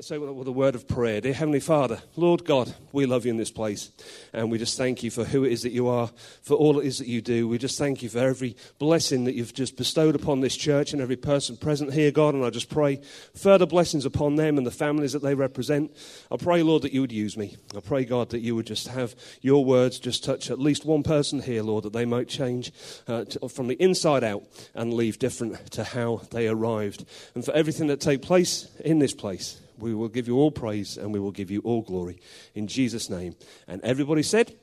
Let's 0.00 0.10
up 0.10 0.34
with 0.34 0.48
a 0.48 0.52
word 0.52 0.74
of 0.74 0.88
prayer. 0.88 1.20
Dear 1.20 1.34
Heavenly 1.34 1.60
Father, 1.60 2.00
Lord 2.16 2.46
God, 2.46 2.72
we 2.90 3.04
love 3.04 3.26
you 3.26 3.32
in 3.32 3.36
this 3.36 3.50
place. 3.50 3.90
And 4.32 4.50
we 4.50 4.56
just 4.56 4.78
thank 4.78 5.02
you 5.02 5.10
for 5.10 5.24
who 5.24 5.44
it 5.44 5.52
is 5.52 5.60
that 5.64 5.72
you 5.72 5.88
are, 5.88 6.08
for 6.40 6.54
all 6.54 6.80
it 6.80 6.86
is 6.86 7.00
that 7.00 7.06
you 7.06 7.20
do. 7.20 7.46
We 7.46 7.58
just 7.58 7.78
thank 7.78 8.02
you 8.02 8.08
for 8.08 8.20
every 8.20 8.56
blessing 8.78 9.24
that 9.24 9.34
you've 9.34 9.52
just 9.52 9.76
bestowed 9.76 10.14
upon 10.14 10.40
this 10.40 10.56
church 10.56 10.94
and 10.94 11.02
every 11.02 11.16
person 11.16 11.58
present 11.58 11.92
here, 11.92 12.10
God. 12.10 12.32
And 12.32 12.42
I 12.42 12.48
just 12.48 12.70
pray 12.70 13.02
further 13.34 13.66
blessings 13.66 14.06
upon 14.06 14.36
them 14.36 14.56
and 14.56 14.66
the 14.66 14.70
families 14.70 15.12
that 15.12 15.20
they 15.20 15.34
represent. 15.34 15.94
I 16.30 16.38
pray, 16.38 16.62
Lord, 16.62 16.80
that 16.80 16.94
you 16.94 17.02
would 17.02 17.12
use 17.12 17.36
me. 17.36 17.58
I 17.76 17.80
pray, 17.80 18.06
God, 18.06 18.30
that 18.30 18.40
you 18.40 18.56
would 18.56 18.66
just 18.66 18.88
have 18.88 19.14
your 19.42 19.66
words 19.66 19.98
just 19.98 20.24
touch 20.24 20.50
at 20.50 20.58
least 20.58 20.86
one 20.86 21.02
person 21.02 21.42
here, 21.42 21.62
Lord, 21.62 21.84
that 21.84 21.92
they 21.92 22.06
might 22.06 22.26
change 22.26 22.72
uh, 23.06 23.26
to, 23.26 23.50
from 23.50 23.66
the 23.66 23.74
inside 23.74 24.24
out 24.24 24.44
and 24.74 24.94
leave 24.94 25.18
different 25.18 25.72
to 25.72 25.84
how 25.84 26.22
they 26.30 26.48
arrived. 26.48 27.04
And 27.34 27.44
for 27.44 27.52
everything 27.52 27.88
that 27.88 28.00
take 28.00 28.22
place 28.22 28.66
in 28.82 28.98
this 28.98 29.12
place, 29.12 29.60
we 29.80 29.94
will 29.94 30.08
give 30.08 30.28
you 30.28 30.36
all 30.36 30.50
praise 30.50 30.96
and 30.96 31.12
we 31.12 31.20
will 31.20 31.32
give 31.32 31.50
you 31.50 31.60
all 31.64 31.82
glory 31.82 32.20
in 32.54 32.66
Jesus' 32.66 33.10
name. 33.10 33.34
And 33.66 33.82
everybody 33.82 34.22
said, 34.22 34.54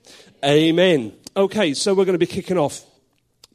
Amen. 0.44 1.14
Okay, 1.36 1.74
so 1.74 1.94
we're 1.94 2.06
going 2.06 2.14
to 2.14 2.20
be 2.20 2.26
kicking 2.26 2.58
off. 2.58 2.84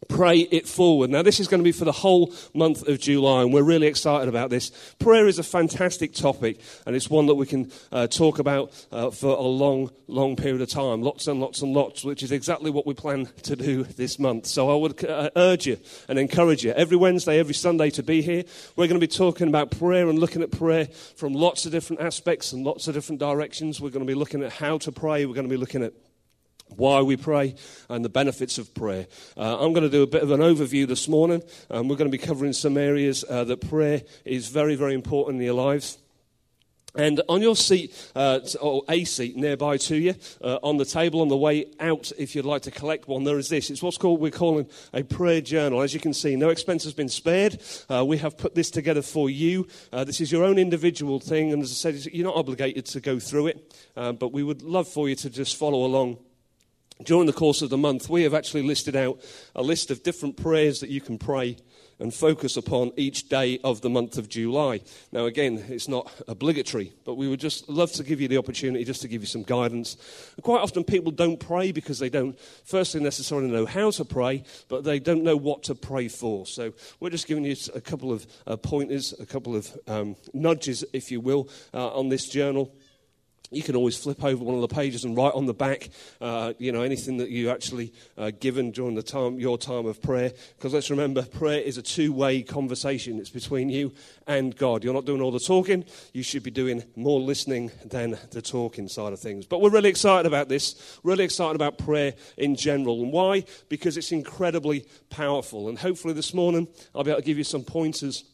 Pray 0.09 0.41
it 0.41 0.67
forward. 0.67 1.11
Now, 1.11 1.23
this 1.23 1.41
is 1.41 1.49
going 1.49 1.61
to 1.61 1.65
be 1.65 1.73
for 1.73 1.85
the 1.85 1.93
whole 1.93 2.33
month 2.55 2.87
of 2.89 2.99
July, 2.99 3.43
and 3.43 3.53
we're 3.53 3.63
really 3.63 3.87
excited 3.87 4.29
about 4.29 4.51
this. 4.51 4.71
Prayer 4.99 5.27
is 5.27 5.39
a 5.39 5.43
fantastic 5.43 6.13
topic, 6.13 6.61
and 6.87 6.97
it's 6.97 7.09
one 7.09 7.27
that 7.27 7.35
we 7.35 7.47
can 7.47 7.71
uh, 7.93 8.07
talk 8.07 8.39
about 8.39 8.73
uh, 8.91 9.11
for 9.11 9.37
a 9.37 9.43
long, 9.43 9.91
long 10.09 10.37
period 10.37 10.61
of 10.61 10.69
time. 10.69 11.03
Lots 11.03 11.29
and 11.29 11.41
lots 11.41 11.63
and 11.63 11.73
lots, 11.73 12.05
which 12.05 12.23
is 12.23 12.33
exactly 12.33 12.71
what 12.71 12.87
we 12.87 12.95
plan 12.95 13.29
to 13.43 13.57
do 13.57 13.85
this 13.85 14.19
month. 14.19 14.47
So 14.47 14.71
I 14.71 14.75
would 14.75 15.05
uh, 15.05 15.31
urge 15.37 15.67
you 15.67 15.79
and 16.09 16.19
encourage 16.19 16.65
you 16.65 16.73
every 16.73 16.97
Wednesday, 16.97 17.39
every 17.39 17.55
Sunday 17.55 17.91
to 17.91 18.03
be 18.03 18.23
here. 18.23 18.45
We're 18.77 18.89
going 18.89 19.01
to 19.01 19.07
be 19.07 19.13
talking 19.13 19.49
about 19.49 19.71
prayer 19.71 20.09
and 20.09 20.19
looking 20.19 20.43
at 20.43 20.51
prayer 20.51 20.87
from 21.17 21.33
lots 21.33 21.65
of 21.65 21.73
different 21.73 22.03
aspects 22.03 22.53
and 22.53 22.65
lots 22.65 22.89
of 22.89 22.95
different 22.95 23.21
directions. 23.21 23.81
We're 23.81 23.91
going 23.91 24.07
to 24.07 24.11
be 24.11 24.19
looking 24.19 24.43
at 24.43 24.53
how 24.53 24.79
to 24.79 24.93
pray. 24.93 25.27
We're 25.27 25.35
going 25.35 25.49
to 25.49 25.55
be 25.55 25.57
looking 25.57 25.83
at 25.83 25.93
why 26.77 27.01
we 27.03 27.17
pray 27.17 27.55
and 27.89 28.05
the 28.05 28.09
benefits 28.09 28.59
of 28.59 28.75
prayer. 28.75 29.07
Uh, 29.37 29.59
I'm 29.59 29.73
going 29.73 29.85
to 29.85 29.91
do 29.91 30.03
a 30.03 30.07
bit 30.07 30.23
of 30.23 30.31
an 30.31 30.41
overview 30.41 30.87
this 30.87 31.09
morning, 31.09 31.43
and 31.71 31.89
we're 31.89 31.97
going 31.97 32.11
to 32.11 32.17
be 32.17 32.25
covering 32.25 32.53
some 32.53 32.77
areas 32.77 33.25
uh, 33.29 33.45
that 33.45 33.69
prayer 33.69 34.03
is 34.25 34.49
very, 34.49 34.75
very 34.75 34.95
important 34.95 35.37
in 35.37 35.45
your 35.45 35.55
lives. 35.55 35.99
And 36.95 37.23
on 37.27 37.41
your 37.41 37.57
seat, 37.57 37.95
uh, 38.15 38.41
or 38.61 38.83
a 38.87 39.05
seat 39.05 39.35
nearby 39.35 39.79
to 39.79 39.97
you, 39.97 40.15
uh, 40.43 40.59
on 40.63 40.77
the 40.77 40.85
table 40.85 41.23
on 41.23 41.29
the 41.29 41.37
way 41.37 41.67
out, 41.81 42.13
if 42.19 42.35
you'd 42.35 42.45
like 42.45 42.63
to 42.63 42.71
collect 42.71 43.09
one, 43.09 43.25
there 43.25 43.39
is 43.39 43.49
this. 43.49 43.71
It's 43.71 43.83
what's 43.83 43.97
called 43.97 44.21
we're 44.21 44.31
calling 44.31 44.69
a 44.93 45.03
prayer 45.03 45.41
journal. 45.41 45.81
As 45.81 45.95
you 45.95 46.01
can 46.01 46.13
see, 46.13 46.37
no 46.37 46.51
expense 46.51 46.85
has 46.85 46.93
been 46.93 47.09
spared. 47.09 47.63
Uh, 47.89 48.05
we 48.05 48.19
have 48.19 48.37
put 48.37 48.55
this 48.55 48.71
together 48.71 49.01
for 49.01 49.31
you. 49.31 49.67
Uh, 49.91 50.05
this 50.05 50.21
is 50.21 50.31
your 50.31 50.45
own 50.45 50.59
individual 50.59 51.19
thing, 51.19 51.53
and 51.53 51.63
as 51.63 51.71
I 51.71 51.93
said, 51.93 52.13
you're 52.13 52.27
not 52.27 52.37
obligated 52.37 52.85
to 52.87 53.01
go 53.01 53.19
through 53.19 53.47
it, 53.49 53.75
uh, 53.97 54.13
but 54.13 54.33
we 54.33 54.43
would 54.43 54.61
love 54.61 54.87
for 54.87 55.09
you 55.09 55.15
to 55.17 55.31
just 55.31 55.57
follow 55.57 55.87
along 55.87 56.19
during 57.05 57.27
the 57.27 57.33
course 57.33 57.63
of 57.63 57.71
the 57.71 57.79
month, 57.79 58.09
we 58.09 58.23
have 58.23 58.35
actually 58.35 58.63
listed 58.63 58.97
out 58.97 59.21
a 59.55 59.63
list 59.63 59.91
of 59.91 60.03
different 60.03 60.37
prayers 60.37 60.81
that 60.81 60.91
you 60.91 61.01
can 61.01 61.19
pray 61.19 61.57
and 62.03 62.13
focus 62.13 62.57
upon 62.57 62.91
each 62.97 63.29
day 63.29 63.61
of 63.63 63.81
the 63.81 63.89
month 63.89 64.19
of 64.19 64.29
July. 64.29 64.81
Now, 65.13 65.27
again, 65.27 65.65
it's 65.69 65.87
not 65.87 66.13
obligatory, 66.27 66.93
but 67.05 67.15
we 67.15 67.29
would 67.29 67.39
just 67.39 67.69
love 67.69 67.93
to 67.93 68.03
give 68.03 68.21
you 68.21 68.27
the 68.27 68.39
opportunity 68.39 68.85
just 68.85 69.03
to 69.03 69.09
give 69.09 69.23
you 69.23 69.27
some 69.27 69.45
guidance. 69.45 69.97
And 70.35 70.43
quite 70.43 70.61
often, 70.61 70.83
people 70.83 71.13
don't 71.13 71.39
pray 71.39 71.71
because 71.71 72.01
they 72.01 72.09
don't, 72.09 72.37
firstly, 72.65 73.01
necessarily 73.01 73.49
know 73.49 73.67
how 73.67 73.93
to 73.93 74.05
pray, 74.05 74.43
but 74.69 74.83
they 74.83 74.99
don't 74.99 75.23
know 75.23 75.37
what 75.37 75.63
to 75.65 75.77
pray 75.77 76.09
for. 76.09 76.45
So, 76.45 76.73
we're 76.99 77.11
just 77.11 77.29
giving 77.29 77.45
you 77.45 77.55
a 77.73 77.81
couple 77.81 78.11
of 78.11 78.27
uh, 78.49 78.57
pointers, 78.57 79.15
a 79.21 79.27
couple 79.27 79.55
of 79.55 79.71
um, 79.87 80.17
nudges, 80.35 80.85
if 80.93 81.13
you 81.13 81.21
will, 81.21 81.49
uh, 81.73 81.95
on 81.95 82.09
this 82.09 82.29
journal 82.29 82.75
you 83.53 83.63
can 83.63 83.77
always 83.77 83.97
flip 83.97 84.23
over 84.25 84.43
one 84.43 84.55
of 84.55 84.61
the 84.61 84.75
pages 84.75 85.05
and 85.05 85.17
write 85.17 85.35
on 85.35 85.47
the 85.47 85.55
back, 85.55 85.91
uh, 86.21 86.53
you 86.59 86.73
know, 86.73 86.83
anything 86.83 87.19
that 87.19 87.31
you 87.31 87.51
actually 87.51 87.93
uh, 88.17 88.31
given 88.41 88.71
during 88.71 88.95
the 88.95 89.03
time, 89.03 89.39
your 89.39 89.59
time 89.59 89.87
of 89.87 90.01
prayer. 90.01 90.33
Because 90.57 90.75
let's 90.75 90.91
remember, 90.91 91.23
prayer 91.23 91.61
is 91.61 91.79
a 91.79 91.83
two-way 91.83 92.43
conversation. 92.43 93.19
It's 93.19 93.31
between 93.31 93.69
you 93.69 93.93
and 94.27 94.57
God. 94.57 94.85
You're 94.85 94.95
not 94.95 95.05
doing 95.05 95.21
all 95.21 95.31
the 95.31 95.41
talking. 95.41 95.85
You 96.13 96.23
should 96.23 96.43
be 96.43 96.51
doing 96.51 96.85
more 96.97 97.21
listening 97.21 97.71
than 97.85 98.19
the 98.31 98.43
talking 98.43 98.89
side 98.89 99.13
of 99.13 99.21
things. 99.21 99.47
But 99.47 99.61
we're 99.61 99.71
really 99.71 99.91
excited 99.91 100.27
about 100.27 100.49
this. 100.49 100.99
Really 101.03 101.25
excited 101.25 101.57
about 101.57 101.79
prayer 101.79 102.15
in 102.37 102.57
general. 102.57 103.03
And 103.03 103.13
why? 103.13 103.45
Because 103.69 103.97
it's 103.97 104.13
incredibly 104.13 104.87
powerful. 105.11 105.69
And 105.69 105.79
hopefully 105.79 106.15
this 106.15 106.35
morning 106.35 106.69
I'll 106.95 107.05
be 107.05 107.11
able 107.11 107.21
to 107.21 107.27
give 107.27 107.39
you 107.39 107.45
some 107.45 107.63
pointers 107.63 108.25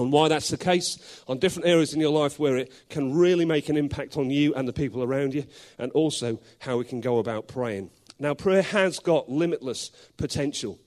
on 0.00 0.10
why 0.10 0.28
that's 0.28 0.48
the 0.48 0.56
case, 0.56 1.22
on 1.28 1.38
different 1.38 1.68
areas 1.68 1.94
in 1.94 2.00
your 2.00 2.10
life 2.10 2.38
where 2.38 2.56
it 2.56 2.72
can 2.88 3.14
really 3.14 3.44
make 3.44 3.68
an 3.68 3.76
impact 3.76 4.16
on 4.16 4.30
you 4.30 4.54
and 4.54 4.66
the 4.66 4.72
people 4.72 5.02
around 5.02 5.34
you, 5.34 5.44
and 5.78 5.92
also 5.92 6.40
how 6.60 6.78
we 6.78 6.84
can 6.84 7.00
go 7.00 7.18
about 7.18 7.46
praying. 7.46 7.90
Now, 8.18 8.34
prayer 8.34 8.62
has 8.62 8.98
got 8.98 9.30
limitless 9.30 9.90
potential. 10.16 10.78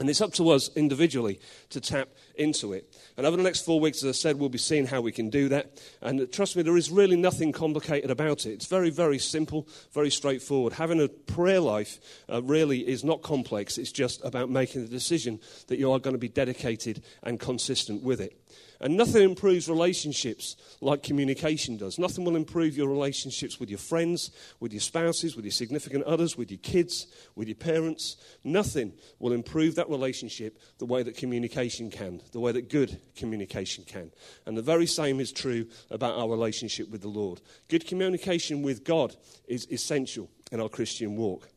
And 0.00 0.10
it's 0.10 0.20
up 0.20 0.32
to 0.34 0.50
us 0.50 0.70
individually 0.74 1.38
to 1.70 1.80
tap 1.80 2.08
into 2.34 2.72
it. 2.72 2.92
And 3.16 3.26
over 3.26 3.36
the 3.36 3.44
next 3.44 3.64
four 3.64 3.78
weeks, 3.78 4.02
as 4.02 4.08
I 4.08 4.12
said, 4.12 4.38
we'll 4.38 4.48
be 4.48 4.58
seeing 4.58 4.86
how 4.86 5.00
we 5.00 5.12
can 5.12 5.30
do 5.30 5.48
that. 5.50 5.80
And 6.02 6.30
trust 6.32 6.56
me, 6.56 6.62
there 6.62 6.76
is 6.76 6.90
really 6.90 7.16
nothing 7.16 7.52
complicated 7.52 8.10
about 8.10 8.44
it. 8.44 8.54
It's 8.54 8.66
very, 8.66 8.90
very 8.90 9.20
simple, 9.20 9.68
very 9.92 10.10
straightforward. 10.10 10.72
Having 10.72 11.00
a 11.00 11.08
prayer 11.08 11.60
life 11.60 12.00
uh, 12.28 12.42
really 12.42 12.80
is 12.80 13.04
not 13.04 13.22
complex. 13.22 13.78
It's 13.78 13.92
just 13.92 14.24
about 14.24 14.50
making 14.50 14.82
the 14.82 14.88
decision 14.88 15.38
that 15.68 15.78
you 15.78 15.92
are 15.92 16.00
going 16.00 16.14
to 16.14 16.18
be 16.18 16.28
dedicated 16.28 17.02
and 17.22 17.38
consistent 17.38 18.02
with 18.02 18.20
it. 18.20 18.36
And 18.84 18.98
nothing 18.98 19.22
improves 19.22 19.66
relationships 19.66 20.56
like 20.82 21.02
communication 21.02 21.78
does. 21.78 21.98
Nothing 21.98 22.26
will 22.26 22.36
improve 22.36 22.76
your 22.76 22.86
relationships 22.86 23.58
with 23.58 23.70
your 23.70 23.78
friends, 23.78 24.30
with 24.60 24.74
your 24.74 24.82
spouses, 24.82 25.34
with 25.34 25.46
your 25.46 25.52
significant 25.52 26.04
others, 26.04 26.36
with 26.36 26.50
your 26.50 26.58
kids, 26.58 27.06
with 27.34 27.48
your 27.48 27.54
parents. 27.54 28.18
Nothing 28.44 28.92
will 29.18 29.32
improve 29.32 29.76
that 29.76 29.88
relationship 29.88 30.58
the 30.76 30.84
way 30.84 31.02
that 31.02 31.16
communication 31.16 31.90
can, 31.90 32.20
the 32.32 32.40
way 32.40 32.52
that 32.52 32.68
good 32.68 33.00
communication 33.16 33.84
can. 33.84 34.12
And 34.44 34.54
the 34.54 34.60
very 34.60 34.86
same 34.86 35.18
is 35.18 35.32
true 35.32 35.66
about 35.90 36.18
our 36.18 36.28
relationship 36.28 36.90
with 36.90 37.00
the 37.00 37.08
Lord. 37.08 37.40
Good 37.68 37.86
communication 37.86 38.60
with 38.60 38.84
God 38.84 39.16
is 39.48 39.66
essential 39.72 40.28
in 40.52 40.60
our 40.60 40.68
Christian 40.68 41.16
walk. 41.16 41.48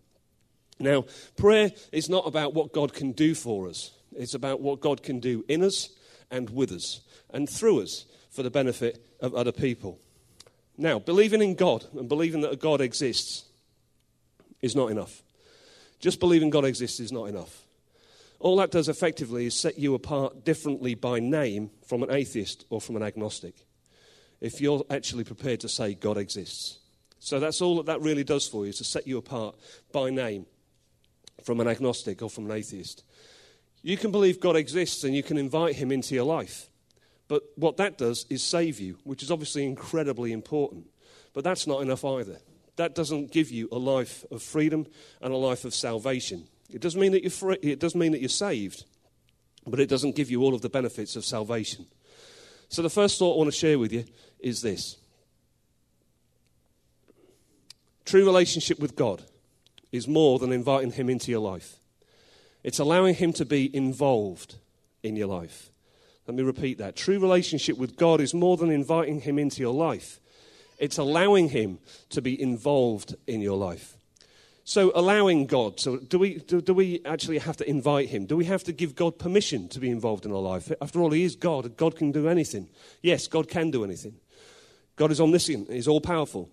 Now, 0.80 1.04
prayer 1.36 1.74
is 1.92 2.08
not 2.08 2.26
about 2.26 2.54
what 2.54 2.72
God 2.72 2.94
can 2.94 3.12
do 3.12 3.36
for 3.36 3.68
us. 3.68 3.92
It's 4.16 4.34
about 4.34 4.62
what 4.62 4.80
God 4.80 5.04
can 5.04 5.20
do 5.20 5.44
in 5.50 5.62
us 5.62 5.90
and 6.32 6.50
with 6.50 6.72
us 6.72 7.02
and 7.32 7.50
through 7.50 7.82
us 7.82 8.06
for 8.30 8.44
the 8.44 8.50
benefit 8.50 9.06
of 9.20 9.34
other 9.34 9.52
people. 9.52 10.00
Now, 10.78 11.00
believing 11.00 11.42
in 11.42 11.56
God 11.56 11.86
and 11.98 12.08
believing 12.08 12.42
that 12.42 12.52
a 12.52 12.56
God 12.56 12.82
exists 12.82 13.46
is 14.62 14.76
not 14.76 14.92
enough. 14.92 15.24
Just 16.00 16.20
believing 16.20 16.50
God 16.50 16.66
exists 16.66 17.00
is 17.00 17.12
not 17.12 17.26
enough. 17.26 17.64
All 18.40 18.58
that 18.58 18.72
does 18.72 18.88
effectively 18.88 19.48
is 19.48 19.56
set 19.56 19.80
you 19.80 19.96
apart 19.96 20.46
differently 20.46 20.94
by 20.94 21.20
name 21.20 21.72
from 21.88 22.04
an 22.04 22.12
atheist 22.12 22.66
or 22.70 22.80
from 22.80 22.96
an 22.96 23.04
agnostic. 23.04 23.66
If 24.40 24.62
you're 24.62 24.86
actually 24.92 25.24
prepared 25.24 25.62
to 25.62 25.70
say 25.70 25.96
God 25.96 26.18
exists. 26.18 26.78
So 27.20 27.40
that's 27.40 27.62
all 27.62 27.78
that 27.78 27.88
that 27.88 28.02
really 28.02 28.24
does 28.24 28.48
for 28.48 28.66
you, 28.66 28.70
is 28.70 28.78
to 28.78 28.84
set 28.84 29.08
you 29.08 29.18
apart 29.18 29.56
by 29.92 30.12
name 30.12 30.46
from 31.44 31.60
an 31.60 31.68
agnostic 31.68 32.22
or 32.22 32.30
from 32.30 32.46
an 32.46 32.56
atheist. 32.56 33.04
You 33.82 33.98
can 33.98 34.12
believe 34.12 34.40
God 34.40 34.56
exists 34.56 35.04
and 35.04 35.16
you 35.16 35.24
can 35.24 35.40
invite 35.40 35.76
him 35.76 35.92
into 35.92 36.14
your 36.14 36.26
life. 36.26 36.70
But 37.28 37.44
what 37.56 37.78
that 37.78 37.98
does 37.98 38.26
is 38.30 38.44
save 38.44 38.80
you, 38.80 38.98
which 39.04 39.22
is 39.22 39.32
obviously 39.32 39.66
incredibly 39.66 40.32
important. 40.32 40.88
But 41.34 41.44
that's 41.44 41.68
not 41.68 41.82
enough 41.82 42.06
either. 42.06 42.38
That 42.78 42.96
doesn't 42.96 43.32
give 43.32 43.52
you 43.52 43.68
a 43.72 43.78
life 43.78 44.24
of 44.32 44.42
freedom 44.42 44.88
and 45.22 45.34
a 45.34 45.38
life 45.38 45.66
of 45.66 45.74
salvation. 45.74 46.48
It 46.70 46.82
doesn't 46.82 47.00
mean 47.00 47.12
that 47.14 47.24
you're 47.24 47.32
free, 47.32 47.58
it 47.62 47.80
does 47.80 47.96
mean 47.96 48.12
that 48.12 48.22
you're 48.22 48.30
saved, 48.30 48.86
but 49.66 49.80
it 49.80 49.90
doesn't 49.90 50.16
give 50.16 50.30
you 50.30 50.44
all 50.44 50.54
of 50.54 50.62
the 50.62 50.70
benefits 50.70 51.16
of 51.16 51.26
salvation. 51.26 51.86
So 52.70 52.82
the 52.82 52.90
first 52.90 53.18
thought 53.18 53.36
I 53.36 53.38
want 53.38 53.52
to 53.52 53.58
share 53.58 53.80
with 53.80 53.94
you 53.94 54.06
is 54.40 54.62
this. 54.62 54.98
True 58.06 58.26
relationship 58.26 58.80
with 58.80 58.96
God 58.96 59.24
is 59.92 60.08
more 60.08 60.40
than 60.40 60.52
inviting 60.52 60.92
him 60.92 61.10
into 61.10 61.32
your 61.32 61.40
life. 61.40 61.78
It's 62.64 62.80
allowing 62.80 63.16
him 63.16 63.34
to 63.34 63.46
be 63.46 63.74
involved 63.76 64.56
in 65.04 65.16
your 65.16 65.28
life. 65.28 65.72
Let 66.28 66.36
me 66.36 66.44
repeat 66.44 66.78
that. 66.80 66.96
True 66.96 67.20
relationship 67.20 67.78
with 67.78 67.96
God 67.96 68.20
is 68.20 68.34
more 68.34 68.58
than 68.58 68.70
inviting 68.70 69.22
him 69.22 69.40
into 69.40 69.62
your 69.62 69.74
life. 69.74 70.20
It's 70.78 70.98
allowing 70.98 71.50
him 71.50 71.80
to 72.10 72.22
be 72.22 72.40
involved 72.40 73.16
in 73.26 73.42
your 73.42 73.58
life. 73.58 73.98
So, 74.68 74.92
allowing 74.94 75.46
God, 75.46 75.80
so 75.80 75.96
do 75.96 76.20
we, 76.20 76.40
do, 76.40 76.60
do, 76.60 76.74
we 76.74 77.00
actually 77.06 77.38
have 77.38 77.56
to 77.56 77.70
invite 77.70 78.10
Him? 78.10 78.26
Do 78.26 78.36
we 78.36 78.44
have 78.44 78.66
to 78.66 78.74
give 78.74 78.96
God 78.96 79.18
permission 79.18 79.70
to 79.70 79.80
be 79.80 79.90
involved 79.90 80.26
in 80.26 80.34
our 80.34 80.42
life? 80.42 80.70
After 80.82 81.00
all, 81.00 81.12
He 81.12 81.24
is 81.24 81.38
God. 81.38 81.78
God 81.78 81.96
can 81.96 82.12
do 82.12 82.28
anything. 82.28 82.68
Yes, 83.02 83.28
God 83.28 83.48
can 83.48 83.72
do 83.72 83.86
anything. 83.86 84.16
God 84.98 85.10
is 85.10 85.22
omniscient, 85.22 85.72
He's 85.72 85.88
all 85.88 86.02
powerful. 86.02 86.50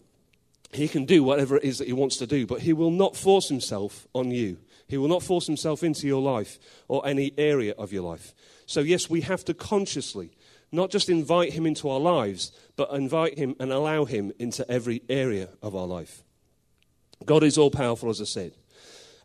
He 0.73 0.87
can 0.87 1.07
do 1.07 1.25
whatever 1.25 1.57
it 1.57 1.65
is 1.65 1.79
that 1.79 1.89
He 1.89 1.93
wants 1.93 2.17
to 2.19 2.27
do, 2.29 2.47
but 2.47 2.61
He 2.61 2.73
will 2.73 2.93
not 2.93 3.17
force 3.17 3.49
Himself 3.49 4.07
on 4.13 4.31
you. 4.31 4.59
He 4.87 4.97
will 4.97 5.09
not 5.09 5.25
force 5.25 5.49
Himself 5.49 5.83
into 5.83 6.07
your 6.07 6.23
life 6.23 6.61
or 6.87 7.05
any 7.05 7.33
area 7.37 7.75
of 7.77 7.93
your 7.93 8.05
life. 8.05 8.33
So, 8.67 8.81
yes, 8.81 9.11
we 9.11 9.23
have 9.23 9.45
to 9.47 9.55
consciously 9.55 10.31
not 10.73 10.91
just 10.91 11.09
invite 11.09 11.53
Him 11.53 11.67
into 11.67 11.89
our 11.89 12.01
lives, 12.01 12.53
but 12.77 12.91
invite 12.91 13.39
Him 13.39 13.55
and 13.61 13.73
allow 13.73 14.05
Him 14.05 14.33
into 14.39 14.69
every 14.71 15.03
area 15.09 15.49
of 15.63 15.77
our 15.77 15.87
life. 15.87 16.25
God 17.25 17.43
is 17.43 17.57
all 17.57 17.71
powerful, 17.71 18.11
as 18.11 18.21
I 18.21 18.25
said. 18.25 18.53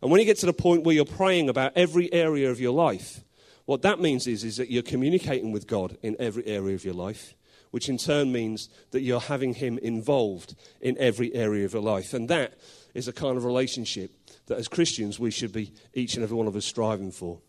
And 0.00 0.10
when 0.10 0.20
you 0.20 0.26
get 0.26 0.38
to 0.38 0.46
the 0.46 0.52
point 0.52 0.84
where 0.84 0.94
you're 0.94 1.04
praying 1.04 1.48
about 1.48 1.72
every 1.76 2.12
area 2.12 2.50
of 2.50 2.60
your 2.60 2.72
life, 2.72 3.20
what 3.66 3.82
that 3.82 4.00
means 4.00 4.26
is, 4.26 4.44
is 4.44 4.56
that 4.56 4.70
you're 4.70 4.82
communicating 4.82 5.52
with 5.52 5.66
God 5.66 5.98
in 6.02 6.16
every 6.18 6.46
area 6.46 6.74
of 6.74 6.84
your 6.84 6.94
life, 6.94 7.34
which 7.70 7.88
in 7.88 7.98
turn 7.98 8.32
means 8.32 8.68
that 8.92 9.02
you're 9.02 9.20
having 9.20 9.54
Him 9.54 9.78
involved 9.78 10.54
in 10.80 10.96
every 10.98 11.34
area 11.34 11.64
of 11.64 11.72
your 11.72 11.82
life. 11.82 12.14
And 12.14 12.28
that 12.28 12.54
is 12.94 13.08
a 13.08 13.12
kind 13.12 13.36
of 13.36 13.44
relationship 13.44 14.10
that 14.46 14.58
as 14.58 14.68
Christians 14.68 15.18
we 15.18 15.30
should 15.30 15.52
be, 15.52 15.72
each 15.94 16.14
and 16.14 16.22
every 16.22 16.36
one 16.36 16.46
of 16.46 16.56
us, 16.56 16.64
striving 16.64 17.12
for. 17.12 17.40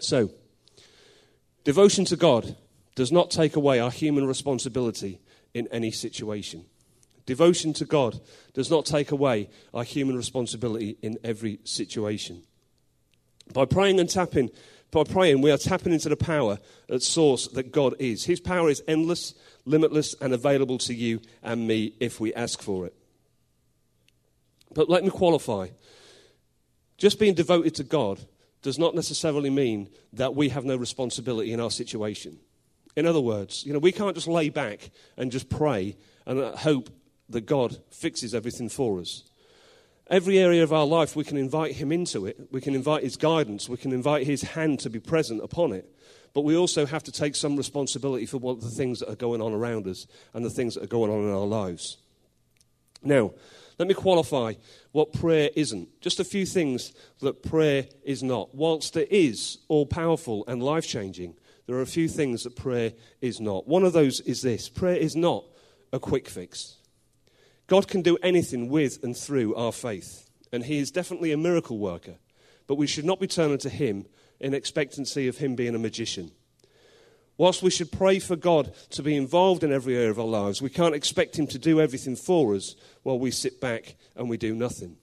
So, 0.00 0.30
devotion 1.64 2.04
to 2.06 2.16
God 2.16 2.56
does 2.94 3.12
not 3.12 3.30
take 3.30 3.56
away 3.56 3.78
our 3.78 3.90
human 3.90 4.26
responsibility 4.26 5.20
in 5.54 5.68
any 5.68 5.90
situation. 5.90 6.64
Devotion 7.26 7.72
to 7.74 7.84
God 7.84 8.20
does 8.54 8.70
not 8.70 8.86
take 8.86 9.10
away 9.10 9.50
our 9.74 9.84
human 9.84 10.16
responsibility 10.16 10.96
in 11.02 11.18
every 11.22 11.60
situation. 11.64 12.42
By 13.52 13.66
praying 13.66 14.00
and 14.00 14.08
tapping, 14.08 14.50
by 14.90 15.04
praying, 15.04 15.42
we 15.42 15.50
are 15.50 15.58
tapping 15.58 15.92
into 15.92 16.08
the 16.08 16.16
power 16.16 16.58
at 16.88 17.02
source 17.02 17.46
that 17.48 17.70
God 17.70 17.94
is. 17.98 18.24
His 18.24 18.40
power 18.40 18.70
is 18.70 18.82
endless, 18.88 19.34
limitless, 19.66 20.14
and 20.20 20.32
available 20.32 20.78
to 20.78 20.94
you 20.94 21.20
and 21.42 21.66
me 21.66 21.94
if 22.00 22.18
we 22.18 22.32
ask 22.32 22.62
for 22.62 22.86
it. 22.86 22.94
But 24.74 24.88
let 24.88 25.04
me 25.04 25.10
qualify. 25.10 25.68
Just 26.96 27.18
being 27.18 27.34
devoted 27.34 27.74
to 27.76 27.84
God 27.84 28.20
does 28.62 28.78
not 28.78 28.94
necessarily 28.94 29.50
mean 29.50 29.88
that 30.12 30.34
we 30.34 30.48
have 30.48 30.64
no 30.64 30.76
responsibility 30.76 31.52
in 31.52 31.60
our 31.60 31.70
situation. 31.70 32.38
In 32.96 33.06
other 33.06 33.20
words, 33.20 33.64
you 33.64 33.72
know, 33.72 33.78
we 33.78 33.92
can't 33.92 34.14
just 34.14 34.26
lay 34.26 34.48
back 34.48 34.90
and 35.16 35.30
just 35.30 35.48
pray 35.48 35.96
and 36.26 36.40
uh, 36.40 36.56
hope 36.56 36.90
that 37.28 37.46
God 37.46 37.78
fixes 37.90 38.34
everything 38.34 38.68
for 38.68 39.00
us. 39.00 39.24
Every 40.08 40.38
area 40.38 40.62
of 40.62 40.72
our 40.72 40.86
life, 40.86 41.14
we 41.14 41.24
can 41.24 41.36
invite 41.36 41.74
Him 41.74 41.92
into 41.92 42.26
it. 42.26 42.48
We 42.50 42.60
can 42.60 42.74
invite 42.74 43.02
His 43.02 43.16
guidance. 43.16 43.68
We 43.68 43.76
can 43.76 43.92
invite 43.92 44.26
His 44.26 44.42
hand 44.42 44.80
to 44.80 44.90
be 44.90 44.98
present 44.98 45.42
upon 45.44 45.72
it. 45.72 45.94
But 46.34 46.42
we 46.42 46.56
also 46.56 46.86
have 46.86 47.02
to 47.04 47.12
take 47.12 47.36
some 47.36 47.56
responsibility 47.56 48.26
for 48.26 48.38
what 48.38 48.60
the 48.60 48.70
things 48.70 49.00
that 49.00 49.10
are 49.10 49.16
going 49.16 49.42
on 49.42 49.52
around 49.52 49.86
us 49.86 50.06
and 50.34 50.44
the 50.44 50.50
things 50.50 50.74
that 50.74 50.84
are 50.84 50.88
going 50.88 51.10
on 51.10 51.24
in 51.24 51.30
our 51.30 51.46
lives. 51.46 51.98
Now, 53.02 53.32
let 53.78 53.88
me 53.88 53.94
qualify 53.94 54.54
what 54.92 55.12
prayer 55.12 55.50
isn't. 55.54 56.00
Just 56.00 56.18
a 56.18 56.24
few 56.24 56.44
things 56.44 56.92
that 57.20 57.42
prayer 57.42 57.86
is 58.02 58.22
not. 58.22 58.54
Whilst 58.54 58.96
it 58.96 59.12
is 59.12 59.58
all 59.68 59.86
powerful 59.86 60.44
and 60.48 60.62
life 60.62 60.86
changing, 60.86 61.34
there 61.66 61.76
are 61.76 61.82
a 61.82 61.86
few 61.86 62.08
things 62.08 62.42
that 62.42 62.56
prayer 62.56 62.92
is 63.20 63.40
not. 63.40 63.68
One 63.68 63.84
of 63.84 63.92
those 63.92 64.20
is 64.20 64.42
this 64.42 64.68
prayer 64.68 64.96
is 64.96 65.14
not 65.14 65.44
a 65.92 66.00
quick 66.00 66.28
fix. 66.28 66.76
God 67.68 67.86
can 67.86 68.02
do 68.02 68.16
anything 68.22 68.68
with 68.68 69.04
and 69.04 69.16
through 69.16 69.54
our 69.54 69.72
faith, 69.72 70.28
and 70.50 70.64
He 70.64 70.78
is 70.78 70.90
definitely 70.90 71.30
a 71.30 71.36
miracle 71.36 71.78
worker, 71.78 72.16
but 72.66 72.76
we 72.76 72.86
should 72.86 73.04
not 73.04 73.20
be 73.20 73.26
turning 73.26 73.58
to 73.58 73.68
Him 73.68 74.06
in 74.40 74.54
expectancy 74.54 75.28
of 75.28 75.38
Him 75.38 75.54
being 75.54 75.74
a 75.74 75.78
magician. 75.78 76.32
Whilst 77.36 77.62
we 77.62 77.70
should 77.70 77.92
pray 77.92 78.18
for 78.18 78.34
God 78.34 78.74
to 78.90 79.02
be 79.02 79.14
involved 79.14 79.62
in 79.62 79.72
every 79.72 79.96
area 79.96 80.10
of 80.10 80.18
our 80.18 80.26
lives, 80.26 80.60
we 80.60 80.70
can't 80.70 80.94
expect 80.94 81.38
Him 81.38 81.46
to 81.48 81.58
do 81.58 81.80
everything 81.80 82.16
for 82.16 82.54
us 82.54 82.74
while 83.08 83.18
we 83.18 83.30
sit 83.30 83.58
back 83.58 83.96
and 84.16 84.28
we 84.28 84.36
do 84.36 84.54
nothing. 84.54 84.94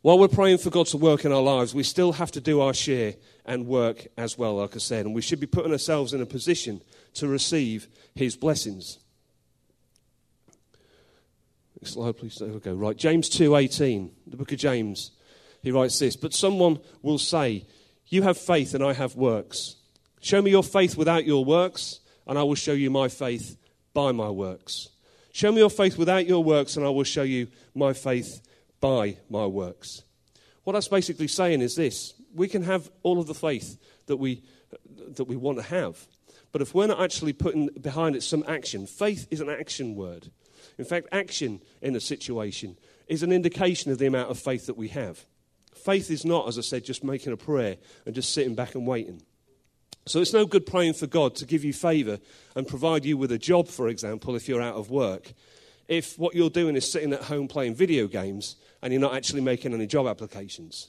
While 0.00 0.18
we're 0.18 0.26
praying 0.26 0.56
for 0.56 0.70
God 0.70 0.86
to 0.86 0.96
work 0.96 1.26
in 1.26 1.32
our 1.32 1.42
lives, 1.42 1.74
we 1.74 1.82
still 1.82 2.12
have 2.12 2.30
to 2.30 2.40
do 2.40 2.62
our 2.62 2.72
share 2.72 3.16
and 3.44 3.66
work 3.66 4.06
as 4.16 4.38
well, 4.38 4.54
like 4.54 4.74
I 4.74 4.78
said, 4.78 5.04
and 5.04 5.14
we 5.14 5.20
should 5.20 5.38
be 5.38 5.46
putting 5.46 5.70
ourselves 5.70 6.14
in 6.14 6.22
a 6.22 6.26
position 6.26 6.80
to 7.12 7.28
receive 7.28 7.88
His 8.14 8.36
blessings. 8.36 9.00
Next 11.78 11.92
slide, 11.92 12.16
please. 12.16 12.36
There 12.36 12.48
we 12.48 12.58
go. 12.58 12.72
Right, 12.72 12.96
James 12.96 13.28
2.18, 13.28 14.12
the 14.28 14.38
book 14.38 14.50
of 14.50 14.58
James. 14.58 15.10
He 15.60 15.72
writes 15.72 15.98
this, 15.98 16.16
But 16.16 16.32
someone 16.32 16.80
will 17.02 17.18
say, 17.18 17.66
You 18.06 18.22
have 18.22 18.38
faith 18.38 18.72
and 18.72 18.82
I 18.82 18.94
have 18.94 19.14
works. 19.14 19.76
Show 20.22 20.40
me 20.40 20.52
your 20.52 20.64
faith 20.64 20.96
without 20.96 21.26
your 21.26 21.44
works, 21.44 22.00
and 22.26 22.38
I 22.38 22.44
will 22.44 22.54
show 22.54 22.72
you 22.72 22.90
my 22.90 23.08
faith 23.08 23.58
by 23.92 24.12
my 24.12 24.30
works. 24.30 24.88
Show 25.32 25.50
me 25.50 25.58
your 25.58 25.70
faith 25.70 25.96
without 25.96 26.26
your 26.26 26.44
works, 26.44 26.76
and 26.76 26.84
I 26.84 26.90
will 26.90 27.04
show 27.04 27.22
you 27.22 27.48
my 27.74 27.94
faith 27.94 28.42
by 28.80 29.16
my 29.30 29.46
works. 29.46 30.02
What 30.64 30.74
that's 30.74 30.88
basically 30.88 31.28
saying 31.28 31.62
is 31.62 31.74
this 31.74 32.14
we 32.34 32.48
can 32.48 32.62
have 32.62 32.90
all 33.02 33.18
of 33.18 33.26
the 33.26 33.34
faith 33.34 33.78
that 34.06 34.16
we, 34.16 34.42
that 35.16 35.24
we 35.24 35.36
want 35.36 35.58
to 35.58 35.64
have. 35.64 36.06
But 36.50 36.62
if 36.62 36.74
we're 36.74 36.86
not 36.86 37.00
actually 37.00 37.32
putting 37.32 37.68
behind 37.80 38.14
it 38.14 38.22
some 38.22 38.44
action, 38.46 38.86
faith 38.86 39.26
is 39.30 39.40
an 39.40 39.48
action 39.48 39.96
word. 39.96 40.30
In 40.78 40.84
fact, 40.84 41.08
action 41.12 41.60
in 41.80 41.96
a 41.96 42.00
situation 42.00 42.76
is 43.08 43.22
an 43.22 43.32
indication 43.32 43.90
of 43.90 43.98
the 43.98 44.06
amount 44.06 44.30
of 44.30 44.38
faith 44.38 44.66
that 44.66 44.76
we 44.76 44.88
have. 44.88 45.24
Faith 45.74 46.10
is 46.10 46.24
not, 46.24 46.46
as 46.46 46.58
I 46.58 46.62
said, 46.62 46.84
just 46.84 47.04
making 47.04 47.32
a 47.32 47.36
prayer 47.36 47.76
and 48.06 48.14
just 48.14 48.32
sitting 48.32 48.54
back 48.54 48.74
and 48.74 48.86
waiting. 48.86 49.22
So 50.04 50.20
it's 50.20 50.32
no 50.32 50.46
good 50.46 50.66
praying 50.66 50.94
for 50.94 51.06
God 51.06 51.36
to 51.36 51.46
give 51.46 51.64
you 51.64 51.72
favor 51.72 52.18
and 52.56 52.66
provide 52.66 53.04
you 53.04 53.16
with 53.16 53.30
a 53.30 53.38
job, 53.38 53.68
for 53.68 53.88
example, 53.88 54.34
if 54.34 54.48
you're 54.48 54.62
out 54.62 54.74
of 54.74 54.90
work, 54.90 55.32
if 55.86 56.18
what 56.18 56.34
you're 56.34 56.50
doing 56.50 56.74
is 56.74 56.90
sitting 56.90 57.12
at 57.12 57.22
home 57.22 57.46
playing 57.46 57.76
video 57.76 58.08
games 58.08 58.56
and 58.82 58.92
you're 58.92 59.00
not 59.00 59.14
actually 59.14 59.42
making 59.42 59.72
any 59.72 59.86
job 59.86 60.06
applications. 60.06 60.88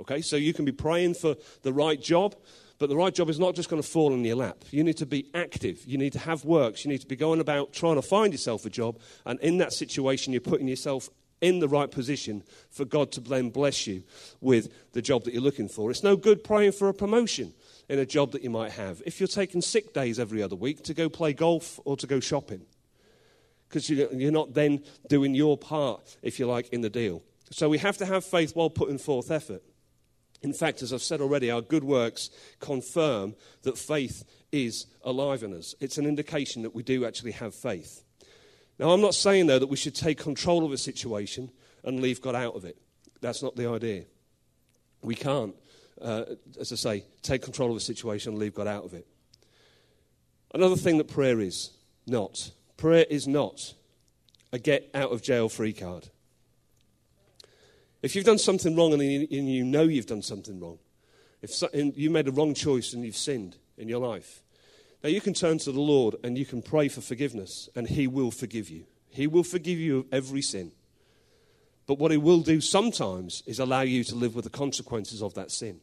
Okay, 0.00 0.20
so 0.22 0.34
you 0.36 0.52
can 0.52 0.64
be 0.64 0.72
praying 0.72 1.14
for 1.14 1.36
the 1.62 1.72
right 1.72 2.00
job, 2.00 2.34
but 2.78 2.88
the 2.88 2.96
right 2.96 3.14
job 3.14 3.28
is 3.28 3.38
not 3.38 3.54
just 3.54 3.68
going 3.68 3.80
to 3.80 3.88
fall 3.88 4.12
in 4.12 4.24
your 4.24 4.36
lap. 4.36 4.64
You 4.72 4.82
need 4.82 4.96
to 4.96 5.06
be 5.06 5.30
active. 5.34 5.84
You 5.86 5.96
need 5.96 6.14
to 6.14 6.18
have 6.18 6.44
works. 6.44 6.84
You 6.84 6.90
need 6.90 7.02
to 7.02 7.06
be 7.06 7.14
going 7.14 7.38
about 7.38 7.72
trying 7.72 7.94
to 7.94 8.02
find 8.02 8.32
yourself 8.32 8.66
a 8.66 8.70
job. 8.70 8.98
And 9.24 9.38
in 9.38 9.58
that 9.58 9.72
situation, 9.72 10.32
you're 10.32 10.40
putting 10.40 10.66
yourself 10.66 11.08
in 11.40 11.60
the 11.60 11.68
right 11.68 11.90
position 11.90 12.42
for 12.70 12.84
God 12.84 13.12
to 13.12 13.20
then 13.20 13.50
bless 13.50 13.86
you 13.86 14.02
with 14.40 14.92
the 14.92 15.02
job 15.02 15.24
that 15.24 15.34
you're 15.34 15.42
looking 15.42 15.68
for. 15.68 15.90
It's 15.90 16.02
no 16.02 16.16
good 16.16 16.42
praying 16.42 16.72
for 16.72 16.88
a 16.88 16.94
promotion 16.94 17.52
in 17.88 17.98
a 17.98 18.06
job 18.06 18.32
that 18.32 18.42
you 18.42 18.50
might 18.50 18.72
have 18.72 19.02
if 19.04 19.20
you're 19.20 19.26
taking 19.26 19.60
sick 19.60 19.92
days 19.92 20.18
every 20.18 20.42
other 20.42 20.56
week 20.56 20.82
to 20.84 20.94
go 20.94 21.08
play 21.08 21.32
golf 21.32 21.78
or 21.84 21.96
to 21.96 22.06
go 22.06 22.20
shopping. 22.20 22.62
Because 23.68 23.88
you're 23.88 24.32
not 24.32 24.52
then 24.52 24.82
doing 25.08 25.34
your 25.34 25.56
part, 25.56 26.16
if 26.22 26.38
you 26.38 26.46
like, 26.46 26.68
in 26.68 26.82
the 26.82 26.90
deal. 26.90 27.22
So 27.50 27.68
we 27.68 27.78
have 27.78 27.96
to 27.98 28.06
have 28.06 28.24
faith 28.24 28.54
while 28.54 28.68
putting 28.70 28.98
forth 28.98 29.30
effort. 29.30 29.62
In 30.42 30.52
fact, 30.52 30.82
as 30.82 30.92
I've 30.92 31.02
said 31.02 31.20
already, 31.20 31.50
our 31.50 31.60
good 31.60 31.84
works 31.84 32.28
confirm 32.60 33.34
that 33.62 33.78
faith 33.78 34.24
is 34.50 34.86
alive 35.04 35.42
in 35.42 35.54
us. 35.54 35.74
It's 35.80 35.98
an 35.98 36.06
indication 36.06 36.62
that 36.62 36.74
we 36.74 36.82
do 36.82 37.06
actually 37.06 37.32
have 37.32 37.54
faith. 37.54 38.04
Now, 38.78 38.90
I'm 38.90 39.00
not 39.00 39.14
saying, 39.14 39.46
though, 39.46 39.58
that 39.58 39.68
we 39.68 39.76
should 39.76 39.94
take 39.94 40.18
control 40.18 40.66
of 40.66 40.72
a 40.72 40.78
situation 40.78 41.50
and 41.84 42.00
leave 42.00 42.20
God 42.20 42.34
out 42.34 42.56
of 42.56 42.64
it. 42.64 42.76
That's 43.20 43.42
not 43.42 43.54
the 43.56 43.68
idea. 43.68 44.04
We 45.00 45.14
can't, 45.14 45.54
uh, 46.02 46.24
as 46.60 46.72
I 46.72 46.76
say, 46.76 47.04
take 47.22 47.42
control 47.42 47.70
of 47.70 47.76
the 47.76 47.80
situation 47.80 48.32
and 48.32 48.38
leave 48.38 48.54
God 48.54 48.66
out 48.66 48.84
of 48.84 48.94
it. 48.94 49.06
Another 50.54 50.76
thing 50.76 50.98
that 50.98 51.08
prayer 51.08 51.40
is 51.40 51.70
not 52.06 52.50
prayer 52.76 53.06
is 53.08 53.28
not 53.28 53.74
a 54.52 54.58
get 54.58 54.90
out 54.92 55.12
of 55.12 55.22
jail 55.22 55.48
free 55.48 55.72
card. 55.72 56.08
If 58.02 58.16
you've 58.16 58.24
done 58.24 58.38
something 58.38 58.74
wrong 58.74 58.92
and 58.92 59.02
you 59.02 59.64
know 59.64 59.84
you've 59.84 60.06
done 60.06 60.22
something 60.22 60.58
wrong, 60.60 60.78
if 61.40 61.62
you 61.72 62.10
made 62.10 62.26
a 62.26 62.32
wrong 62.32 62.52
choice 62.54 62.92
and 62.92 63.04
you've 63.04 63.16
sinned 63.16 63.56
in 63.78 63.88
your 63.88 64.00
life, 64.00 64.42
now 65.02 65.10
you 65.10 65.20
can 65.20 65.32
turn 65.34 65.58
to 65.58 65.70
the 65.70 65.80
Lord 65.80 66.16
and 66.24 66.36
you 66.36 66.44
can 66.44 66.60
pray 66.60 66.88
for 66.88 67.00
forgiveness, 67.00 67.68
and 67.76 67.88
He 67.88 68.08
will 68.08 68.32
forgive 68.32 68.68
you. 68.68 68.84
He 69.08 69.28
will 69.28 69.44
forgive 69.44 69.78
you 69.78 69.98
of 70.00 70.06
every 70.10 70.42
sin. 70.42 70.72
But 71.86 71.98
what 71.98 72.10
He 72.10 72.16
will 72.16 72.40
do 72.40 72.60
sometimes 72.60 73.44
is 73.46 73.60
allow 73.60 73.82
you 73.82 74.02
to 74.04 74.14
live 74.16 74.34
with 74.34 74.44
the 74.44 74.50
consequences 74.50 75.22
of 75.22 75.34
that 75.34 75.52
sin. 75.52 75.80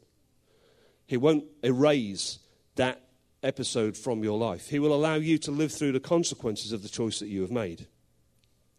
He 1.09 1.17
won't 1.17 1.45
erase 1.63 2.37
that 2.75 3.01
episode 3.41 3.97
from 3.97 4.23
your 4.23 4.37
life. 4.37 4.69
He 4.69 4.77
will 4.77 4.93
allow 4.93 5.15
you 5.15 5.39
to 5.39 5.49
live 5.49 5.71
through 5.71 5.93
the 5.93 5.99
consequences 5.99 6.71
of 6.71 6.83
the 6.83 6.87
choice 6.87 7.17
that 7.17 7.29
you 7.29 7.41
have 7.41 7.49
made. 7.49 7.87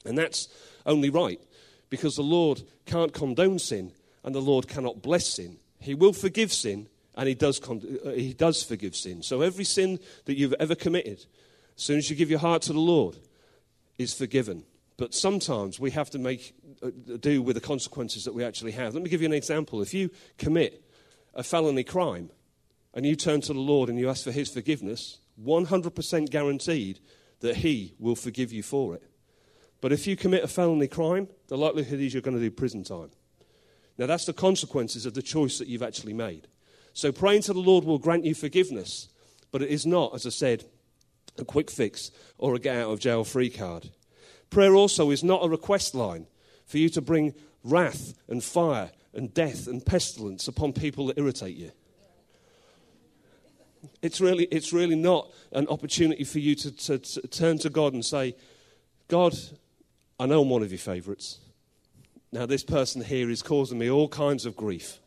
And 0.05 0.17
that's 0.17 0.47
only 0.87 1.11
right 1.11 1.41
because 1.89 2.15
the 2.15 2.23
Lord 2.23 2.63
can't 2.87 3.13
condone 3.13 3.59
sin 3.59 3.91
and 4.23 4.33
the 4.33 4.41
Lord 4.41 4.69
cannot 4.69 5.03
bless 5.03 5.27
sin. 5.27 5.57
He 5.81 5.93
will 5.93 6.13
forgive 6.13 6.53
sin 6.53 6.87
and 7.17 7.27
he 7.27 7.35
does, 7.35 7.59
con- 7.59 7.99
uh, 8.07 8.11
he 8.11 8.33
does 8.33 8.63
forgive 8.63 8.95
sin. 8.95 9.25
So 9.25 9.41
every 9.41 9.65
sin 9.65 9.99
that 10.27 10.39
you've 10.39 10.55
ever 10.61 10.77
committed, 10.77 11.27
as 11.77 11.83
soon 11.83 11.99
as 11.99 12.09
you 12.11 12.15
give 12.15 12.31
your 12.31 12.39
heart 12.39 12.63
to 12.63 12.73
the 12.73 12.79
Lord, 12.79 13.17
is 13.99 14.15
forgiven. 14.15 14.63
But 14.99 15.15
sometimes 15.15 15.81
we 15.81 15.91
have 15.91 16.11
to 16.11 16.21
make 16.21 16.55
uh, 16.81 16.91
do 17.19 17.43
with 17.43 17.57
the 17.57 17.61
consequences 17.61 18.23
that 18.23 18.35
we 18.35 18.45
actually 18.45 18.73
have. 18.73 18.95
Let 18.95 19.03
me 19.03 19.11
give 19.11 19.21
you 19.21 19.27
an 19.27 19.33
example. 19.33 19.83
If 19.83 19.93
you 19.93 20.13
commit 20.39 20.85
a 21.35 21.43
felony 21.43 21.85
crime 21.85 22.31
and 22.95 23.07
you 23.07 23.17
turn 23.17 23.41
to 23.43 23.53
the 23.53 23.61
Lord 23.61 23.89
and 23.89 23.99
you 23.99 24.09
ask 24.09 24.25
for 24.25 24.33
his 24.33 24.51
forgiveness, 24.51 25.19
100% 25.43 26.31
guaranteed 26.31 27.01
that 27.41 27.57
he 27.57 27.95
will 27.99 28.17
forgive 28.17 28.53
you 28.53 28.63
for 28.63 28.95
it. 28.95 29.03
But 29.81 29.93
if 29.93 30.07
you 30.07 30.17
commit 30.17 30.45
a 30.45 30.49
felony 30.49 30.89
crime, 30.89 31.29
the 31.49 31.57
likelihood 31.57 32.01
is 32.01 32.13
you're 32.13 32.23
going 32.23 32.37
to 32.37 32.43
do 32.43 32.51
prison 32.51 32.85
time. 32.85 33.11
Now, 33.97 34.07
that's 34.07 34.27
the 34.27 34.33
consequences 34.33 35.07
of 35.07 35.15
the 35.15 35.23
choice 35.23 35.59
that 35.59 35.69
you've 35.69 35.83
actually 35.83 36.15
made. 36.15 36.49
So, 36.93 37.13
praying 37.13 37.43
to 37.43 37.53
the 37.53 37.61
Lord 37.61 37.85
will 37.85 37.99
grant 37.99 38.25
you 38.25 38.35
forgiveness, 38.35 39.09
but 39.53 39.63
it 39.63 39.71
is 39.71 39.87
not, 39.87 40.15
as 40.15 40.27
I 40.27 40.31
said, 40.31 40.65
a 41.39 41.45
quick 41.45 41.71
fix 41.71 42.11
or 42.39 42.55
a 42.55 42.59
get 42.59 42.77
out 42.77 42.91
of 42.91 43.01
jail 43.01 43.25
free 43.25 43.51
card. 43.51 43.91
Prayer 44.51 44.75
also 44.75 45.11
is 45.11 45.23
not 45.23 45.45
a 45.45 45.49
request 45.49 45.95
line 45.95 46.27
for 46.67 46.79
you 46.79 46.89
to 46.91 47.01
bring 47.01 47.35
wrath 47.63 48.15
and 48.29 48.43
fire 48.43 48.91
and 49.15 49.33
death 49.35 49.67
and 49.67 49.85
pestilence 49.85 50.49
upon 50.49 50.73
people 50.73 51.07
that 51.07 51.19
irritate 51.19 51.57
you. 51.57 51.73
It's 54.03 54.21
really, 54.21 54.45
it's 54.45 54.73
really 54.73 54.97
not 54.97 55.31
an 55.53 55.67
opportunity 55.69 56.25
for 56.25 56.39
you 56.39 56.55
to, 56.57 56.71
to, 56.71 56.99
to 56.99 57.29
turn 57.29 57.59
to 57.59 57.71
God 57.71 57.95
and 57.95 58.05
say, 58.05 58.35
God, 59.09 59.37
I 60.19 60.27
know 60.27 60.43
I'm 60.43 60.51
one 60.51 60.63
of 60.63 60.71
your 60.71 60.79
favorites. 60.79 61.39
Now, 62.33 62.47
this 62.47 62.63
person 62.63 63.03
here 63.03 63.31
is 63.31 63.43
causing 63.43 63.79
me 63.79 63.91
all 63.91 64.09
kinds 64.09 64.47
of 64.47 64.55
grief, 64.55 65.01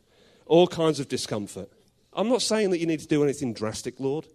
all 0.46 0.66
kinds 0.66 1.00
of 1.00 1.08
discomfort. 1.08 1.70
I'm 2.12 2.28
not 2.28 2.42
saying 2.42 2.70
that 2.70 2.78
you 2.78 2.86
need 2.86 3.00
to 3.00 3.06
do 3.06 3.24
anything 3.24 3.54
drastic, 3.54 3.98
Lord, 3.98 4.26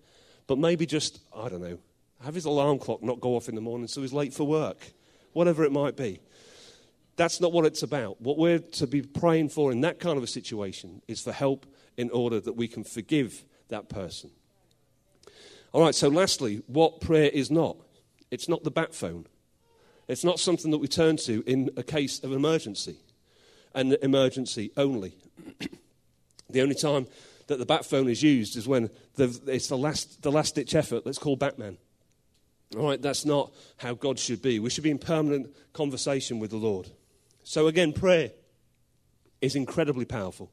but 0.48 0.58
maybe 0.58 0.86
just, 0.86 1.20
I 1.36 1.50
don't 1.50 1.62
know, 1.62 1.78
have 2.24 2.34
his 2.34 2.46
alarm 2.46 2.80
clock 2.80 3.04
not 3.04 3.20
go 3.20 3.36
off 3.36 3.48
in 3.48 3.56
the 3.56 3.62
morning 3.62 3.88
so 3.88 4.02
he's 4.02 4.12
late 4.12 4.34
for 4.34 4.46
work, 4.46 4.78
whatever 5.34 5.64
it 5.64 5.72
might 5.72 5.96
be. 5.96 6.20
That's 7.20 7.42
not 7.42 7.52
what 7.52 7.66
it's 7.66 7.84
about. 7.84 8.22
What 8.22 8.38
we're 8.38 8.60
to 8.60 8.88
be 8.88 9.02
praying 9.02 9.50
for 9.50 9.74
in 9.74 9.82
that 9.82 10.00
kind 10.00 10.16
of 10.16 10.24
a 10.24 10.28
situation 10.28 11.02
is 11.06 11.22
for 11.22 11.34
help 11.34 11.66
in 11.98 12.10
order 12.12 12.40
that 12.40 12.54
we 12.54 12.66
can 12.66 12.86
forgive 12.86 13.44
that 13.68 13.90
person. 13.90 14.30
All 15.74 15.84
right, 15.84 15.94
so 15.94 16.08
lastly, 16.08 16.64
what 16.68 17.02
prayer 17.02 17.30
is 17.30 17.52
not? 17.52 17.76
It's 18.32 18.48
not 18.48 18.64
the 18.64 18.72
bat 18.72 18.96
phone. 18.96 19.28
It's 20.08 20.24
not 20.24 20.40
something 20.40 20.72
that 20.72 20.78
we 20.78 20.88
turn 20.88 21.18
to 21.18 21.44
in 21.46 21.70
a 21.76 21.84
case 21.84 22.24
of 22.24 22.32
emergency, 22.32 22.96
and 23.76 23.98
emergency 24.02 24.72
only. 24.78 25.18
the 26.50 26.62
only 26.62 26.74
time 26.74 27.06
that 27.48 27.60
the 27.60 27.66
bat 27.66 27.84
phone 27.84 28.08
is 28.08 28.24
used 28.24 28.56
is 28.56 28.66
when 28.66 28.90
the, 29.16 29.38
it's 29.48 29.68
the 29.68 29.78
last, 29.78 30.22
the 30.22 30.32
last 30.32 30.56
ditch 30.56 30.74
effort 30.74 31.04
that's 31.04 31.18
called 31.18 31.40
Batman. 31.40 31.80
All 32.78 32.88
right, 32.88 33.02
that's 33.02 33.26
not 33.26 33.52
how 33.76 33.94
God 33.94 34.18
should 34.18 34.42
be. 34.42 34.60
We 34.60 34.70
should 34.70 34.86
be 34.86 34.92
in 34.92 35.00
permanent 35.00 35.54
conversation 35.74 36.40
with 36.40 36.52
the 36.52 36.58
Lord. 36.58 36.90
So, 37.43 37.67
again, 37.67 37.93
prayer 37.93 38.31
is 39.41 39.55
incredibly 39.55 40.05
powerful. 40.05 40.51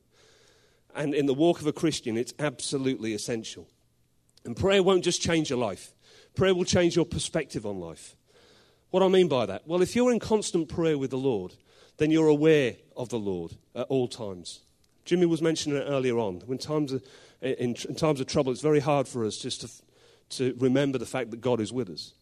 And 0.95 1.15
in 1.15 1.27
the 1.27 1.35
walk 1.35 1.61
of 1.61 1.67
a 1.67 1.73
Christian, 1.73 2.17
it's 2.17 2.33
absolutely 2.39 3.13
essential. 3.13 3.69
And 4.45 4.57
prayer 4.57 4.83
won't 4.83 5.05
just 5.05 5.21
change 5.21 5.51
your 5.51 5.59
life, 5.59 5.93
prayer 6.35 6.55
will 6.55 6.65
change 6.65 6.97
your 6.97 7.05
perspective 7.05 7.67
on 7.67 7.81
life. 7.81 8.17
What 8.91 9.03
I 9.03 9.09
mean 9.09 9.29
by 9.29 9.47
that? 9.47 9.67
Well, 9.67 9.83
if 9.83 9.97
you're 9.97 10.13
in 10.13 10.21
constant 10.21 10.69
prayer 10.69 10.97
with 10.97 11.11
the 11.11 11.19
Lord, 11.19 11.55
then 11.99 12.11
you're 12.11 12.29
aware 12.29 12.77
of 12.97 13.09
the 13.09 13.19
Lord 13.19 13.57
at 13.75 13.87
all 13.89 14.09
times. 14.09 14.61
Jimmy 15.05 15.27
was 15.27 15.43
mentioning 15.43 15.79
it 15.79 15.87
earlier 15.87 16.19
on. 16.19 16.43
When 16.47 16.59
times 16.59 16.93
of, 16.93 17.03
in, 17.41 17.77
in 17.89 17.95
times 17.95 18.21
of 18.21 18.27
trouble, 18.27 18.53
it's 18.53 18.61
very 18.61 18.81
hard 18.81 19.07
for 19.07 19.25
us 19.25 19.37
just 19.37 19.61
to, 19.63 19.71
to 20.37 20.57
remember 20.59 20.99
the 20.99 21.07
fact 21.07 21.31
that 21.31 21.41
God 21.41 21.61
is 21.61 21.73
with 21.73 21.91
us. 21.91 22.13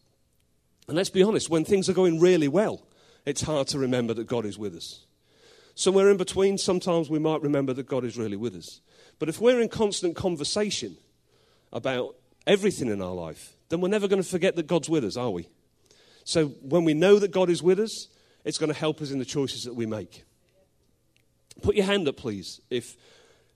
And 0.87 0.95
let's 0.95 1.09
be 1.09 1.23
honest, 1.23 1.49
when 1.49 1.65
things 1.65 1.89
are 1.89 1.93
going 1.93 2.19
really 2.19 2.47
well, 2.47 2.85
it's 3.25 3.41
hard 3.41 3.67
to 3.67 3.79
remember 3.79 4.13
that 4.13 4.27
God 4.27 4.45
is 4.45 4.57
with 4.57 4.75
us. 4.75 5.05
Somewhere 5.73 6.09
in 6.09 6.17
between, 6.17 6.57
sometimes 6.57 7.09
we 7.09 7.19
might 7.19 7.41
remember 7.41 7.73
that 7.73 7.87
God 7.87 8.05
is 8.05 8.17
really 8.17 8.37
with 8.37 8.55
us. 8.55 8.81
But 9.19 9.29
if 9.29 9.41
we're 9.41 9.59
in 9.59 9.69
constant 9.69 10.15
conversation 10.15 10.97
about 11.73 12.15
everything 12.47 12.89
in 12.89 13.01
our 13.01 13.13
life, 13.13 13.53
then 13.69 13.81
we're 13.81 13.89
never 13.89 14.07
going 14.07 14.21
to 14.21 14.27
forget 14.27 14.55
that 14.55 14.67
God's 14.67 14.89
with 14.89 15.03
us, 15.03 15.17
are 15.17 15.31
we? 15.31 15.49
So 16.23 16.47
when 16.61 16.85
we 16.85 16.93
know 16.93 17.19
that 17.19 17.31
God 17.31 17.49
is 17.49 17.61
with 17.61 17.79
us, 17.79 18.07
it's 18.45 18.57
going 18.57 18.71
to 18.71 18.77
help 18.77 19.01
us 19.01 19.11
in 19.11 19.19
the 19.19 19.25
choices 19.25 19.63
that 19.63 19.75
we 19.75 19.85
make. 19.85 20.23
Put 21.61 21.75
your 21.75 21.85
hand 21.85 22.07
up, 22.07 22.17
please, 22.17 22.61
if 22.69 22.95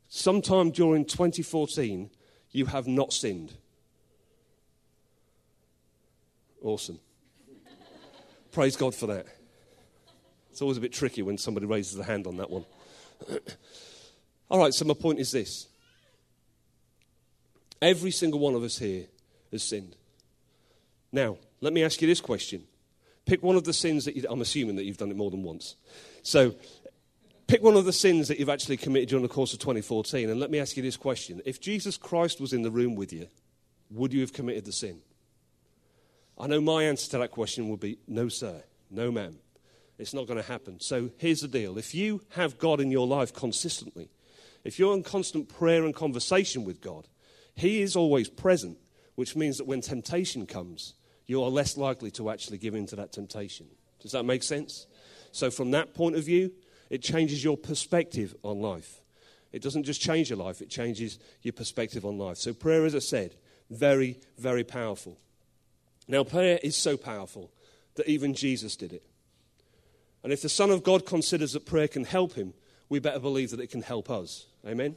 sometime 0.08 0.72
during 0.72 1.06
2014 1.06 2.10
you 2.52 2.66
have 2.66 2.88
not 2.88 3.14
sinned. 3.14 3.54
Awesome. 6.62 7.00
Praise 8.52 8.76
God 8.76 8.96
for 8.96 9.08
that. 9.08 9.28
It's 10.60 10.62
always 10.62 10.76
a 10.76 10.82
bit 10.82 10.92
tricky 10.92 11.22
when 11.22 11.38
somebody 11.38 11.66
raises 11.66 11.98
a 11.98 12.04
hand 12.04 12.28
on 12.28 12.36
that 12.36 12.50
one. 12.50 12.66
All 14.52 14.60
right, 14.60 14.74
so 14.74 14.84
my 14.84 14.94
point 14.94 15.22
is 15.22 15.32
this 15.32 15.70
every 17.82 18.12
single 18.12 18.42
one 18.42 18.56
of 18.56 18.64
us 18.64 18.78
here 18.78 19.06
has 19.54 19.64
sinned. 19.64 19.96
Now, 21.14 21.38
let 21.62 21.72
me 21.72 21.82
ask 21.82 22.02
you 22.02 22.10
this 22.10 22.20
question. 22.20 22.66
Pick 23.26 23.42
one 23.42 23.56
of 23.56 23.64
the 23.64 23.72
sins 23.72 24.04
that 24.04 24.18
you, 24.18 24.26
I'm 24.30 24.42
assuming 24.42 24.76
that 24.76 24.84
you've 24.84 24.98
done 24.98 25.12
it 25.12 25.16
more 25.16 25.32
than 25.32 25.44
once. 25.44 25.78
So, 26.24 26.54
pick 27.48 27.64
one 27.64 27.78
of 27.78 27.86
the 27.86 27.94
sins 27.94 28.28
that 28.28 28.38
you've 28.38 28.50
actually 28.50 28.76
committed 28.76 29.08
during 29.08 29.24
the 29.24 29.30
course 29.30 29.54
of 29.54 29.60
2014, 29.60 30.30
and 30.30 30.42
let 30.42 30.52
me 30.52 30.60
ask 30.60 30.76
you 30.76 30.84
this 30.84 30.98
question. 30.98 31.42
If 31.46 31.62
Jesus 31.62 31.96
Christ 31.96 32.42
was 32.42 32.52
in 32.52 32.64
the 32.64 32.72
room 32.72 32.96
with 32.96 33.14
you, 33.14 33.28
would 33.92 34.12
you 34.12 34.20
have 34.20 34.34
committed 34.34 34.66
the 34.66 34.74
sin? 34.74 35.00
I 36.38 36.48
know 36.48 36.60
my 36.60 36.84
answer 36.84 37.10
to 37.12 37.20
that 37.20 37.32
question 37.32 37.70
would 37.70 37.80
be 37.80 37.98
no, 38.10 38.28
sir, 38.28 38.62
no, 38.92 39.10
ma'am. 39.10 39.38
It's 40.00 40.14
not 40.14 40.28
going 40.28 40.42
to 40.42 40.48
happen. 40.48 40.80
So 40.80 41.12
here's 41.18 41.42
the 41.42 41.48
deal 41.48 41.78
if 41.78 41.94
you 41.94 42.22
have 42.30 42.58
God 42.58 42.80
in 42.80 42.90
your 42.90 43.06
life 43.06 43.34
consistently, 43.34 44.10
if 44.64 44.80
you're 44.80 44.96
in 44.96 45.04
constant 45.04 45.50
prayer 45.50 45.84
and 45.84 45.94
conversation 45.94 46.64
with 46.64 46.82
God, 46.82 47.08
He 47.54 47.82
is 47.82 47.96
always 47.96 48.30
present, 48.30 48.78
which 49.16 49.36
means 49.36 49.58
that 49.58 49.68
when 49.68 49.82
temptation 49.82 50.46
comes, 50.46 50.96
you 51.26 51.44
are 51.44 51.50
less 51.50 51.78
likely 51.78 52.10
to 52.12 52.30
actually 52.30 52.58
give 52.58 52.74
in 52.74 52.88
to 52.88 52.96
that 52.96 53.12
temptation. 53.12 53.68
Does 54.00 54.14
that 54.14 54.24
make 54.24 54.42
sense? 54.42 54.88
So, 55.32 55.52
from 55.52 55.72
that 55.72 55.94
point 55.94 56.16
of 56.16 56.24
view, 56.24 56.54
it 56.90 57.04
changes 57.04 57.44
your 57.44 57.58
perspective 57.58 58.34
on 58.42 58.62
life. 58.62 59.02
It 59.52 59.62
doesn't 59.62 59.84
just 59.84 60.02
change 60.02 60.30
your 60.30 60.40
life, 60.40 60.62
it 60.62 60.70
changes 60.70 61.20
your 61.42 61.54
perspective 61.54 62.06
on 62.06 62.18
life. 62.18 62.38
So, 62.38 62.54
prayer, 62.54 62.86
as 62.86 62.96
I 62.96 63.00
said, 63.00 63.36
very, 63.70 64.20
very 64.38 64.64
powerful. 64.64 65.20
Now, 66.08 66.24
prayer 66.24 66.58
is 66.64 66.76
so 66.76 66.96
powerful 66.96 67.52
that 67.96 68.08
even 68.08 68.34
Jesus 68.34 68.76
did 68.76 68.94
it. 68.94 69.04
And 70.24 70.34
if 70.34 70.42
the 70.42 70.50
Son 70.50 70.70
of 70.70 70.84
God 70.84 71.06
considers 71.06 71.54
that 71.54 71.66
prayer 71.66 71.88
can 71.88 72.04
help 72.04 72.34
him, 72.34 72.54
we 72.90 73.00
better 73.00 73.20
believe 73.20 73.52
that 73.52 73.60
it 73.60 73.72
can 73.72 73.82
help 73.82 74.10
us. 74.10 74.48
Amen? 74.66 74.96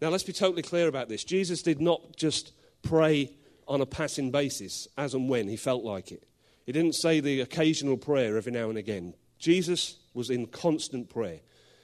Now, 0.00 0.08
let's 0.08 0.22
be 0.22 0.32
totally 0.32 0.62
clear 0.62 0.88
about 0.88 1.08
this. 1.08 1.24
Jesus 1.24 1.62
did 1.62 1.80
not 1.80 2.16
just 2.16 2.52
pray 2.82 3.34
on 3.66 3.80
a 3.80 3.86
passing 3.86 4.30
basis, 4.30 4.88
as 4.96 5.12
and 5.12 5.28
when 5.28 5.48
he 5.48 5.56
felt 5.56 5.84
like 5.84 6.10
it. 6.10 6.26
He 6.64 6.72
didn't 6.72 6.94
say 6.94 7.20
the 7.20 7.40
occasional 7.40 7.96
prayer 7.96 8.36
every 8.36 8.52
now 8.52 8.68
and 8.68 8.78
again. 8.78 9.14
Jesus 9.38 9.96
was 10.14 10.30
in 10.30 10.46
constant 10.46 11.10
prayer. 11.10 11.40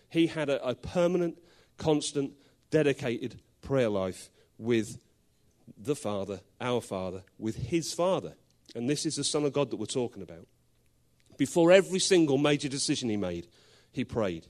He 0.09 0.29
had 0.29 0.49
a, 0.49 0.65
a 0.67 0.75
permanent, 0.75 1.39
constant, 1.77 2.33
dedicated 2.71 3.41
prayer 3.63 3.89
life 3.89 4.31
with 4.59 4.99
the 5.77 5.97
Father, 5.97 6.41
our 6.61 6.81
Father, 6.81 7.23
with 7.39 7.57
his 7.57 7.93
Father. 7.93 8.35
And 8.75 8.89
this 8.89 9.07
is 9.07 9.17
the 9.17 9.25
Son 9.25 9.45
of 9.45 9.53
God 9.53 9.71
that 9.71 9.77
we're 9.77 9.87
talking 9.87 10.23
about. 10.23 10.47
Before 11.37 11.73
every 11.73 11.99
single 11.99 12.39
major 12.39 12.69
decision 12.69 13.09
he 13.09 13.17
made, 13.17 13.49
he 13.93 14.05
prayed. 14.05 14.47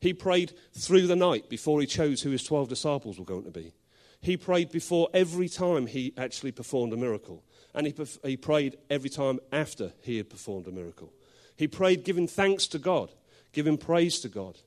He 0.00 0.12
prayed 0.12 0.52
through 0.72 1.06
the 1.06 1.16
night 1.16 1.48
before 1.48 1.80
he 1.80 1.86
chose 1.86 2.22
who 2.22 2.30
his 2.30 2.44
12 2.44 2.68
disciples 2.68 3.18
were 3.18 3.24
going 3.24 3.44
to 3.44 3.50
be. 3.50 3.72
He 4.20 4.36
prayed 4.36 4.70
before 4.70 5.08
every 5.14 5.48
time 5.48 5.86
he 5.86 6.12
actually 6.16 6.52
performed 6.52 6.92
a 6.92 6.96
miracle. 6.96 7.44
And 7.74 7.86
he, 7.86 7.94
he 8.24 8.36
prayed 8.36 8.76
every 8.90 9.10
time 9.10 9.38
after 9.52 9.92
he 10.02 10.16
had 10.16 10.30
performed 10.30 10.66
a 10.66 10.72
miracle. 10.72 11.12
He 11.56 11.68
prayed 11.68 12.04
giving 12.04 12.26
thanks 12.28 12.66
to 12.68 12.78
God, 12.78 13.12
giving 13.52 13.78
praise 13.78 14.20
to 14.20 14.28
God. 14.28 14.58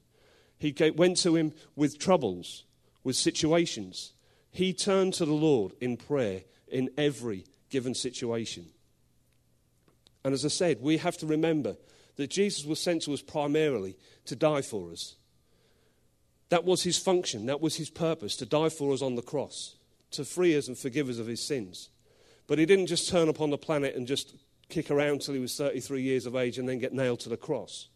He 0.57 0.75
went 0.95 1.17
to 1.17 1.35
him 1.35 1.53
with 1.75 1.99
troubles, 1.99 2.65
with 3.03 3.15
situations. 3.15 4.13
He 4.51 4.73
turned 4.73 5.13
to 5.15 5.25
the 5.25 5.33
Lord 5.33 5.73
in 5.79 5.97
prayer 5.97 6.41
in 6.67 6.89
every 6.97 7.45
given 7.69 7.95
situation. 7.95 8.67
And 10.23 10.33
as 10.33 10.45
I 10.45 10.49
said, 10.49 10.81
we 10.81 10.97
have 10.97 11.17
to 11.17 11.25
remember 11.25 11.77
that 12.17 12.29
Jesus 12.29 12.65
was 12.65 12.79
sent 12.79 13.03
to 13.03 13.13
us 13.13 13.21
primarily 13.21 13.97
to 14.25 14.35
die 14.35 14.61
for 14.61 14.91
us. 14.91 15.15
That 16.49 16.65
was 16.65 16.83
his 16.83 16.97
function, 16.97 17.45
that 17.45 17.61
was 17.61 17.75
his 17.75 17.89
purpose, 17.89 18.35
to 18.37 18.45
die 18.45 18.69
for 18.69 18.91
us 18.93 19.01
on 19.01 19.15
the 19.15 19.21
cross, 19.21 19.75
to 20.11 20.25
free 20.25 20.57
us 20.57 20.67
and 20.67 20.77
forgive 20.77 21.09
us 21.09 21.19
of 21.19 21.27
his 21.27 21.41
sins. 21.41 21.89
But 22.47 22.57
he 22.57 22.65
didn't 22.65 22.87
just 22.87 23.09
turn 23.09 23.29
up 23.29 23.39
on 23.39 23.51
the 23.51 23.57
planet 23.57 23.95
and 23.95 24.07
just 24.07 24.35
kick 24.67 24.89
around 24.89 25.21
till 25.21 25.35
he 25.35 25.39
was 25.39 25.55
33 25.55 26.01
years 26.01 26.25
of 26.25 26.35
age 26.35 26.57
and 26.57 26.67
then 26.67 26.79
get 26.79 26.93
nailed 26.93 27.19
to 27.21 27.29
the 27.29 27.37
cross. 27.37 27.87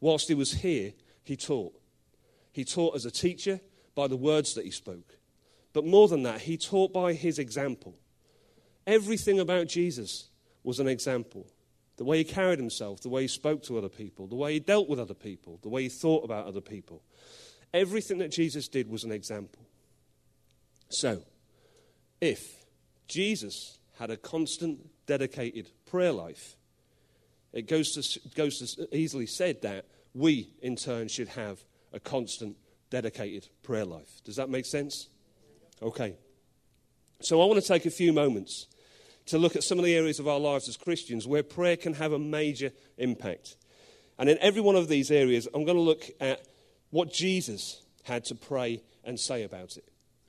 Whilst 0.00 0.28
he 0.28 0.34
was 0.34 0.52
here, 0.52 0.92
he 1.22 1.36
taught. 1.36 1.80
He 2.52 2.64
taught 2.64 2.96
as 2.96 3.06
a 3.06 3.10
teacher 3.10 3.60
by 3.94 4.08
the 4.08 4.16
words 4.16 4.54
that 4.54 4.64
he 4.64 4.70
spoke. 4.70 5.16
But 5.72 5.86
more 5.86 6.08
than 6.08 6.22
that, 6.24 6.42
he 6.42 6.56
taught 6.56 6.92
by 6.92 7.14
his 7.14 7.38
example. 7.38 7.96
Everything 8.86 9.40
about 9.40 9.68
Jesus 9.68 10.28
was 10.62 10.80
an 10.80 10.88
example. 10.88 11.46
The 11.96 12.04
way 12.04 12.18
he 12.18 12.24
carried 12.24 12.58
himself, 12.58 13.00
the 13.02 13.08
way 13.08 13.22
he 13.22 13.28
spoke 13.28 13.62
to 13.64 13.78
other 13.78 13.88
people, 13.88 14.26
the 14.26 14.34
way 14.34 14.54
he 14.54 14.60
dealt 14.60 14.88
with 14.88 14.98
other 14.98 15.14
people, 15.14 15.58
the 15.62 15.68
way 15.68 15.84
he 15.84 15.88
thought 15.88 16.24
about 16.24 16.46
other 16.46 16.60
people. 16.60 17.02
Everything 17.72 18.18
that 18.18 18.30
Jesus 18.30 18.68
did 18.68 18.88
was 18.88 19.04
an 19.04 19.12
example. 19.12 19.62
So, 20.88 21.22
if 22.20 22.64
Jesus 23.08 23.78
had 23.98 24.10
a 24.10 24.16
constant, 24.16 24.80
dedicated 25.06 25.70
prayer 25.86 26.12
life, 26.12 26.56
it 27.52 27.68
goes 27.68 27.92
to, 27.92 28.28
goes 28.30 28.58
to 28.58 28.96
easily 28.96 29.26
said 29.26 29.62
that 29.62 29.86
we, 30.14 30.50
in 30.62 30.76
turn, 30.76 31.08
should 31.08 31.28
have 31.28 31.60
a 31.92 32.00
constant, 32.00 32.56
dedicated 32.90 33.48
prayer 33.62 33.84
life. 33.84 34.22
Does 34.24 34.36
that 34.36 34.50
make 34.50 34.66
sense? 34.66 35.08
Okay. 35.80 36.16
So 37.20 37.40
I 37.40 37.46
want 37.46 37.60
to 37.62 37.66
take 37.66 37.86
a 37.86 37.90
few 37.90 38.12
moments 38.12 38.66
to 39.26 39.38
look 39.38 39.56
at 39.56 39.64
some 39.64 39.78
of 39.78 39.84
the 39.84 39.94
areas 39.94 40.18
of 40.18 40.28
our 40.28 40.38
lives 40.38 40.68
as 40.68 40.76
Christians 40.76 41.26
where 41.26 41.42
prayer 41.42 41.76
can 41.76 41.94
have 41.94 42.12
a 42.12 42.18
major 42.18 42.72
impact. 42.98 43.56
And 44.18 44.28
in 44.28 44.38
every 44.40 44.60
one 44.60 44.76
of 44.76 44.88
these 44.88 45.10
areas, 45.10 45.48
I'm 45.54 45.64
going 45.64 45.76
to 45.76 45.82
look 45.82 46.04
at 46.20 46.46
what 46.90 47.12
Jesus 47.12 47.82
had 48.04 48.24
to 48.26 48.34
pray 48.34 48.82
and 49.02 49.18
say 49.18 49.42
about 49.42 49.76
it. 49.76 49.88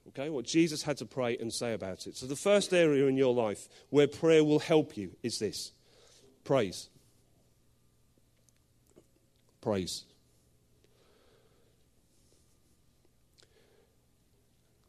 Okay, 0.09 0.29
what 0.29 0.45
Jesus 0.45 0.83
had 0.83 0.97
to 0.97 1.05
pray 1.05 1.37
and 1.37 1.51
say 1.51 1.73
about 1.73 2.07
it. 2.07 2.15
So, 2.15 2.25
the 2.25 2.35
first 2.35 2.73
area 2.73 3.07
in 3.07 3.17
your 3.17 3.33
life 3.33 3.67
where 3.89 4.07
prayer 4.07 4.43
will 4.43 4.59
help 4.59 4.95
you 4.95 5.15
is 5.23 5.39
this 5.39 5.71
praise. 6.43 6.89
Praise. 9.61 10.05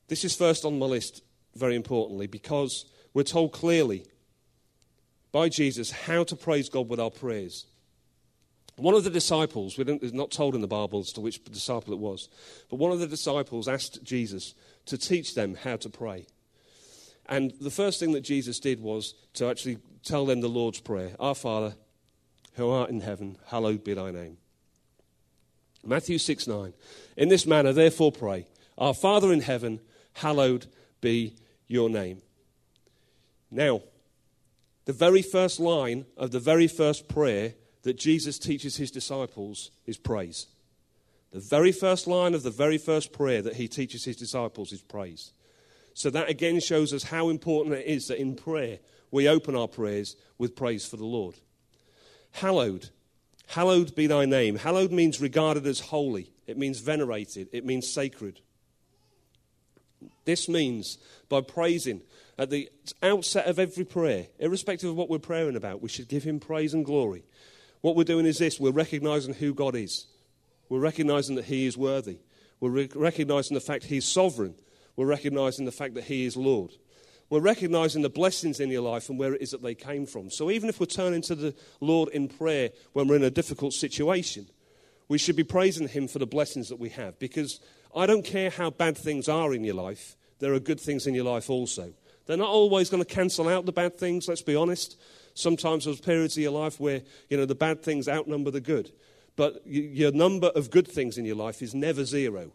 This 0.09 0.25
is 0.25 0.37
first 0.37 0.65
on 0.65 0.79
my 0.79 0.87
list, 0.87 1.23
very 1.55 1.75
importantly, 1.75 2.27
because 2.27 2.85
we're 3.17 3.23
told 3.23 3.51
clearly 3.51 4.05
by 5.33 5.49
Jesus 5.49 5.91
how 5.91 6.23
to 6.23 6.37
praise 6.37 6.69
God 6.69 6.87
with 6.91 7.01
our 7.01 7.11
prayers. 7.11 7.65
One 8.77 8.93
of 8.93 9.05
the 9.05 9.11
disciples, 9.11 9.79
we 9.79 9.85
it's 9.85 10.13
not 10.13 10.31
told 10.31 10.55
in 10.55 10.61
the 10.61 10.67
Bible 10.67 10.99
as 10.99 11.13
to 11.13 11.23
which 11.23 11.43
disciple 11.43 11.95
it 11.95 11.99
was, 11.99 12.29
but 12.69 12.77
one 12.77 12.93
of 12.93 12.99
the 12.99 13.07
disciples 13.07 13.69
asked 13.69 14.05
Jesus 14.05 14.53
to 14.85 14.99
teach 14.99 15.35
them 15.35 15.55
how 15.55 15.77
to 15.77 15.89
pray. 15.89 16.27
And 17.25 17.55
the 17.59 17.71
first 17.71 18.01
thing 18.01 18.13
that 18.13 18.21
Jesus 18.21 18.61
did 18.61 18.83
was 18.83 19.15
to 19.33 19.49
actually 19.49 19.79
tell 20.05 20.27
them 20.27 20.43
the 20.43 20.49
Lord's 20.49 20.81
Prayer 20.81 21.13
Our 21.19 21.35
Father, 21.35 21.75
who 22.53 22.69
art 22.69 22.91
in 22.91 23.01
heaven, 23.01 23.39
hallowed 23.47 23.83
be 23.83 23.95
thy 23.95 24.11
name. 24.11 24.37
Matthew 25.83 26.19
6 26.19 26.47
9. 26.47 26.75
In 27.17 27.31
this 27.31 27.47
manner, 27.47 27.73
therefore, 27.73 28.13
pray, 28.13 28.47
Our 28.77 28.93
Father 28.93 29.33
in 29.33 29.41
heaven, 29.41 29.81
hallowed 30.13 30.67
be 31.01 31.35
your 31.67 31.89
name. 31.89 32.21
Now, 33.51 33.83
the 34.85 34.93
very 34.93 35.23
first 35.23 35.61
line 35.61 36.07
of 36.17 36.31
the 36.31 36.41
very 36.41 36.67
first 36.67 37.09
prayer 37.09 37.55
that 37.83 37.99
Jesus 37.99 38.39
teaches 38.39 38.77
his 38.77 38.91
disciples 38.91 39.71
is 39.85 39.97
praise. 39.97 40.47
The 41.33 41.41
very 41.41 41.73
first 41.73 42.07
line 42.07 42.35
of 42.35 42.43
the 42.43 42.51
very 42.51 42.79
first 42.79 43.13
prayer 43.13 43.43
that 43.43 43.57
he 43.57 43.69
teaches 43.69 44.05
his 44.05 44.17
disciples 44.17 44.73
is 44.73 44.81
praise. 44.81 45.33
So 45.95 46.11
that 46.11 46.29
again 46.29 46.61
shows 46.61 46.93
us 46.93 47.05
how 47.05 47.29
important 47.29 47.77
it 47.77 47.87
is 47.87 48.09
that 48.09 48.21
in 48.21 48.37
prayer 48.37 48.79
we 49.11 49.29
open 49.29 49.57
our 49.57 49.69
prayers 49.69 50.17
with 50.39 50.57
praise 50.57 50.87
for 50.87 50.97
the 50.97 51.05
Lord. 51.05 51.37
Hallowed. 52.33 52.91
Hallowed 53.49 53.95
be 53.95 54.07
thy 54.07 54.25
name. 54.25 54.57
Hallowed 54.57 54.93
means 54.93 55.21
regarded 55.21 55.67
as 55.67 55.81
holy, 55.81 56.31
it 56.47 56.59
means 56.59 56.81
venerated, 56.81 57.49
it 57.53 57.65
means 57.65 57.89
sacred. 57.89 58.41
This 60.25 60.49
means 60.49 60.99
by 61.29 61.41
praising 61.41 62.03
at 62.39 62.51
the 62.51 62.69
outset 63.03 63.47
of 63.47 63.59
every 63.59 63.85
prayer, 63.85 64.27
irrespective 64.39 64.91
of 64.91 64.97
what 64.97 65.09
we're 65.09 65.19
praying 65.19 65.57
about, 65.57 65.81
we 65.81 65.89
should 65.89 66.09
give 66.09 66.25
him 66.25 66.39
praise 66.39 66.75
and 66.75 66.85
glory. 66.85 67.25
What 67.81 67.97
we're 67.97 68.05
doing 68.05 68.27
is 68.27 68.39
this 68.39 68.61
we're 68.61 68.73
recognizing 68.73 69.35
who 69.35 69.55
God 69.55 69.77
is. 69.77 70.07
We're 70.69 70.81
recognizing 70.81 71.37
that 71.37 71.45
He 71.45 71.67
is 71.67 71.77
worthy. 71.77 72.19
We're 72.61 72.71
re- 72.71 72.91
recognizing 72.95 73.55
the 73.55 73.61
fact 73.61 73.85
He's 73.85 74.07
sovereign. 74.07 74.55
We're 74.97 75.07
recognizing 75.07 75.65
the 75.65 75.73
fact 75.73 75.95
that 75.95 76.05
He 76.05 76.25
is 76.25 76.37
Lord. 76.37 76.73
We're 77.29 77.41
recognizing 77.41 78.03
the 78.03 78.09
blessings 78.09 78.61
in 78.61 78.71
your 78.71 78.83
life 78.83 79.09
and 79.09 79.19
where 79.19 79.35
it 79.35 79.43
is 79.43 79.51
that 79.51 79.63
they 79.63 79.75
came 79.75 80.07
from. 80.07 80.31
So 80.31 80.51
even 80.51 80.69
if 80.69 80.79
we're 80.79 80.87
turning 80.87 81.23
to 81.23 81.35
the 81.35 81.55
Lord 81.81 82.09
in 82.11 82.29
prayer 82.29 82.71
when 82.93 83.09
we're 83.09 83.17
in 83.17 83.25
a 83.25 83.31
difficult 83.31 83.73
situation, 83.73 84.47
we 85.09 85.19
should 85.19 85.37
be 85.37 85.45
praising 85.45 85.89
Him 85.89 86.09
for 86.09 86.19
the 86.19 86.27
blessings 86.27 86.69
that 86.69 86.79
we 86.79 86.91
have. 86.91 87.19
Because 87.19 87.61
I 87.95 88.07
don't 88.07 88.25
care 88.25 88.51
how 88.51 88.71
bad 88.71 88.97
things 88.97 89.29
are 89.29 89.55
in 89.55 89.65
your 89.65 89.75
life, 89.75 90.17
there 90.39 90.55
are 90.55 90.61
good 90.61 90.81
things 90.81 91.07
in 91.07 91.15
your 91.15 91.25
life 91.25 91.51
also. 91.51 91.95
They're 92.27 92.37
not 92.37 92.49
always 92.49 92.91
going 92.91 93.03
to 93.03 93.15
cancel 93.15 93.49
out 93.49 93.67
the 93.67 93.73
bad 93.73 93.97
things, 93.97 94.29
let's 94.29 94.43
be 94.43 94.57
honest. 94.57 94.99
Sometimes 95.35 95.85
there's 95.85 96.01
periods 96.01 96.37
of 96.37 96.43
your 96.43 96.53
life 96.53 96.81
where, 96.81 97.03
you 97.29 97.37
know, 97.37 97.47
the 97.47 97.55
bad 97.55 97.83
things 97.83 98.09
outnumber 98.09 98.51
the 98.51 98.61
good. 98.61 98.91
But 99.37 99.63
your 99.67 100.13
number 100.13 100.49
of 100.49 100.71
good 100.71 100.89
things 100.89 101.19
in 101.19 101.25
your 101.25 101.37
life 101.37 101.63
is 101.63 101.75
never 101.75 102.05
zero. 102.05 102.53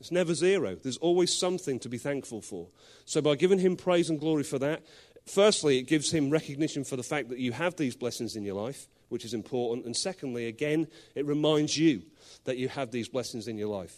It's 0.00 0.10
never 0.10 0.34
zero. 0.34 0.76
There's 0.76 0.96
always 0.96 1.36
something 1.36 1.78
to 1.80 1.88
be 1.88 1.98
thankful 1.98 2.40
for. 2.40 2.68
So 3.04 3.20
by 3.20 3.36
giving 3.36 3.58
him 3.58 3.76
praise 3.76 4.08
and 4.08 4.18
glory 4.18 4.44
for 4.44 4.58
that, 4.58 4.82
firstly, 5.26 5.78
it 5.78 5.82
gives 5.82 6.10
him 6.10 6.30
recognition 6.30 6.84
for 6.84 6.96
the 6.96 7.02
fact 7.02 7.28
that 7.28 7.38
you 7.38 7.52
have 7.52 7.76
these 7.76 7.94
blessings 7.94 8.34
in 8.34 8.44
your 8.44 8.54
life, 8.54 8.88
which 9.10 9.26
is 9.26 9.34
important. 9.34 9.84
And 9.84 9.94
secondly, 9.94 10.46
again, 10.46 10.88
it 11.14 11.26
reminds 11.26 11.76
you 11.76 12.02
that 12.44 12.56
you 12.56 12.68
have 12.68 12.90
these 12.90 13.10
blessings 13.10 13.46
in 13.46 13.58
your 13.58 13.68
life. 13.68 13.94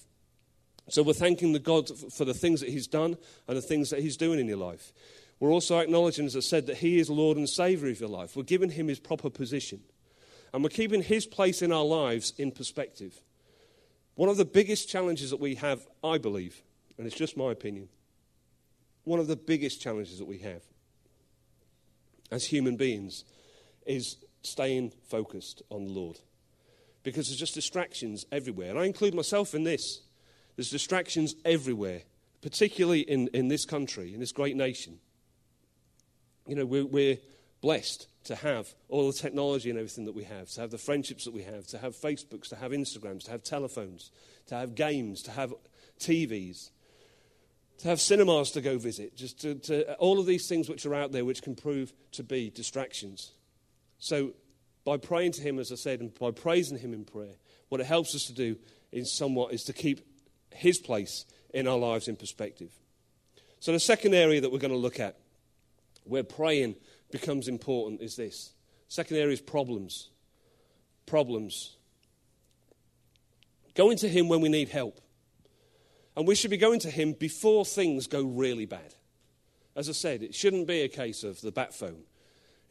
So 0.88 1.02
we're 1.02 1.12
thanking 1.12 1.52
the 1.52 1.58
God 1.58 1.88
for 2.12 2.24
the 2.24 2.34
things 2.34 2.60
that 2.60 2.68
he's 2.68 2.86
done 2.86 3.16
and 3.48 3.56
the 3.56 3.62
things 3.62 3.90
that 3.90 4.00
he's 4.00 4.16
doing 4.16 4.38
in 4.38 4.46
your 4.46 4.58
life. 4.58 4.92
We're 5.42 5.50
also 5.50 5.80
acknowledging, 5.80 6.26
as 6.26 6.36
I 6.36 6.40
said, 6.40 6.68
that 6.68 6.76
He 6.76 7.00
is 7.00 7.10
Lord 7.10 7.36
and 7.36 7.48
Savior 7.48 7.88
of 7.88 7.98
your 7.98 8.08
life. 8.08 8.36
We're 8.36 8.44
giving 8.44 8.70
Him 8.70 8.86
His 8.86 9.00
proper 9.00 9.28
position. 9.28 9.80
And 10.54 10.62
we're 10.62 10.70
keeping 10.70 11.02
His 11.02 11.26
place 11.26 11.62
in 11.62 11.72
our 11.72 11.84
lives 11.84 12.32
in 12.38 12.52
perspective. 12.52 13.20
One 14.14 14.28
of 14.28 14.36
the 14.36 14.44
biggest 14.44 14.88
challenges 14.88 15.30
that 15.30 15.40
we 15.40 15.56
have, 15.56 15.84
I 16.04 16.18
believe, 16.18 16.62
and 16.96 17.08
it's 17.08 17.16
just 17.16 17.36
my 17.36 17.50
opinion, 17.50 17.88
one 19.02 19.18
of 19.18 19.26
the 19.26 19.34
biggest 19.34 19.80
challenges 19.80 20.20
that 20.20 20.26
we 20.26 20.38
have 20.38 20.62
as 22.30 22.44
human 22.44 22.76
beings 22.76 23.24
is 23.84 24.18
staying 24.42 24.92
focused 25.08 25.60
on 25.70 25.86
the 25.86 25.90
Lord. 25.90 26.20
Because 27.02 27.26
there's 27.26 27.40
just 27.40 27.54
distractions 27.54 28.26
everywhere. 28.30 28.70
And 28.70 28.78
I 28.78 28.84
include 28.84 29.12
myself 29.12 29.56
in 29.56 29.64
this. 29.64 30.02
There's 30.56 30.70
distractions 30.70 31.34
everywhere, 31.44 32.02
particularly 32.40 33.00
in, 33.00 33.28
in 33.28 33.48
this 33.48 33.64
country, 33.64 34.12
in 34.14 34.20
this 34.20 34.32
great 34.32 34.56
nation 34.56 34.98
you 36.46 36.56
know, 36.56 36.64
we're, 36.64 36.86
we're 36.86 37.18
blessed 37.60 38.08
to 38.24 38.34
have 38.36 38.68
all 38.88 39.06
the 39.06 39.12
technology 39.12 39.70
and 39.70 39.78
everything 39.78 40.04
that 40.04 40.14
we 40.14 40.24
have, 40.24 40.48
to 40.50 40.60
have 40.60 40.70
the 40.70 40.78
friendships 40.78 41.24
that 41.24 41.32
we 41.32 41.42
have, 41.42 41.66
to 41.68 41.78
have 41.78 41.94
Facebooks, 41.94 42.48
to 42.48 42.56
have 42.56 42.72
Instagrams, 42.72 43.24
to 43.24 43.30
have 43.30 43.42
telephones, 43.42 44.10
to 44.46 44.54
have 44.54 44.74
games, 44.74 45.22
to 45.22 45.30
have 45.30 45.52
TVs, 45.98 46.70
to 47.78 47.88
have 47.88 48.00
cinemas 48.00 48.50
to 48.52 48.60
go 48.60 48.78
visit, 48.78 49.16
just 49.16 49.40
to, 49.40 49.54
to, 49.56 49.94
all 49.94 50.20
of 50.20 50.26
these 50.26 50.48
things 50.48 50.68
which 50.68 50.86
are 50.86 50.94
out 50.94 51.12
there 51.12 51.24
which 51.24 51.42
can 51.42 51.54
prove 51.54 51.92
to 52.12 52.22
be 52.22 52.50
distractions. 52.50 53.32
So, 53.98 54.34
by 54.84 54.96
praying 54.96 55.32
to 55.32 55.42
Him, 55.42 55.60
as 55.60 55.70
I 55.70 55.76
said, 55.76 56.00
and 56.00 56.12
by 56.18 56.32
praising 56.32 56.78
Him 56.78 56.92
in 56.92 57.04
prayer, 57.04 57.36
what 57.68 57.80
it 57.80 57.86
helps 57.86 58.14
us 58.16 58.24
to 58.26 58.32
do 58.32 58.56
is 58.90 59.12
somewhat 59.12 59.52
is 59.52 59.62
to 59.64 59.72
keep 59.72 60.00
His 60.54 60.78
place 60.78 61.24
in 61.52 61.66
our 61.66 61.78
lives 61.78 62.08
in 62.08 62.16
perspective. 62.16 62.70
So, 63.60 63.72
the 63.72 63.80
second 63.80 64.14
area 64.14 64.40
that 64.40 64.50
we're 64.50 64.58
going 64.58 64.72
to 64.72 64.76
look 64.76 64.98
at 64.98 65.16
where 66.04 66.24
praying 66.24 66.76
becomes 67.10 67.48
important 67.48 68.00
is 68.00 68.16
this. 68.16 68.52
Second 68.88 69.16
area 69.16 69.32
is 69.32 69.40
problems. 69.40 70.10
Problems. 71.06 71.76
Going 73.74 73.96
to 73.98 74.08
Him 74.08 74.28
when 74.28 74.40
we 74.40 74.48
need 74.48 74.68
help. 74.68 75.00
And 76.16 76.26
we 76.26 76.34
should 76.34 76.50
be 76.50 76.56
going 76.56 76.80
to 76.80 76.90
Him 76.90 77.12
before 77.12 77.64
things 77.64 78.06
go 78.06 78.22
really 78.22 78.66
bad. 78.66 78.94
As 79.74 79.88
I 79.88 79.92
said, 79.92 80.22
it 80.22 80.34
shouldn't 80.34 80.66
be 80.66 80.82
a 80.82 80.88
case 80.88 81.24
of 81.24 81.40
the 81.40 81.52
bat 81.52 81.74
phone. 81.74 82.02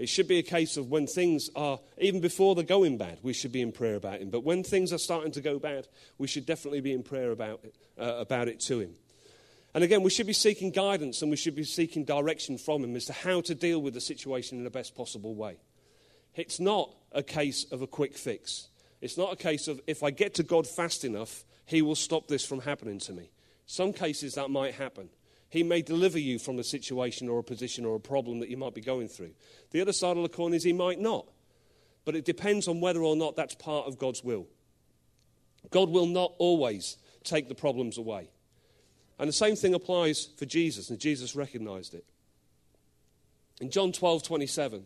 It 0.02 0.10
should 0.10 0.28
be 0.28 0.40
a 0.40 0.44
case 0.44 0.78
of 0.78 0.90
when 0.90 1.06
things 1.06 1.52
are, 1.56 1.80
even 2.00 2.22
before 2.22 2.56
they're 2.56 2.64
going 2.64 2.98
bad, 2.98 3.20
we 3.22 3.34
should 3.34 3.52
be 3.52 3.62
in 3.62 3.72
prayer 3.72 3.94
about 3.94 4.20
Him. 4.20 4.32
But 4.32 4.44
when 4.44 4.64
things 4.64 4.92
are 4.92 4.98
starting 4.98 5.32
to 5.34 5.42
go 5.42 5.60
bad, 5.60 5.88
we 6.18 6.26
should 6.26 6.48
definitely 6.48 6.82
be 6.82 6.92
in 6.92 7.04
prayer 7.04 7.30
about 7.30 7.60
it, 7.64 7.76
uh, 8.00 8.16
about 8.18 8.48
it 8.48 8.60
to 8.62 8.80
Him. 8.80 8.96
And 9.76 9.84
again, 9.84 10.02
we 10.02 10.10
should 10.10 10.26
be 10.26 10.34
seeking 10.34 10.72
guidance 10.72 11.22
and 11.22 11.30
we 11.30 11.38
should 11.38 11.54
be 11.54 11.64
seeking 11.64 12.04
direction 12.04 12.58
from 12.58 12.84
Him 12.84 12.96
as 12.96 13.06
to 13.06 13.14
how 13.14 13.42
to 13.42 13.54
deal 13.54 13.80
with 13.80 13.94
the 13.94 14.02
situation 14.02 14.58
in 14.58 14.64
the 14.64 14.72
best 14.72 14.96
possible 14.96 15.36
way. 15.36 15.58
It's 16.34 16.60
not 16.60 16.96
a 17.12 17.22
case 17.22 17.66
of 17.72 17.84
a 17.84 17.88
quick 17.88 18.18
fix. 18.18 18.70
It's 19.02 19.20
not 19.20 19.32
a 19.32 19.36
case 19.36 19.68
of 19.68 19.82
if 19.86 20.02
I 20.02 20.10
get 20.10 20.34
to 20.36 20.44
God 20.44 20.66
fast 20.66 21.06
enough, 21.06 21.46
He 21.68 21.84
will 21.84 21.94
stop 21.94 22.28
this 22.28 22.44
from 22.44 22.62
happening 22.62 22.98
to 23.02 23.14
me. 23.14 23.30
Some 23.68 23.94
cases 23.94 24.34
that 24.34 24.50
might 24.50 24.74
happen. 24.74 25.10
He 25.52 25.64
may 25.64 25.82
deliver 25.82 26.18
you 26.18 26.40
from 26.40 26.60
a 26.60 26.64
situation 26.64 27.28
or 27.28 27.40
a 27.40 27.44
position 27.44 27.84
or 27.84 27.98
a 27.98 28.00
problem 28.00 28.40
that 28.40 28.50
you 28.50 28.56
might 28.56 28.74
be 28.74 28.80
going 28.80 29.10
through. 29.10 29.32
The 29.72 29.82
other 29.82 29.92
side 29.92 30.16
of 30.16 30.24
the 30.24 30.30
coin 30.30 30.54
is 30.54 30.64
He 30.64 30.72
might 30.72 31.00
not. 31.00 31.28
But 32.06 32.16
it 32.16 32.24
depends 32.24 32.70
on 32.70 32.80
whether 32.80 33.02
or 33.02 33.18
not 33.18 33.36
that's 33.36 33.54
part 33.54 33.86
of 33.86 34.00
God's 34.00 34.24
will. 34.24 34.48
God 35.70 35.90
will 35.90 36.06
not 36.08 36.32
always 36.38 36.96
take 37.26 37.50
the 37.50 37.54
problems 37.54 37.98
away. 37.98 38.30
And 39.20 39.28
the 39.28 39.34
same 39.34 39.58
thing 39.58 39.74
applies 39.74 40.30
for 40.38 40.46
Jesus, 40.46 40.90
and 40.90 40.98
Jesus 40.98 41.36
recognized 41.36 41.94
it. 41.94 42.06
In 43.60 43.70
John 43.70 43.92
12 43.92 44.24
27, 44.24 44.86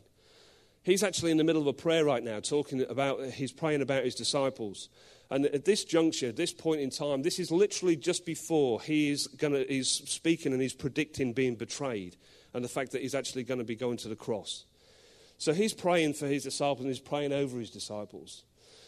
he's 0.82 1.04
actually 1.04 1.30
in 1.30 1.38
the 1.38 1.43
middle 1.43 1.62
of 1.62 1.67
a 1.67 1.73
prayer 1.73 2.04
right 2.04 2.23
now, 2.23 2.39
talking 2.39 2.82
about, 2.89 3.23
he's 3.25 3.51
praying 3.51 3.84
about 3.84 4.04
his 4.04 4.15
disciples. 4.15 4.89
And 5.29 5.45
at 5.47 5.65
this 5.65 5.83
juncture, 5.83 6.31
this 6.31 6.53
point 6.53 6.81
in 6.81 6.89
time, 6.89 7.23
this 7.23 7.39
is 7.39 7.51
literally 7.51 7.95
just 7.95 8.25
before 8.25 8.81
he 8.81 9.09
is 9.09 9.27
gonna, 9.27 9.63
he's 9.67 9.89
speaking 9.89 10.53
and 10.53 10.61
he's 10.61 10.73
predicting 10.73 11.33
being 11.33 11.55
betrayed 11.55 12.15
and 12.53 12.63
the 12.63 12.69
fact 12.69 12.91
that 12.91 13.01
he's 13.01 13.15
actually 13.15 13.43
going 13.43 13.57
to 13.57 13.63
be 13.65 13.75
going 13.75 13.97
to 13.97 14.07
the 14.07 14.15
cross. 14.15 14.65
So 15.38 15.53
he's 15.53 15.73
praying 15.73 16.13
for 16.13 16.27
his 16.27 16.43
disciples 16.43 16.81
and 16.81 16.89
he's 16.89 16.99
praying 16.99 17.33
over 17.33 17.59
his 17.59 17.69
disciples. 17.69 18.43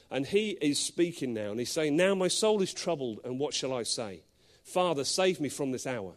And 0.09 0.25
he 0.25 0.51
is 0.61 0.79
speaking 0.79 1.33
now 1.33 1.51
and 1.51 1.59
he's 1.59 1.71
saying, 1.71 1.97
Now 1.97 2.15
my 2.15 2.29
soul 2.29 2.61
is 2.61 2.73
troubled, 2.73 3.19
and 3.25 3.39
what 3.39 3.53
shall 3.53 3.73
I 3.73 3.83
say? 3.83 4.21
Father, 4.63 5.03
save 5.03 5.41
me 5.41 5.49
from 5.49 5.71
this 5.71 5.85
hour. 5.85 6.13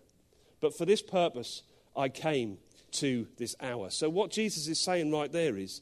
But 0.60 0.76
for 0.76 0.84
this 0.84 1.02
purpose 1.02 1.62
I 1.96 2.08
came 2.08 2.58
to 2.92 3.26
this 3.36 3.56
hour. 3.60 3.90
So 3.90 4.08
what 4.08 4.30
Jesus 4.30 4.68
is 4.68 4.78
saying 4.78 5.10
right 5.10 5.30
there 5.30 5.56
is, 5.56 5.80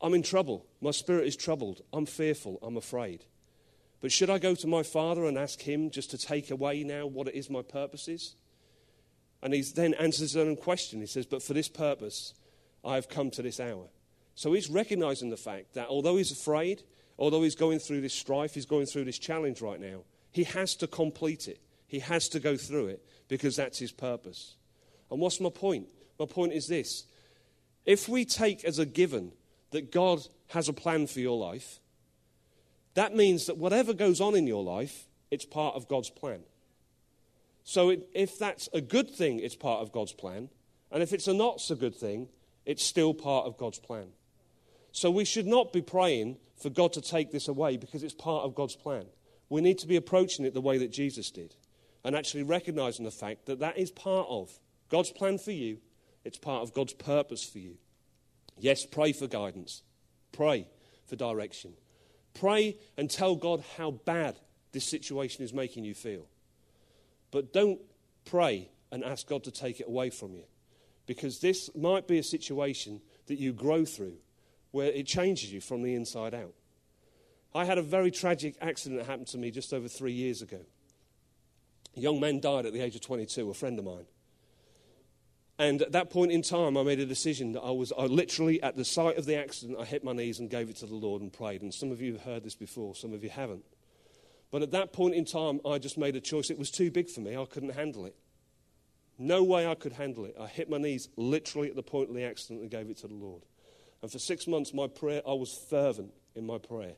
I'm 0.00 0.14
in 0.14 0.22
trouble. 0.22 0.66
My 0.80 0.90
spirit 0.90 1.26
is 1.26 1.36
troubled. 1.36 1.82
I'm 1.92 2.06
fearful. 2.06 2.58
I'm 2.62 2.76
afraid. 2.76 3.24
But 4.02 4.12
should 4.12 4.28
I 4.28 4.38
go 4.38 4.54
to 4.56 4.66
my 4.66 4.82
Father 4.82 5.24
and 5.24 5.38
ask 5.38 5.62
him 5.62 5.88
just 5.88 6.10
to 6.10 6.18
take 6.18 6.50
away 6.50 6.82
now 6.82 7.06
what 7.06 7.28
it 7.28 7.34
is 7.34 7.48
my 7.48 7.62
purpose 7.62 8.08
is? 8.08 8.34
And 9.42 9.54
he 9.54 9.62
then 9.62 9.94
answers 9.94 10.32
his 10.32 10.36
own 10.36 10.56
question. 10.56 11.00
He 11.00 11.06
says, 11.06 11.24
But 11.24 11.42
for 11.42 11.54
this 11.54 11.68
purpose 11.68 12.34
I 12.84 12.96
have 12.96 13.08
come 13.08 13.30
to 13.30 13.42
this 13.42 13.60
hour. 13.60 13.86
So 14.34 14.52
he's 14.52 14.68
recognizing 14.68 15.30
the 15.30 15.36
fact 15.36 15.74
that 15.74 15.88
although 15.88 16.16
he's 16.16 16.32
afraid, 16.32 16.82
although 17.18 17.42
he's 17.42 17.54
going 17.54 17.78
through 17.78 18.00
this 18.00 18.14
strife, 18.14 18.54
he's 18.54 18.66
going 18.66 18.86
through 18.86 19.04
this 19.04 19.18
challenge 19.18 19.62
right 19.62 19.80
now, 19.80 20.00
he 20.32 20.44
has 20.44 20.74
to 20.76 20.88
complete 20.88 21.46
it. 21.46 21.60
He 21.86 22.00
has 22.00 22.28
to 22.30 22.40
go 22.40 22.56
through 22.56 22.88
it 22.88 23.04
because 23.28 23.54
that's 23.54 23.78
his 23.78 23.92
purpose. 23.92 24.56
And 25.10 25.20
what's 25.20 25.40
my 25.40 25.50
point? 25.50 25.88
My 26.18 26.26
point 26.26 26.54
is 26.54 26.66
this 26.66 27.04
if 27.86 28.08
we 28.08 28.24
take 28.24 28.64
as 28.64 28.78
a 28.78 28.86
given 28.86 29.32
that 29.70 29.92
God 29.92 30.20
has 30.48 30.68
a 30.68 30.72
plan 30.72 31.06
for 31.06 31.20
your 31.20 31.38
life, 31.38 31.80
that 32.94 33.14
means 33.14 33.46
that 33.46 33.56
whatever 33.56 33.94
goes 33.94 34.20
on 34.20 34.34
in 34.34 34.46
your 34.46 34.62
life, 34.62 35.06
it's 35.30 35.44
part 35.44 35.74
of 35.74 35.88
God's 35.88 36.10
plan. 36.10 36.40
So 37.64 37.90
it, 37.90 38.08
if 38.14 38.38
that's 38.38 38.68
a 38.72 38.80
good 38.80 39.10
thing, 39.10 39.40
it's 39.40 39.56
part 39.56 39.80
of 39.80 39.92
God's 39.92 40.12
plan. 40.12 40.48
And 40.90 41.02
if 41.02 41.12
it's 41.12 41.28
a 41.28 41.34
not 41.34 41.60
so 41.60 41.74
good 41.74 41.94
thing, 41.94 42.28
it's 42.66 42.84
still 42.84 43.14
part 43.14 43.46
of 43.46 43.56
God's 43.56 43.78
plan. 43.78 44.08
So 44.92 45.10
we 45.10 45.24
should 45.24 45.46
not 45.46 45.72
be 45.72 45.80
praying 45.80 46.36
for 46.60 46.70
God 46.70 46.92
to 46.94 47.00
take 47.00 47.32
this 47.32 47.48
away 47.48 47.76
because 47.76 48.02
it's 48.02 48.14
part 48.14 48.44
of 48.44 48.54
God's 48.54 48.76
plan. 48.76 49.06
We 49.48 49.60
need 49.60 49.78
to 49.78 49.86
be 49.86 49.96
approaching 49.96 50.44
it 50.44 50.54
the 50.54 50.60
way 50.60 50.78
that 50.78 50.92
Jesus 50.92 51.30
did 51.30 51.54
and 52.04 52.16
actually 52.16 52.42
recognizing 52.42 53.04
the 53.04 53.10
fact 53.10 53.46
that 53.46 53.60
that 53.60 53.78
is 53.78 53.90
part 53.90 54.26
of 54.28 54.50
God's 54.88 55.10
plan 55.10 55.38
for 55.38 55.52
you, 55.52 55.78
it's 56.24 56.38
part 56.38 56.62
of 56.62 56.74
God's 56.74 56.92
purpose 56.92 57.44
for 57.44 57.58
you. 57.58 57.76
Yes, 58.58 58.84
pray 58.84 59.12
for 59.12 59.26
guidance, 59.26 59.82
pray 60.32 60.66
for 61.06 61.16
direction. 61.16 61.72
Pray 62.34 62.78
and 62.96 63.10
tell 63.10 63.36
God 63.36 63.62
how 63.76 63.90
bad 63.90 64.38
this 64.72 64.84
situation 64.84 65.44
is 65.44 65.52
making 65.52 65.84
you 65.84 65.94
feel. 65.94 66.26
But 67.30 67.52
don't 67.52 67.80
pray 68.24 68.70
and 68.90 69.04
ask 69.04 69.26
God 69.26 69.44
to 69.44 69.50
take 69.50 69.80
it 69.80 69.88
away 69.88 70.10
from 70.10 70.34
you 70.34 70.44
because 71.06 71.40
this 71.40 71.70
might 71.74 72.06
be 72.06 72.18
a 72.18 72.22
situation 72.22 73.00
that 73.26 73.38
you 73.38 73.52
grow 73.52 73.84
through 73.84 74.16
where 74.70 74.90
it 74.90 75.06
changes 75.06 75.52
you 75.52 75.60
from 75.60 75.82
the 75.82 75.94
inside 75.94 76.34
out. 76.34 76.54
I 77.54 77.64
had 77.64 77.78
a 77.78 77.82
very 77.82 78.10
tragic 78.10 78.56
accident 78.60 79.00
that 79.00 79.06
happened 79.06 79.26
to 79.28 79.38
me 79.38 79.50
just 79.50 79.74
over 79.74 79.88
three 79.88 80.12
years 80.12 80.40
ago. 80.40 80.60
A 81.96 82.00
young 82.00 82.18
man 82.18 82.40
died 82.40 82.64
at 82.64 82.72
the 82.72 82.80
age 82.80 82.94
of 82.94 83.02
22, 83.02 83.50
a 83.50 83.54
friend 83.54 83.78
of 83.78 83.84
mine. 83.84 84.06
And 85.58 85.82
at 85.82 85.92
that 85.92 86.10
point 86.10 86.32
in 86.32 86.42
time, 86.42 86.76
I 86.76 86.82
made 86.82 86.98
a 86.98 87.06
decision 87.06 87.52
that 87.52 87.60
I 87.60 87.70
was 87.70 87.92
I 87.96 88.06
literally, 88.06 88.62
at 88.62 88.76
the 88.76 88.84
site 88.84 89.18
of 89.18 89.26
the 89.26 89.36
accident, 89.36 89.78
I 89.78 89.84
hit 89.84 90.02
my 90.02 90.12
knees 90.12 90.38
and 90.38 90.50
gave 90.50 90.68
it 90.70 90.76
to 90.76 90.86
the 90.86 90.94
Lord 90.94 91.22
and 91.22 91.32
prayed. 91.32 91.62
And 91.62 91.72
some 91.72 91.92
of 91.92 92.00
you 92.00 92.12
have 92.14 92.22
heard 92.22 92.44
this 92.44 92.54
before, 92.54 92.94
some 92.94 93.12
of 93.12 93.22
you 93.22 93.30
haven't. 93.30 93.64
But 94.50 94.62
at 94.62 94.70
that 94.72 94.92
point 94.92 95.14
in 95.14 95.24
time, 95.24 95.60
I 95.66 95.78
just 95.78 95.96
made 95.96 96.16
a 96.16 96.20
choice. 96.20 96.50
It 96.50 96.58
was 96.58 96.70
too 96.70 96.90
big 96.90 97.08
for 97.08 97.20
me, 97.20 97.36
I 97.36 97.44
couldn't 97.44 97.74
handle 97.74 98.06
it. 98.06 98.16
No 99.18 99.44
way 99.44 99.66
I 99.66 99.74
could 99.74 99.92
handle 99.92 100.24
it. 100.24 100.36
I 100.40 100.46
hit 100.46 100.68
my 100.68 100.78
knees 100.78 101.08
literally 101.16 101.68
at 101.68 101.76
the 101.76 101.82
point 101.82 102.08
of 102.08 102.16
the 102.16 102.24
accident 102.24 102.60
and 102.60 102.70
gave 102.70 102.90
it 102.90 102.96
to 102.98 103.06
the 103.06 103.14
Lord. 103.14 103.42
And 104.02 104.10
for 104.10 104.18
six 104.18 104.46
months, 104.46 104.74
my 104.74 104.88
prayer, 104.88 105.22
I 105.26 105.34
was 105.34 105.56
fervent 105.70 106.12
in 106.34 106.44
my 106.44 106.58
prayer. 106.58 106.94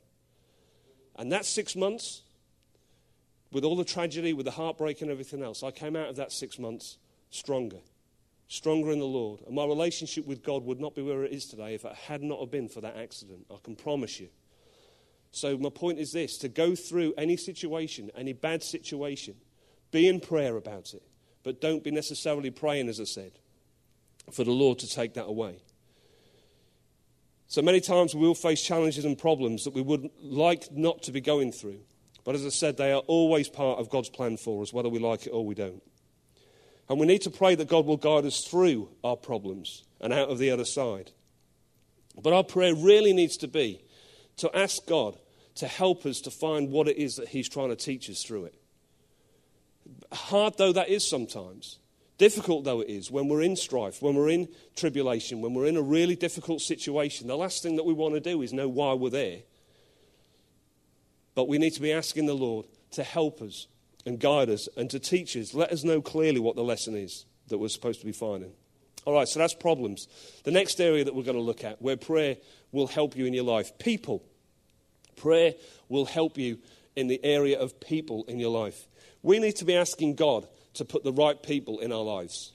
And 1.16 1.30
that 1.32 1.44
six 1.44 1.76
months, 1.76 2.22
with 3.52 3.64
all 3.64 3.76
the 3.76 3.84
tragedy, 3.84 4.32
with 4.32 4.46
the 4.46 4.52
heartbreak 4.52 5.02
and 5.02 5.10
everything 5.10 5.42
else, 5.42 5.62
I 5.62 5.70
came 5.70 5.96
out 5.96 6.08
of 6.08 6.16
that 6.16 6.32
six 6.32 6.58
months 6.58 6.98
stronger, 7.30 7.80
stronger 8.48 8.90
in 8.90 8.98
the 8.98 9.04
Lord. 9.04 9.40
And 9.46 9.54
my 9.54 9.64
relationship 9.64 10.26
with 10.26 10.42
God 10.42 10.64
would 10.64 10.80
not 10.80 10.94
be 10.94 11.02
where 11.02 11.24
it 11.24 11.32
is 11.32 11.46
today 11.46 11.74
if 11.74 11.84
it 11.84 11.94
had 11.94 12.22
not 12.22 12.40
have 12.40 12.50
been 12.50 12.68
for 12.68 12.80
that 12.80 12.96
accident. 12.96 13.46
I 13.50 13.56
can 13.62 13.76
promise 13.76 14.20
you. 14.20 14.28
So 15.30 15.56
my 15.58 15.70
point 15.70 15.98
is 15.98 16.12
this: 16.12 16.38
to 16.38 16.48
go 16.48 16.74
through 16.74 17.14
any 17.16 17.36
situation, 17.36 18.10
any 18.14 18.32
bad 18.32 18.62
situation, 18.62 19.34
be 19.90 20.08
in 20.08 20.20
prayer 20.20 20.56
about 20.56 20.94
it 20.94 21.02
but 21.44 21.60
don't 21.60 21.84
be 21.84 21.92
necessarily 21.92 22.50
praying, 22.50 22.88
as 22.88 22.98
I 22.98 23.04
said, 23.04 23.32
for 24.32 24.42
the 24.42 24.50
Lord 24.50 24.80
to 24.80 24.88
take 24.88 25.14
that 25.14 25.26
away. 25.26 25.62
So 27.46 27.62
many 27.62 27.80
times 27.80 28.14
we 28.14 28.26
will 28.26 28.34
face 28.34 28.62
challenges 28.62 29.04
and 29.04 29.16
problems 29.16 29.64
that 29.64 29.74
we 29.74 29.82
would 29.82 30.10
like 30.20 30.72
not 30.72 31.02
to 31.04 31.12
be 31.12 31.20
going 31.20 31.52
through. 31.52 31.80
But 32.24 32.34
as 32.34 32.44
I 32.44 32.48
said, 32.48 32.78
they 32.78 32.90
are 32.90 33.02
always 33.06 33.48
part 33.48 33.78
of 33.78 33.90
God's 33.90 34.08
plan 34.08 34.38
for 34.38 34.62
us, 34.62 34.72
whether 34.72 34.88
we 34.88 34.98
like 34.98 35.26
it 35.26 35.30
or 35.30 35.44
we 35.44 35.54
don't. 35.54 35.82
And 36.88 37.00
we 37.00 37.06
need 37.06 37.22
to 37.22 37.30
pray 37.30 37.54
that 37.54 37.68
God 37.68 37.86
will 37.86 37.96
guide 37.96 38.24
us 38.24 38.44
through 38.44 38.90
our 39.02 39.16
problems 39.16 39.84
and 40.00 40.12
out 40.12 40.28
of 40.28 40.38
the 40.38 40.50
other 40.50 40.64
side. 40.64 41.12
But 42.20 42.32
our 42.32 42.44
prayer 42.44 42.74
really 42.74 43.12
needs 43.12 43.36
to 43.38 43.48
be 43.48 43.84
to 44.36 44.54
ask 44.56 44.86
God 44.86 45.16
to 45.56 45.66
help 45.66 46.04
us 46.04 46.20
to 46.22 46.30
find 46.30 46.70
what 46.70 46.88
it 46.88 46.98
is 46.98 47.16
that 47.16 47.28
He's 47.28 47.48
trying 47.48 47.70
to 47.70 47.76
teach 47.76 48.10
us 48.10 48.22
through 48.22 48.46
it 48.46 48.54
hard 50.12 50.56
though 50.56 50.72
that 50.72 50.88
is 50.88 51.08
sometimes, 51.08 51.78
difficult 52.18 52.64
though 52.64 52.80
it 52.80 52.88
is, 52.88 53.10
when 53.10 53.28
we're 53.28 53.42
in 53.42 53.56
strife, 53.56 54.00
when 54.00 54.14
we're 54.14 54.30
in 54.30 54.48
tribulation, 54.76 55.40
when 55.40 55.54
we're 55.54 55.66
in 55.66 55.76
a 55.76 55.82
really 55.82 56.16
difficult 56.16 56.60
situation, 56.60 57.26
the 57.26 57.36
last 57.36 57.62
thing 57.62 57.76
that 57.76 57.84
we 57.84 57.92
want 57.92 58.14
to 58.14 58.20
do 58.20 58.42
is 58.42 58.52
know 58.52 58.68
why 58.68 58.94
we're 58.94 59.10
there. 59.10 59.40
But 61.34 61.48
we 61.48 61.58
need 61.58 61.70
to 61.70 61.80
be 61.80 61.92
asking 61.92 62.26
the 62.26 62.34
Lord 62.34 62.66
to 62.92 63.02
help 63.02 63.42
us 63.42 63.66
and 64.06 64.20
guide 64.20 64.50
us 64.50 64.68
and 64.76 64.90
to 64.90 64.98
teach 64.98 65.36
us. 65.36 65.54
Let 65.54 65.72
us 65.72 65.84
know 65.84 66.00
clearly 66.00 66.40
what 66.40 66.56
the 66.56 66.64
lesson 66.64 66.94
is 66.94 67.24
that 67.48 67.58
we're 67.58 67.68
supposed 67.68 68.00
to 68.00 68.06
be 68.06 68.12
finding. 68.12 68.52
All 69.04 69.14
right, 69.14 69.28
so 69.28 69.38
that's 69.38 69.54
problems. 69.54 70.08
The 70.44 70.50
next 70.50 70.80
area 70.80 71.04
that 71.04 71.14
we're 71.14 71.24
going 71.24 71.36
to 71.36 71.42
look 71.42 71.64
at, 71.64 71.80
where 71.82 71.96
prayer 71.96 72.36
will 72.72 72.86
help 72.86 73.16
you 73.16 73.26
in 73.26 73.34
your 73.34 73.44
life 73.44 73.78
people. 73.78 74.22
Prayer 75.16 75.54
will 75.88 76.06
help 76.06 76.38
you 76.38 76.58
in 76.96 77.08
the 77.08 77.22
area 77.24 77.58
of 77.58 77.80
people 77.80 78.24
in 78.28 78.38
your 78.38 78.50
life. 78.50 78.86
We 79.22 79.38
need 79.38 79.56
to 79.56 79.64
be 79.64 79.76
asking 79.76 80.14
God 80.14 80.46
to 80.74 80.84
put 80.84 81.04
the 81.04 81.12
right 81.12 81.40
people 81.42 81.78
in 81.80 81.92
our 81.92 82.02
lives. 82.02 82.52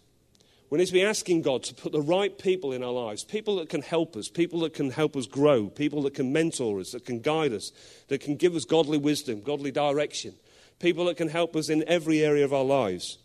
We 0.69 0.77
need 0.77 0.85
to 0.85 0.93
be 0.93 1.03
asking 1.03 1.41
God 1.41 1.63
to 1.63 1.73
put 1.73 1.91
the 1.91 2.01
right 2.01 2.37
people 2.37 2.73
in 2.73 2.83
our 2.83 2.91
lives 2.91 3.23
people 3.23 3.55
that 3.57 3.69
can 3.69 3.81
help 3.81 4.15
us, 4.15 4.27
people 4.27 4.59
that 4.61 4.73
can 4.73 4.91
help 4.91 5.15
us 5.15 5.25
grow, 5.25 5.67
people 5.67 6.03
that 6.03 6.13
can 6.13 6.31
mentor 6.31 6.79
us, 6.79 6.91
that 6.91 7.05
can 7.05 7.21
guide 7.21 7.53
us, 7.53 7.71
that 8.07 8.21
can 8.21 8.35
give 8.35 8.55
us 8.55 8.65
godly 8.65 8.97
wisdom, 8.97 9.41
godly 9.41 9.71
direction, 9.71 10.35
people 10.79 11.05
that 11.05 11.17
can 11.17 11.29
help 11.29 11.55
us 11.55 11.69
in 11.69 11.83
every 11.87 12.21
area 12.21 12.45
of 12.45 12.53
our 12.53 12.63
lives. 12.63 13.17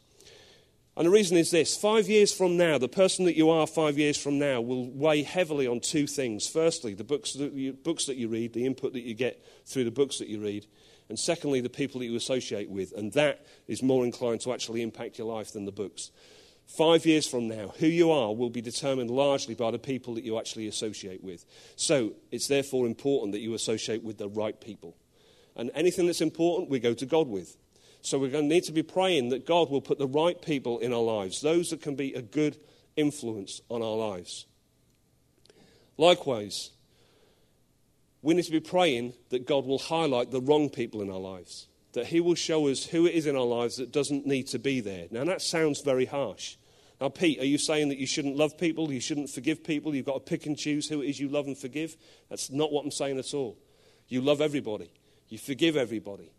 And 0.97 1.07
the 1.07 1.11
reason 1.11 1.37
is 1.37 1.51
this 1.51 1.77
five 1.77 2.09
years 2.09 2.33
from 2.33 2.57
now, 2.57 2.79
the 2.79 2.89
person 2.89 3.25
that 3.25 3.37
you 3.37 3.51
are 3.51 3.67
five 3.67 3.99
years 3.99 4.17
from 4.17 4.39
now 4.39 4.61
will 4.61 4.91
weigh 4.91 5.23
heavily 5.23 5.67
on 5.67 5.81
two 5.81 6.07
things. 6.07 6.47
Firstly, 6.47 6.95
the 6.95 7.03
books 7.03 7.33
that 7.33 7.53
you, 7.53 7.73
books 7.73 8.07
that 8.07 8.17
you 8.17 8.29
read, 8.29 8.53
the 8.53 8.67
input 8.67 8.93
that 8.93 9.03
you 9.03 9.15
get 9.15 9.45
through 9.67 9.85
the 9.85 9.91
books 9.91 10.19
that 10.19 10.29
you 10.29 10.41
read 10.41 10.67
and 11.09 11.19
secondly, 11.19 11.61
the 11.61 11.69
people 11.69 12.01
that 12.01 12.07
you 12.07 12.17
associate 12.17 12.71
with. 12.71 12.93
And 12.93 13.13
that 13.13 13.47
is 13.69 13.83
more 13.83 14.05
inclined 14.05 14.41
to 14.43 14.53
actually 14.53 14.83
impact 14.83 15.19
your 15.19 15.33
life 15.33 15.53
than 15.53 15.65
the 15.65 15.73
books. 15.73 16.11
Five 16.67 17.05
years 17.05 17.27
from 17.27 17.47
now, 17.47 17.75
who 17.79 17.87
you 17.87 18.11
are 18.11 18.35
will 18.35 18.49
be 18.49 18.63
determined 18.63 19.11
largely 19.11 19.55
by 19.55 19.71
the 19.71 19.79
people 19.79 20.15
that 20.15 20.25
you 20.25 20.39
actually 20.39 20.67
associate 20.67 21.23
with. 21.23 21.45
So 21.77 22.13
it's 22.31 22.49
therefore 22.49 22.87
important 22.87 23.33
that 23.33 23.41
you 23.41 23.53
associate 23.53 24.03
with 24.03 24.17
the 24.17 24.29
right 24.29 24.59
people. 24.59 24.97
And 25.57 25.71
anything 25.75 26.07
that's 26.07 26.21
important, 26.21 26.71
we 26.71 26.81
go 26.81 26.95
to 26.95 27.07
God 27.07 27.29
with. 27.29 27.57
So 28.03 28.19
we're 28.19 28.31
going 28.31 28.49
to 28.49 28.55
need 28.55 28.65
to 28.65 28.73
be 28.73 28.83
praying 28.83 29.31
that 29.31 29.47
God 29.47 29.71
will 29.71 29.81
put 29.81 29.99
the 29.99 30.07
right 30.07 30.41
people 30.41 30.79
in 30.79 30.93
our 30.93 31.03
lives, 31.03 31.41
those 31.41 31.71
that 31.71 31.81
can 31.81 31.95
be 31.95 32.13
a 32.13 32.23
good 32.23 32.59
influence 32.97 33.61
on 33.71 33.83
our 33.83 33.97
lives. 33.97 34.47
Likewise, 35.97 36.71
we 38.21 38.35
need 38.35 38.45
to 38.45 38.51
be 38.51 38.61
praying 38.61 39.15
that 39.31 39.47
God 39.47 39.65
will 39.65 39.79
highlight 39.79 40.31
the 40.31 40.41
wrong 40.41 40.69
people 40.69 41.03
in 41.03 41.11
our 41.11 41.19
lives, 41.19 41.67
that 41.93 42.07
He 42.07 42.21
will 42.21 42.35
show 42.35 42.69
us 42.69 42.85
who 42.85 43.07
it 43.07 43.15
is 43.15 43.27
in 43.27 43.37
our 43.37 43.45
lives 43.45 43.77
that 43.77 43.93
doesn't 43.93 44.27
need 44.27 44.49
to 44.49 44.59
be 44.59 44.81
there. 44.81 45.07
Now, 45.11 45.25
that 45.25 45.43
sounds 45.43 45.81
very 45.81 46.07
harsh. 46.07 46.57
Now, 47.01 47.09
Pete, 47.09 47.41
are 47.41 47.45
you 47.45 47.59
saying 47.59 47.89
that 47.89 47.99
you 47.99 48.07
shouldn't 48.07 48.37
love 48.37 48.57
people, 48.57 48.93
you 48.93 49.01
shouldn't 49.01 49.31
forgive 49.31 49.65
people, 49.65 49.95
you've 49.95 50.07
got 50.07 50.15
to 50.15 50.31
pick 50.31 50.47
and 50.47 50.57
choose 50.57 50.89
who 50.89 51.03
it 51.03 51.09
is 51.09 51.21
you 51.21 51.29
love 51.29 51.47
and 51.47 51.57
forgive? 51.57 51.97
That's 52.31 52.51
not 52.51 52.73
what 52.73 52.85
I'm 52.85 52.91
saying 52.91 53.19
at 53.19 53.35
all. 53.35 53.57
You 54.09 54.21
love 54.21 54.41
everybody, 54.41 54.91
you 55.35 55.39
forgive 55.39 55.77
everybody. 55.77 56.31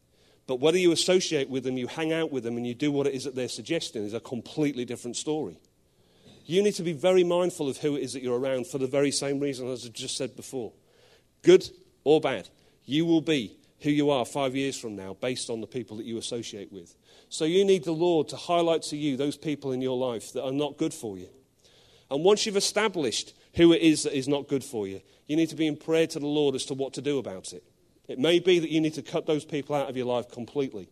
But 0.48 0.62
whether 0.62 0.78
you 0.78 0.92
associate 0.92 1.50
with 1.50 1.66
them, 1.66 1.78
you 1.78 1.88
hang 1.88 2.14
out 2.14 2.32
with 2.32 2.44
them, 2.44 2.56
and 2.56 2.66
you 2.66 2.74
do 2.74 2.92
what 2.92 3.08
it 3.08 3.14
is 3.14 3.26
that 3.26 3.36
they're 3.36 3.50
suggesting 3.50 4.06
is 4.06 4.14
a 4.14 4.20
completely 4.22 4.86
different 4.86 5.18
story. 5.18 5.60
You 6.46 6.64
need 6.64 6.76
to 6.76 6.84
be 6.84 6.94
very 6.94 7.24
mindful 7.24 7.68
of 7.68 7.78
who 7.78 7.98
it 7.98 8.04
is 8.04 8.14
that 8.14 8.24
you're 8.24 8.40
around 8.40 8.68
for 8.68 8.78
the 8.78 8.88
very 8.88 9.12
same 9.12 9.40
reason 9.40 9.68
as 9.68 9.86
I 9.86 9.90
just 9.90 10.16
said 10.16 10.36
before. 10.36 10.72
Good 11.42 11.70
or 12.04 12.22
bad, 12.22 12.48
you 12.86 13.06
will 13.06 13.22
be 13.22 13.58
who 13.82 13.90
you 13.90 14.12
are 14.12 14.26
five 14.26 14.56
years 14.56 14.80
from 14.80 14.96
now 14.96 15.16
based 15.20 15.50
on 15.50 15.60
the 15.60 15.68
people 15.68 15.98
that 15.98 16.06
you 16.06 16.18
associate 16.18 16.72
with. 16.72 16.96
So 17.30 17.44
you 17.44 17.66
need 17.66 17.84
the 17.84 17.92
Lord 17.92 18.30
to 18.30 18.38
highlight 18.38 18.84
to 18.84 18.98
you 18.98 19.18
those 19.18 19.36
people 19.36 19.74
in 19.74 19.82
your 19.82 19.98
life 19.98 20.32
that 20.34 20.46
are 20.46 20.52
not 20.52 20.78
good 20.78 20.94
for 20.94 21.18
you. 21.18 21.28
And 22.10 22.24
once 22.24 22.46
you've 22.46 22.56
established 22.56 23.34
who 23.56 23.74
it 23.74 23.82
is 23.82 24.04
that 24.04 24.16
is 24.16 24.28
not 24.28 24.48
good 24.48 24.64
for 24.64 24.88
you, 24.88 25.02
you 25.28 25.36
need 25.36 25.50
to 25.50 25.56
be 25.56 25.68
in 25.68 25.76
prayer 25.76 26.08
to 26.08 26.20
the 26.20 26.28
Lord 26.28 26.56
as 26.56 26.66
to 26.66 26.76
what 26.76 26.94
to 26.94 27.02
do 27.02 27.18
about 27.18 27.52
it. 27.52 27.64
It 28.08 28.20
may 28.20 28.40
be 28.40 28.60
that 28.60 28.70
you 28.70 28.82
need 28.82 28.94
to 28.96 29.02
cut 29.02 29.26
those 29.26 29.46
people 29.46 29.76
out 29.76 29.90
of 29.90 29.98
your 29.98 30.06
life 30.06 30.30
completely. 30.30 30.90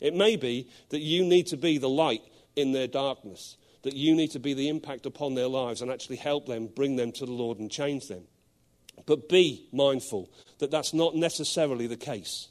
It 0.00 0.14
may 0.14 0.36
be 0.36 0.68
that 0.88 1.00
you 1.00 1.24
need 1.24 1.46
to 1.48 1.56
be 1.56 1.78
the 1.78 1.88
light 1.88 2.22
in 2.56 2.72
their 2.72 2.86
darkness, 2.86 3.56
that 3.82 3.94
you 3.94 4.14
need 4.14 4.32
to 4.32 4.38
be 4.38 4.54
the 4.54 4.68
impact 4.68 5.06
upon 5.06 5.34
their 5.34 5.48
lives 5.48 5.82
and 5.82 5.90
actually 5.90 6.16
help 6.16 6.46
them, 6.46 6.68
bring 6.74 6.96
them 6.96 7.12
to 7.12 7.26
the 7.26 7.32
Lord 7.32 7.58
and 7.58 7.70
change 7.70 8.08
them. 8.08 8.24
But 9.06 9.28
be 9.28 9.68
mindful 9.72 10.30
that 10.58 10.70
that's 10.70 10.92
not 10.92 11.14
necessarily 11.14 11.86
the 11.86 11.96
case. 11.96 12.48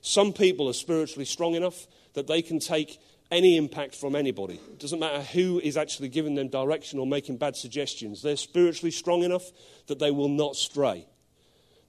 Some 0.00 0.32
people 0.32 0.68
are 0.68 0.74
spiritually 0.74 1.24
strong 1.24 1.54
enough 1.54 1.86
that 2.14 2.26
they 2.26 2.42
can 2.42 2.58
take 2.58 2.98
any 3.30 3.56
impact 3.56 3.94
from 3.94 4.14
anybody. 4.14 4.54
It 4.54 4.78
doesn't 4.78 5.00
matter 5.00 5.22
who 5.22 5.58
is 5.60 5.76
actually 5.76 6.08
giving 6.08 6.34
them 6.34 6.48
direction 6.48 6.98
or 6.98 7.06
making 7.06 7.38
bad 7.38 7.56
suggestions. 7.56 8.20
They're 8.20 8.36
spiritually 8.36 8.90
strong 8.90 9.22
enough 9.22 9.50
that 9.86 9.98
they 9.98 10.10
will 10.10 10.28
not 10.28 10.56
stray. 10.56 11.06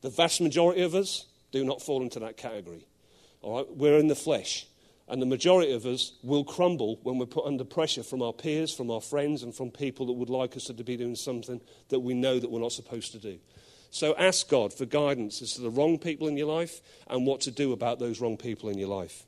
The 0.01 0.09
vast 0.09 0.41
majority 0.41 0.83
of 0.83 0.95
us 0.95 1.25
do 1.53 1.63
not 1.63 1.81
fall 1.81 2.01
into 2.01 2.19
that 2.19 2.35
category. 2.35 2.85
All 3.41 3.57
right? 3.57 3.67
We're 3.69 3.99
in 3.99 4.07
the 4.07 4.15
flesh. 4.15 4.67
And 5.07 5.21
the 5.21 5.25
majority 5.25 5.73
of 5.73 5.85
us 5.85 6.13
will 6.23 6.43
crumble 6.43 6.99
when 7.03 7.17
we're 7.17 7.25
put 7.25 7.45
under 7.45 7.63
pressure 7.63 8.03
from 8.03 8.21
our 8.21 8.33
peers, 8.33 8.73
from 8.73 8.89
our 8.89 9.01
friends, 9.01 9.43
and 9.43 9.53
from 9.53 9.69
people 9.69 10.07
that 10.07 10.13
would 10.13 10.29
like 10.29 10.57
us 10.57 10.65
to 10.65 10.73
be 10.73 10.97
doing 10.97 11.15
something 11.15 11.61
that 11.89 11.99
we 11.99 12.13
know 12.13 12.39
that 12.39 12.49
we're 12.49 12.59
not 12.59 12.71
supposed 12.71 13.11
to 13.11 13.19
do. 13.19 13.37
So 13.91 14.15
ask 14.15 14.49
God 14.49 14.73
for 14.73 14.85
guidance 14.85 15.41
as 15.41 15.53
to 15.53 15.61
the 15.61 15.69
wrong 15.69 15.99
people 15.99 16.27
in 16.27 16.35
your 16.35 16.47
life 16.47 16.81
and 17.07 17.27
what 17.27 17.41
to 17.41 17.51
do 17.51 17.73
about 17.73 17.99
those 17.99 18.19
wrong 18.19 18.37
people 18.37 18.69
in 18.69 18.77
your 18.79 18.87
life. 18.87 19.25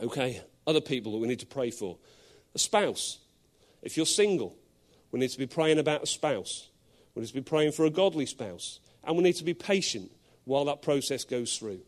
Okay, 0.00 0.40
other 0.66 0.80
people 0.80 1.12
that 1.12 1.18
we 1.18 1.28
need 1.28 1.40
to 1.40 1.46
pray 1.46 1.70
for. 1.70 1.98
A 2.54 2.58
spouse. 2.58 3.18
If 3.82 3.96
you're 3.96 4.06
single, 4.06 4.56
we 5.10 5.20
need 5.20 5.30
to 5.30 5.38
be 5.38 5.46
praying 5.46 5.78
about 5.78 6.02
a 6.02 6.06
spouse. 6.06 6.70
We 7.14 7.20
need 7.20 7.28
to 7.28 7.34
be 7.34 7.42
praying 7.42 7.72
for 7.72 7.84
a 7.84 7.90
godly 7.90 8.24
spouse. 8.24 8.80
And 9.02 9.16
we 9.16 9.22
need 9.22 9.36
to 9.36 9.44
be 9.44 9.52
patient 9.52 10.10
while 10.44 10.64
that 10.66 10.82
process 10.82 11.24
goes 11.24 11.56
through. 11.56 11.80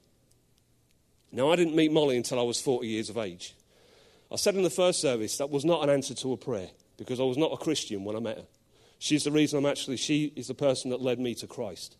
Now, 1.32 1.50
I 1.50 1.56
didn't 1.56 1.76
meet 1.76 1.92
Molly 1.92 2.16
until 2.16 2.38
I 2.38 2.42
was 2.42 2.60
40 2.60 2.86
years 2.86 3.10
of 3.10 3.18
age. 3.18 3.54
I 4.32 4.36
said 4.36 4.54
in 4.54 4.62
the 4.62 4.70
first 4.70 5.00
service 5.00 5.38
that 5.38 5.50
was 5.50 5.64
not 5.64 5.82
an 5.82 5.90
answer 5.90 6.14
to 6.14 6.32
a 6.32 6.36
prayer 6.36 6.68
because 6.96 7.20
I 7.20 7.24
was 7.24 7.36
not 7.36 7.52
a 7.52 7.56
Christian 7.56 8.04
when 8.04 8.16
I 8.16 8.20
met 8.20 8.38
her. 8.38 8.46
She's 8.98 9.24
the 9.24 9.30
reason 9.30 9.58
I'm 9.58 9.66
actually, 9.66 9.98
she 9.98 10.32
is 10.36 10.48
the 10.48 10.54
person 10.54 10.90
that 10.90 11.02
led 11.02 11.20
me 11.20 11.34
to 11.36 11.46
Christ. 11.46 11.96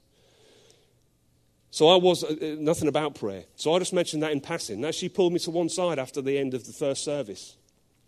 So 1.71 1.89
I 1.89 1.97
was 1.97 2.25
uh, 2.25 2.29
uh, 2.29 2.57
nothing 2.59 2.89
about 2.89 3.17
prayer. 3.17 3.45
So 3.57 3.75
I 3.75 3.79
just 3.79 3.93
mentioned 3.93 4.23
that 4.23 4.33
in 4.33 4.41
passing. 4.41 4.81
Now 4.81 4.93
she 4.93 5.09
pulled 5.09 5.33
me 5.33 5.39
to 5.41 5.51
one 5.51 5.69
side 5.69 5.99
after 5.99 6.23
the 6.23 6.39
end 6.39 6.55
of 6.55 6.67
the 6.67 6.73
first 6.73 7.05
service 7.05 7.57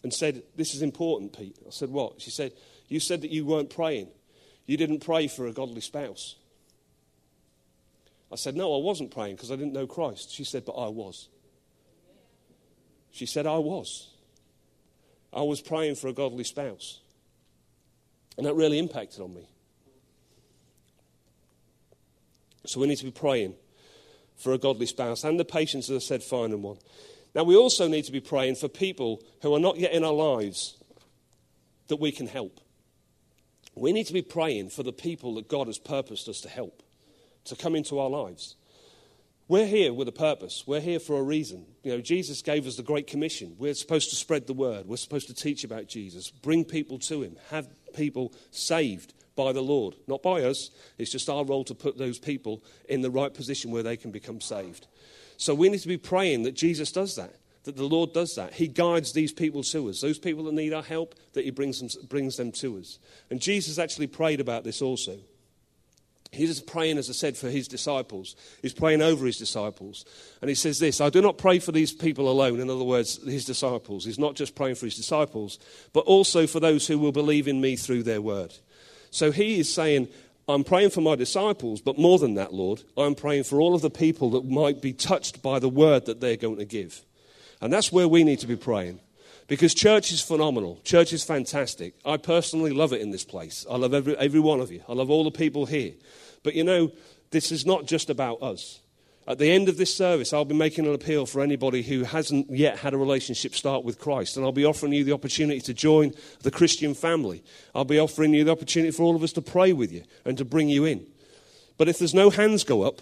and 0.02 0.12
said, 0.12 0.42
This 0.56 0.74
is 0.74 0.80
important, 0.80 1.36
Pete. 1.36 1.56
I 1.66 1.70
said, 1.70 1.90
What? 1.90 2.20
She 2.20 2.30
said, 2.30 2.52
You 2.88 2.98
said 2.98 3.20
that 3.20 3.30
you 3.30 3.44
weren't 3.44 3.68
praying. 3.68 4.08
You 4.64 4.76
didn't 4.78 5.00
pray 5.00 5.28
for 5.28 5.46
a 5.46 5.52
godly 5.52 5.82
spouse. 5.82 6.36
I 8.32 8.36
said, 8.36 8.56
No, 8.56 8.74
I 8.74 8.82
wasn't 8.82 9.10
praying 9.10 9.36
because 9.36 9.50
I 9.50 9.56
didn't 9.56 9.72
know 9.72 9.86
Christ. 9.86 10.32
She 10.32 10.44
said, 10.44 10.64
But 10.64 10.72
I 10.72 10.88
was. 10.88 11.28
She 13.10 13.26
said, 13.26 13.46
I 13.46 13.58
was. 13.58 14.10
I 15.32 15.42
was 15.42 15.60
praying 15.60 15.96
for 15.96 16.08
a 16.08 16.12
godly 16.12 16.44
spouse. 16.44 17.00
And 18.36 18.46
that 18.46 18.54
really 18.54 18.78
impacted 18.78 19.20
on 19.20 19.34
me. 19.34 19.48
So 22.66 22.80
we 22.80 22.86
need 22.86 22.96
to 22.96 23.04
be 23.04 23.10
praying 23.10 23.54
for 24.36 24.52
a 24.52 24.58
godly 24.58 24.86
spouse 24.86 25.24
and 25.24 25.38
the 25.38 25.44
patience, 25.44 25.90
as 25.90 26.04
I 26.04 26.06
said, 26.06 26.22
finding 26.22 26.62
one. 26.62 26.78
Now, 27.34 27.44
we 27.44 27.56
also 27.56 27.88
need 27.88 28.04
to 28.04 28.12
be 28.12 28.20
praying 28.20 28.56
for 28.56 28.68
people 28.68 29.22
who 29.42 29.54
are 29.54 29.60
not 29.60 29.78
yet 29.78 29.92
in 29.92 30.04
our 30.04 30.12
lives 30.12 30.76
that 31.88 31.96
we 31.96 32.12
can 32.12 32.26
help. 32.26 32.60
We 33.74 33.92
need 33.92 34.06
to 34.06 34.12
be 34.12 34.22
praying 34.22 34.70
for 34.70 34.82
the 34.82 34.92
people 34.92 35.34
that 35.36 35.48
God 35.48 35.66
has 35.66 35.78
purposed 35.78 36.28
us 36.28 36.40
to 36.42 36.48
help, 36.48 36.82
to 37.44 37.56
come 37.56 37.74
into 37.74 37.98
our 37.98 38.10
lives. 38.10 38.56
We're 39.48 39.66
here 39.66 39.94
with 39.94 40.08
a 40.08 40.12
purpose. 40.12 40.64
We're 40.66 40.80
here 40.80 41.00
for 41.00 41.18
a 41.18 41.22
reason. 41.22 41.64
You 41.82 41.92
know, 41.92 42.00
Jesus 42.02 42.42
gave 42.42 42.66
us 42.66 42.76
the 42.76 42.82
Great 42.82 43.06
Commission. 43.06 43.56
We're 43.58 43.74
supposed 43.74 44.10
to 44.10 44.16
spread 44.16 44.46
the 44.46 44.52
word. 44.52 44.86
We're 44.86 44.96
supposed 44.96 45.28
to 45.28 45.34
teach 45.34 45.64
about 45.64 45.86
Jesus, 45.88 46.30
bring 46.30 46.64
people 46.64 46.98
to 47.00 47.22
Him, 47.22 47.36
have 47.50 47.66
people 47.94 48.34
saved, 48.50 49.14
by 49.38 49.52
the 49.52 49.62
Lord, 49.62 49.94
not 50.08 50.20
by 50.20 50.42
us. 50.42 50.70
It's 50.98 51.12
just 51.12 51.30
our 51.30 51.44
role 51.44 51.62
to 51.64 51.74
put 51.74 51.96
those 51.96 52.18
people 52.18 52.60
in 52.88 53.02
the 53.02 53.10
right 53.10 53.32
position 53.32 53.70
where 53.70 53.84
they 53.84 53.96
can 53.96 54.10
become 54.10 54.40
saved. 54.40 54.88
So 55.36 55.54
we 55.54 55.68
need 55.68 55.78
to 55.78 55.88
be 55.88 55.96
praying 55.96 56.42
that 56.42 56.56
Jesus 56.56 56.90
does 56.90 57.14
that, 57.14 57.36
that 57.62 57.76
the 57.76 57.84
Lord 57.84 58.12
does 58.12 58.34
that. 58.34 58.54
He 58.54 58.66
guides 58.66 59.12
these 59.12 59.32
people 59.32 59.62
to 59.62 59.88
us, 59.88 60.00
those 60.00 60.18
people 60.18 60.42
that 60.44 60.54
need 60.54 60.72
our 60.72 60.82
help, 60.82 61.14
that 61.34 61.44
He 61.44 61.52
brings 61.52 61.78
them, 61.78 61.88
brings 62.08 62.36
them 62.36 62.50
to 62.52 62.78
us. 62.78 62.98
And 63.30 63.40
Jesus 63.40 63.78
actually 63.78 64.08
prayed 64.08 64.40
about 64.40 64.64
this 64.64 64.82
also. 64.82 65.18
He's 66.30 66.50
just 66.50 66.66
praying, 66.66 66.98
as 66.98 67.08
I 67.08 67.14
said, 67.14 67.36
for 67.36 67.48
his 67.48 67.68
disciples. 67.68 68.36
He's 68.60 68.74
praying 68.74 69.00
over 69.00 69.24
his 69.24 69.38
disciples. 69.38 70.04
And 70.42 70.48
he 70.48 70.54
says 70.54 70.78
this 70.78 71.00
I 71.00 71.10
do 71.10 71.22
not 71.22 71.38
pray 71.38 71.58
for 71.58 71.72
these 71.72 71.92
people 71.92 72.30
alone, 72.30 72.60
in 72.60 72.68
other 72.68 72.84
words, 72.84 73.22
his 73.24 73.44
disciples. 73.44 74.04
He's 74.04 74.18
not 74.18 74.34
just 74.34 74.54
praying 74.54 74.74
for 74.74 74.86
his 74.86 74.96
disciples, 74.96 75.58
but 75.92 76.00
also 76.00 76.46
for 76.46 76.60
those 76.60 76.86
who 76.86 76.98
will 76.98 77.12
believe 77.12 77.48
in 77.48 77.60
me 77.60 77.76
through 77.76 78.02
their 78.02 78.20
word. 78.20 78.54
So 79.10 79.30
he 79.32 79.58
is 79.58 79.72
saying, 79.72 80.08
I'm 80.48 80.64
praying 80.64 80.90
for 80.90 81.00
my 81.00 81.14
disciples, 81.14 81.80
but 81.80 81.98
more 81.98 82.18
than 82.18 82.34
that, 82.34 82.52
Lord, 82.52 82.82
I'm 82.96 83.14
praying 83.14 83.44
for 83.44 83.60
all 83.60 83.74
of 83.74 83.82
the 83.82 83.90
people 83.90 84.30
that 84.30 84.44
might 84.44 84.82
be 84.82 84.92
touched 84.92 85.42
by 85.42 85.58
the 85.58 85.68
word 85.68 86.06
that 86.06 86.20
they're 86.20 86.36
going 86.36 86.58
to 86.58 86.64
give. 86.64 87.04
And 87.60 87.72
that's 87.72 87.90
where 87.90 88.08
we 88.08 88.22
need 88.24 88.38
to 88.40 88.46
be 88.46 88.56
praying. 88.56 89.00
Because 89.48 89.74
church 89.74 90.12
is 90.12 90.20
phenomenal. 90.20 90.78
Church 90.84 91.12
is 91.12 91.24
fantastic. 91.24 91.94
I 92.04 92.18
personally 92.18 92.70
love 92.70 92.92
it 92.92 93.00
in 93.00 93.10
this 93.10 93.24
place. 93.24 93.66
I 93.68 93.76
love 93.76 93.94
every, 93.94 94.16
every 94.18 94.40
one 94.40 94.60
of 94.60 94.70
you. 94.70 94.82
I 94.88 94.92
love 94.92 95.10
all 95.10 95.24
the 95.24 95.30
people 95.30 95.66
here. 95.66 95.94
But 96.42 96.54
you 96.54 96.64
know, 96.64 96.92
this 97.30 97.50
is 97.50 97.66
not 97.66 97.86
just 97.86 98.10
about 98.10 98.42
us. 98.42 98.80
At 99.26 99.38
the 99.38 99.50
end 99.50 99.68
of 99.68 99.76
this 99.76 99.94
service, 99.94 100.32
I'll 100.32 100.46
be 100.46 100.54
making 100.54 100.86
an 100.86 100.94
appeal 100.94 101.26
for 101.26 101.42
anybody 101.42 101.82
who 101.82 102.04
hasn't 102.04 102.50
yet 102.50 102.78
had 102.78 102.94
a 102.94 102.98
relationship 102.98 103.54
start 103.54 103.84
with 103.84 103.98
Christ. 103.98 104.36
And 104.36 104.44
I'll 104.44 104.52
be 104.52 104.64
offering 104.64 104.92
you 104.92 105.04
the 105.04 105.12
opportunity 105.12 105.60
to 105.62 105.74
join 105.74 106.12
the 106.42 106.50
Christian 106.50 106.94
family. 106.94 107.42
I'll 107.74 107.84
be 107.84 107.98
offering 107.98 108.32
you 108.32 108.44
the 108.44 108.52
opportunity 108.52 108.90
for 108.90 109.02
all 109.02 109.16
of 109.16 109.22
us 109.22 109.32
to 109.34 109.42
pray 109.42 109.72
with 109.72 109.92
you 109.92 110.04
and 110.24 110.38
to 110.38 110.44
bring 110.44 110.68
you 110.68 110.84
in. 110.84 111.06
But 111.76 111.88
if 111.88 111.98
there's 111.98 112.14
no 112.14 112.30
hands 112.30 112.64
go 112.64 112.82
up, 112.82 113.00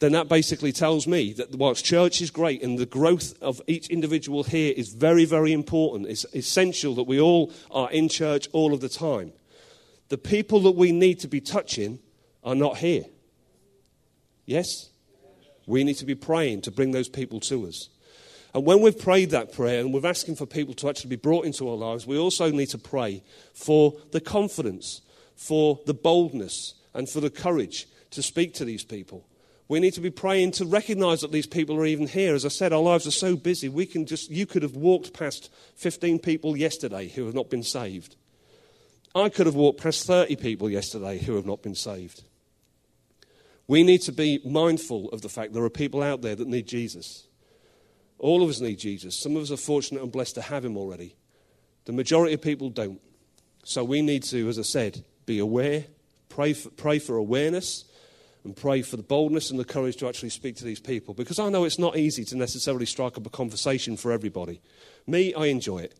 then 0.00 0.12
that 0.12 0.28
basically 0.28 0.72
tells 0.72 1.06
me 1.06 1.32
that 1.34 1.54
whilst 1.54 1.84
church 1.84 2.20
is 2.20 2.30
great 2.30 2.62
and 2.62 2.78
the 2.78 2.86
growth 2.86 3.40
of 3.40 3.62
each 3.66 3.88
individual 3.88 4.42
here 4.42 4.74
is 4.76 4.88
very, 4.88 5.24
very 5.24 5.52
important, 5.52 6.08
it's 6.08 6.26
essential 6.34 6.94
that 6.96 7.04
we 7.04 7.20
all 7.20 7.52
are 7.70 7.90
in 7.90 8.08
church 8.08 8.48
all 8.52 8.74
of 8.74 8.80
the 8.80 8.88
time. 8.88 9.32
The 10.08 10.18
people 10.18 10.60
that 10.60 10.72
we 10.72 10.92
need 10.92 11.20
to 11.20 11.28
be 11.28 11.40
touching 11.40 12.00
are 12.42 12.54
not 12.54 12.78
here. 12.78 13.04
Yes? 14.46 14.90
We 15.66 15.84
need 15.84 15.94
to 15.94 16.04
be 16.04 16.14
praying 16.14 16.62
to 16.62 16.70
bring 16.70 16.90
those 16.90 17.08
people 17.08 17.40
to 17.40 17.66
us. 17.66 17.88
And 18.52 18.64
when 18.64 18.80
we've 18.82 18.98
prayed 18.98 19.30
that 19.30 19.52
prayer 19.52 19.80
and 19.80 19.92
we're 19.92 20.06
asking 20.06 20.36
for 20.36 20.46
people 20.46 20.74
to 20.74 20.88
actually 20.88 21.10
be 21.10 21.16
brought 21.16 21.46
into 21.46 21.68
our 21.68 21.76
lives, 21.76 22.06
we 22.06 22.18
also 22.18 22.50
need 22.50 22.68
to 22.70 22.78
pray 22.78 23.22
for 23.52 23.94
the 24.12 24.20
confidence, 24.20 25.00
for 25.34 25.80
the 25.86 25.94
boldness, 25.94 26.74
and 26.92 27.08
for 27.08 27.20
the 27.20 27.30
courage 27.30 27.86
to 28.10 28.22
speak 28.22 28.54
to 28.54 28.64
these 28.64 28.84
people. 28.84 29.26
We 29.66 29.80
need 29.80 29.94
to 29.94 30.00
be 30.00 30.10
praying 30.10 30.52
to 30.52 30.66
recognize 30.66 31.22
that 31.22 31.32
these 31.32 31.46
people 31.46 31.76
are 31.76 31.86
even 31.86 32.06
here. 32.06 32.34
As 32.34 32.44
I 32.44 32.48
said, 32.48 32.72
our 32.72 32.82
lives 32.82 33.06
are 33.06 33.12
so 33.12 33.34
busy. 33.34 33.68
We 33.68 33.86
can 33.86 34.04
just, 34.04 34.30
you 34.30 34.44
could 34.44 34.62
have 34.62 34.76
walked 34.76 35.14
past 35.14 35.50
15 35.76 36.18
people 36.18 36.56
yesterday 36.56 37.08
who 37.08 37.24
have 37.24 37.34
not 37.34 37.48
been 37.48 37.62
saved. 37.62 38.16
I 39.14 39.28
could 39.28 39.46
have 39.46 39.54
walked 39.54 39.80
past 39.80 40.06
30 40.06 40.36
people 40.36 40.68
yesterday 40.68 41.18
who 41.18 41.36
have 41.36 41.46
not 41.46 41.62
been 41.62 41.74
saved. 41.74 42.24
We 43.66 43.82
need 43.82 44.02
to 44.02 44.12
be 44.12 44.40
mindful 44.44 45.08
of 45.10 45.22
the 45.22 45.28
fact 45.30 45.54
there 45.54 45.62
are 45.62 45.70
people 45.70 46.02
out 46.02 46.20
there 46.20 46.36
that 46.36 46.48
need 46.48 46.66
Jesus. 46.66 47.26
All 48.18 48.42
of 48.42 48.50
us 48.50 48.60
need 48.60 48.78
Jesus. 48.78 49.18
Some 49.18 49.36
of 49.36 49.42
us 49.42 49.50
are 49.50 49.56
fortunate 49.56 50.02
and 50.02 50.12
blessed 50.12 50.34
to 50.34 50.42
have 50.42 50.64
him 50.64 50.76
already. 50.76 51.16
The 51.86 51.92
majority 51.92 52.34
of 52.34 52.42
people 52.42 52.68
don't. 52.68 53.00
So 53.64 53.82
we 53.82 54.02
need 54.02 54.24
to, 54.24 54.48
as 54.48 54.58
I 54.58 54.62
said, 54.62 55.04
be 55.24 55.38
aware, 55.38 55.84
pray 56.28 56.52
for, 56.52 56.70
pray 56.70 56.98
for 56.98 57.16
awareness, 57.16 57.84
and 58.44 58.54
pray 58.54 58.82
for 58.82 58.96
the 58.96 59.02
boldness 59.02 59.50
and 59.50 59.58
the 59.58 59.64
courage 59.64 59.96
to 59.96 60.06
actually 60.06 60.28
speak 60.28 60.56
to 60.56 60.64
these 60.64 60.80
people 60.80 61.14
because 61.14 61.38
I 61.38 61.48
know 61.48 61.64
it's 61.64 61.78
not 61.78 61.96
easy 61.96 62.24
to 62.26 62.36
necessarily 62.36 62.86
strike 62.86 63.16
up 63.16 63.26
a 63.26 63.30
conversation 63.30 63.96
for 63.96 64.12
everybody. 64.12 64.60
Me, 65.06 65.32
I 65.34 65.46
enjoy 65.46 65.78
it. 65.78 65.94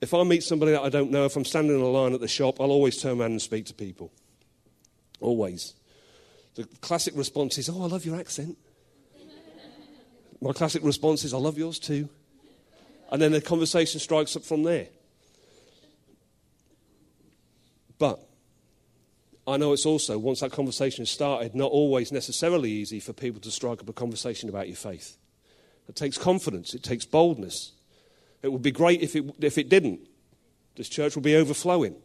If 0.00 0.14
I 0.14 0.22
meet 0.22 0.44
somebody 0.44 0.72
that 0.72 0.82
I 0.82 0.88
don't 0.88 1.10
know, 1.10 1.24
if 1.24 1.36
I'm 1.36 1.44
standing 1.44 1.74
in 1.74 1.82
a 1.82 1.88
line 1.88 2.14
at 2.14 2.20
the 2.20 2.28
shop, 2.28 2.60
I'll 2.60 2.70
always 2.70 3.02
turn 3.02 3.20
around 3.20 3.32
and 3.32 3.42
speak 3.42 3.66
to 3.66 3.74
people. 3.74 4.12
Always. 5.20 5.74
The 6.54 6.64
classic 6.80 7.14
response 7.16 7.58
is, 7.58 7.68
Oh, 7.68 7.82
I 7.82 7.86
love 7.86 8.06
your 8.06 8.18
accent. 8.18 8.56
My 10.40 10.52
classic 10.52 10.82
response 10.82 11.24
is, 11.24 11.34
I 11.34 11.38
love 11.38 11.58
yours 11.58 11.78
too. 11.78 12.08
And 13.12 13.20
then 13.20 13.32
the 13.32 13.40
conversation 13.40 14.00
strikes 14.00 14.36
up 14.36 14.44
from 14.44 14.62
there. 14.62 14.86
But 17.98 18.26
I 19.46 19.56
know 19.56 19.72
it's 19.72 19.86
also, 19.86 20.18
once 20.18 20.40
that 20.40 20.52
conversation 20.52 21.02
has 21.02 21.10
started, 21.10 21.54
not 21.54 21.72
always 21.72 22.12
necessarily 22.12 22.70
easy 22.70 23.00
for 23.00 23.12
people 23.12 23.40
to 23.40 23.50
strike 23.50 23.80
up 23.80 23.88
a 23.88 23.92
conversation 23.92 24.48
about 24.48 24.68
your 24.68 24.76
faith. 24.76 25.16
It 25.88 25.96
takes 25.96 26.18
confidence, 26.18 26.74
it 26.74 26.82
takes 26.82 27.04
boldness. 27.04 27.72
It 28.42 28.52
would 28.52 28.62
be 28.62 28.70
great 28.70 29.02
if 29.02 29.16
it, 29.16 29.24
if 29.40 29.58
it 29.58 29.68
didn't. 29.68 30.00
This 30.76 30.88
church 30.88 31.14
would 31.14 31.24
be 31.24 31.36
overflowing. 31.36 31.96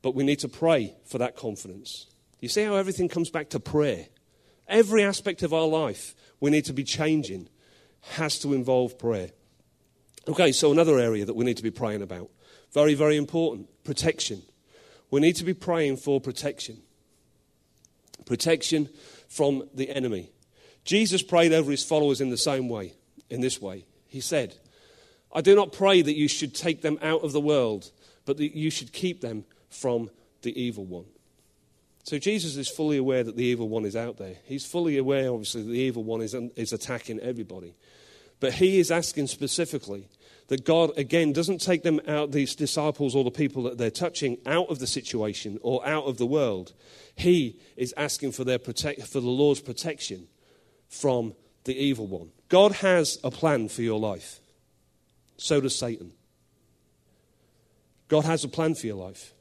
But 0.00 0.14
we 0.14 0.24
need 0.24 0.38
to 0.40 0.48
pray 0.48 0.94
for 1.04 1.18
that 1.18 1.36
confidence. 1.36 2.06
You 2.40 2.48
see 2.48 2.64
how 2.64 2.76
everything 2.76 3.08
comes 3.08 3.30
back 3.30 3.50
to 3.50 3.60
prayer? 3.60 4.06
Every 4.68 5.02
aspect 5.02 5.42
of 5.42 5.52
our 5.52 5.66
life 5.66 6.14
we 6.40 6.50
need 6.50 6.64
to 6.66 6.72
be 6.72 6.84
changing 6.84 7.48
has 8.12 8.38
to 8.40 8.54
involve 8.54 8.98
prayer. 8.98 9.30
Okay, 10.28 10.52
so 10.52 10.70
another 10.70 10.98
area 10.98 11.24
that 11.24 11.34
we 11.34 11.44
need 11.44 11.56
to 11.56 11.62
be 11.62 11.70
praying 11.70 12.02
about. 12.02 12.30
Very, 12.72 12.94
very 12.94 13.16
important 13.16 13.68
protection. 13.84 14.42
We 15.10 15.20
need 15.20 15.36
to 15.36 15.44
be 15.44 15.54
praying 15.54 15.98
for 15.98 16.20
protection. 16.20 16.78
Protection 18.26 18.88
from 19.28 19.68
the 19.74 19.90
enemy. 19.90 20.30
Jesus 20.84 21.22
prayed 21.22 21.52
over 21.52 21.70
his 21.70 21.84
followers 21.84 22.20
in 22.20 22.30
the 22.30 22.36
same 22.36 22.68
way, 22.68 22.94
in 23.30 23.40
this 23.40 23.60
way. 23.60 23.84
He 24.06 24.20
said, 24.20 24.56
I 25.32 25.40
do 25.40 25.54
not 25.54 25.72
pray 25.72 26.02
that 26.02 26.16
you 26.16 26.28
should 26.28 26.54
take 26.54 26.80
them 26.82 26.98
out 27.02 27.22
of 27.22 27.32
the 27.32 27.40
world, 27.40 27.90
but 28.24 28.38
that 28.38 28.56
you 28.56 28.70
should 28.70 28.92
keep 28.92 29.20
them 29.20 29.44
from 29.68 30.10
the 30.42 30.58
evil 30.60 30.84
one. 30.84 31.04
So 32.04 32.18
Jesus 32.18 32.56
is 32.56 32.68
fully 32.68 32.96
aware 32.96 33.22
that 33.22 33.36
the 33.36 33.44
evil 33.44 33.68
one 33.68 33.84
is 33.84 33.94
out 33.94 34.16
there. 34.16 34.36
He's 34.44 34.64
fully 34.64 34.96
aware, 34.96 35.30
obviously, 35.30 35.62
that 35.62 35.70
the 35.70 35.78
evil 35.78 36.04
one 36.04 36.22
is, 36.22 36.34
is 36.56 36.72
attacking 36.72 37.20
everybody. 37.20 37.74
But 38.40 38.54
he 38.54 38.78
is 38.78 38.90
asking 38.90 39.26
specifically 39.26 40.08
that 40.48 40.64
God, 40.64 40.90
again, 40.96 41.32
doesn't 41.32 41.60
take 41.60 41.82
them 41.82 42.00
out, 42.08 42.32
these 42.32 42.54
disciples 42.54 43.14
or 43.14 43.22
the 43.22 43.30
people 43.30 43.62
that 43.64 43.78
they're 43.78 43.90
touching, 43.90 44.38
out 44.46 44.68
of 44.68 44.78
the 44.78 44.86
situation 44.86 45.58
or 45.62 45.86
out 45.86 46.04
of 46.04 46.16
the 46.16 46.26
world. 46.26 46.72
He 47.14 47.60
is 47.76 47.94
asking 47.96 48.32
for, 48.32 48.44
their 48.44 48.58
protect, 48.58 49.02
for 49.02 49.20
the 49.20 49.28
Lord's 49.28 49.60
protection 49.60 50.26
from 50.88 51.34
the 51.64 51.76
evil 51.76 52.06
one. 52.06 52.30
God 52.48 52.72
has 52.72 53.18
a 53.22 53.30
plan 53.30 53.68
for 53.68 53.82
your 53.82 54.00
life. 54.00 54.40
So 55.36 55.60
does 55.60 55.76
Satan. 55.76 56.12
God 58.08 58.24
has 58.24 58.42
a 58.42 58.48
plan 58.48 58.74
for 58.74 58.86
your 58.86 58.96
life, 58.96 59.34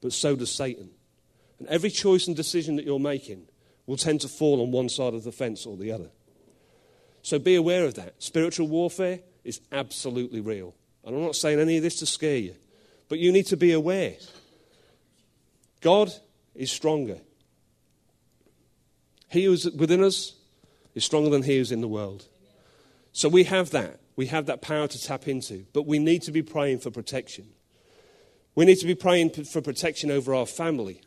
but 0.00 0.12
so 0.12 0.36
does 0.36 0.52
Satan. 0.52 0.90
And 1.58 1.66
every 1.68 1.90
choice 1.90 2.28
and 2.28 2.36
decision 2.36 2.76
that 2.76 2.86
you're 2.86 3.00
making 3.00 3.48
will 3.86 3.96
tend 3.96 4.20
to 4.20 4.28
fall 4.28 4.62
on 4.62 4.70
one 4.70 4.88
side 4.88 5.12
of 5.12 5.24
the 5.24 5.32
fence 5.32 5.66
or 5.66 5.76
the 5.76 5.90
other. 5.90 6.10
So 7.22 7.40
be 7.40 7.56
aware 7.56 7.84
of 7.84 7.94
that. 7.94 8.22
Spiritual 8.22 8.68
warfare 8.68 9.20
is 9.46 9.60
absolutely 9.72 10.40
real. 10.40 10.74
And 11.04 11.14
I'm 11.14 11.22
not 11.22 11.36
saying 11.36 11.60
any 11.60 11.76
of 11.76 11.82
this 11.82 12.00
to 12.00 12.06
scare 12.06 12.36
you, 12.36 12.54
but 13.08 13.18
you 13.18 13.30
need 13.30 13.46
to 13.46 13.56
be 13.56 13.72
aware. 13.72 14.14
God 15.80 16.12
is 16.54 16.70
stronger. 16.72 17.18
He 19.28 19.44
who 19.44 19.52
is 19.52 19.70
within 19.70 20.02
us 20.02 20.34
is 20.94 21.04
stronger 21.04 21.30
than 21.30 21.42
he 21.42 21.56
who 21.56 21.60
is 21.60 21.72
in 21.72 21.80
the 21.80 21.88
world. 21.88 22.26
So 23.12 23.28
we 23.28 23.44
have 23.44 23.70
that. 23.70 24.00
We 24.16 24.26
have 24.26 24.46
that 24.46 24.62
power 24.62 24.88
to 24.88 25.02
tap 25.02 25.28
into. 25.28 25.66
But 25.72 25.86
we 25.86 25.98
need 25.98 26.22
to 26.22 26.32
be 26.32 26.42
praying 26.42 26.80
for 26.80 26.90
protection. 26.90 27.46
We 28.54 28.64
need 28.64 28.76
to 28.76 28.86
be 28.86 28.94
praying 28.94 29.30
for 29.30 29.60
protection 29.60 30.10
over 30.10 30.34
our 30.34 30.46
family. 30.46 31.02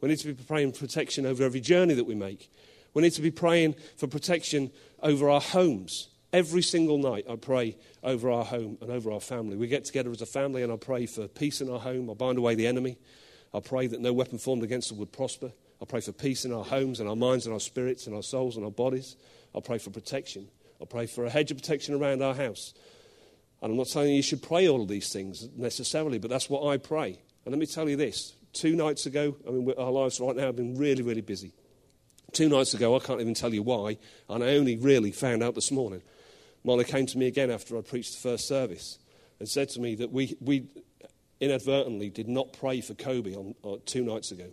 We 0.00 0.08
need 0.08 0.18
to 0.18 0.32
be 0.32 0.44
praying 0.44 0.72
for 0.72 0.80
protection 0.80 1.26
over 1.26 1.44
every 1.44 1.60
journey 1.60 1.94
that 1.94 2.04
we 2.04 2.14
make. 2.14 2.50
We 2.94 3.02
need 3.02 3.12
to 3.12 3.22
be 3.22 3.30
praying 3.30 3.74
for 3.96 4.06
protection 4.06 4.70
over 5.02 5.28
our 5.28 5.40
homes. 5.40 6.08
Every 6.32 6.62
single 6.62 6.96
night, 6.96 7.26
I 7.28 7.36
pray 7.36 7.76
over 8.02 8.30
our 8.30 8.44
home 8.44 8.78
and 8.80 8.90
over 8.90 9.12
our 9.12 9.20
family. 9.20 9.56
We 9.56 9.66
get 9.68 9.84
together 9.84 10.10
as 10.10 10.22
a 10.22 10.26
family 10.26 10.62
and 10.62 10.72
I 10.72 10.76
pray 10.76 11.04
for 11.04 11.28
peace 11.28 11.60
in 11.60 11.68
our 11.68 11.78
home. 11.78 12.08
I 12.08 12.14
bind 12.14 12.38
away 12.38 12.54
the 12.54 12.66
enemy. 12.66 12.96
I 13.52 13.60
pray 13.60 13.86
that 13.86 14.00
no 14.00 14.14
weapon 14.14 14.38
formed 14.38 14.62
against 14.62 14.90
us 14.90 14.96
would 14.96 15.12
prosper. 15.12 15.52
I 15.82 15.84
pray 15.84 16.00
for 16.00 16.12
peace 16.12 16.46
in 16.46 16.52
our 16.52 16.64
homes 16.64 17.00
and 17.00 17.08
our 17.08 17.16
minds 17.16 17.44
and 17.44 17.52
our 17.52 17.60
spirits 17.60 18.06
and 18.06 18.16
our 18.16 18.22
souls 18.22 18.56
and 18.56 18.64
our 18.64 18.70
bodies. 18.70 19.16
I 19.54 19.60
pray 19.60 19.76
for 19.76 19.90
protection. 19.90 20.48
I 20.80 20.86
pray 20.86 21.06
for 21.06 21.26
a 21.26 21.30
hedge 21.30 21.50
of 21.50 21.58
protection 21.58 21.94
around 21.94 22.22
our 22.22 22.34
house. 22.34 22.72
And 23.60 23.70
I'm 23.70 23.76
not 23.76 23.88
saying 23.88 24.14
you 24.14 24.22
should 24.22 24.42
pray 24.42 24.68
all 24.68 24.80
of 24.80 24.88
these 24.88 25.12
things 25.12 25.48
necessarily, 25.54 26.18
but 26.18 26.30
that's 26.30 26.48
what 26.48 26.66
I 26.66 26.78
pray. 26.78 27.20
And 27.44 27.52
let 27.52 27.58
me 27.58 27.66
tell 27.66 27.88
you 27.90 27.96
this 27.96 28.34
two 28.54 28.74
nights 28.74 29.04
ago, 29.04 29.36
I 29.46 29.50
mean, 29.50 29.72
our 29.76 29.90
lives 29.90 30.18
right 30.18 30.36
now 30.36 30.46
have 30.46 30.56
been 30.56 30.78
really, 30.78 31.02
really 31.02 31.20
busy. 31.20 31.52
Two 32.32 32.48
nights 32.48 32.72
ago, 32.72 32.96
I 32.96 32.98
can't 33.00 33.20
even 33.20 33.34
tell 33.34 33.52
you 33.52 33.62
why, 33.62 33.98
and 34.28 34.42
I 34.42 34.54
only 34.56 34.76
really 34.76 35.12
found 35.12 35.42
out 35.42 35.54
this 35.54 35.70
morning. 35.70 36.02
Molly 36.64 36.84
came 36.84 37.06
to 37.06 37.18
me 37.18 37.26
again 37.26 37.50
after 37.50 37.76
I 37.76 37.80
preached 37.80 38.12
the 38.14 38.28
first 38.28 38.46
service 38.46 38.98
and 39.38 39.48
said 39.48 39.68
to 39.70 39.80
me 39.80 39.96
that 39.96 40.12
we, 40.12 40.36
we 40.40 40.68
inadvertently 41.40 42.08
did 42.10 42.28
not 42.28 42.52
pray 42.52 42.80
for 42.80 42.94
Kobe 42.94 43.34
on, 43.34 43.54
on 43.62 43.80
two 43.84 44.04
nights 44.04 44.30
ago. 44.30 44.46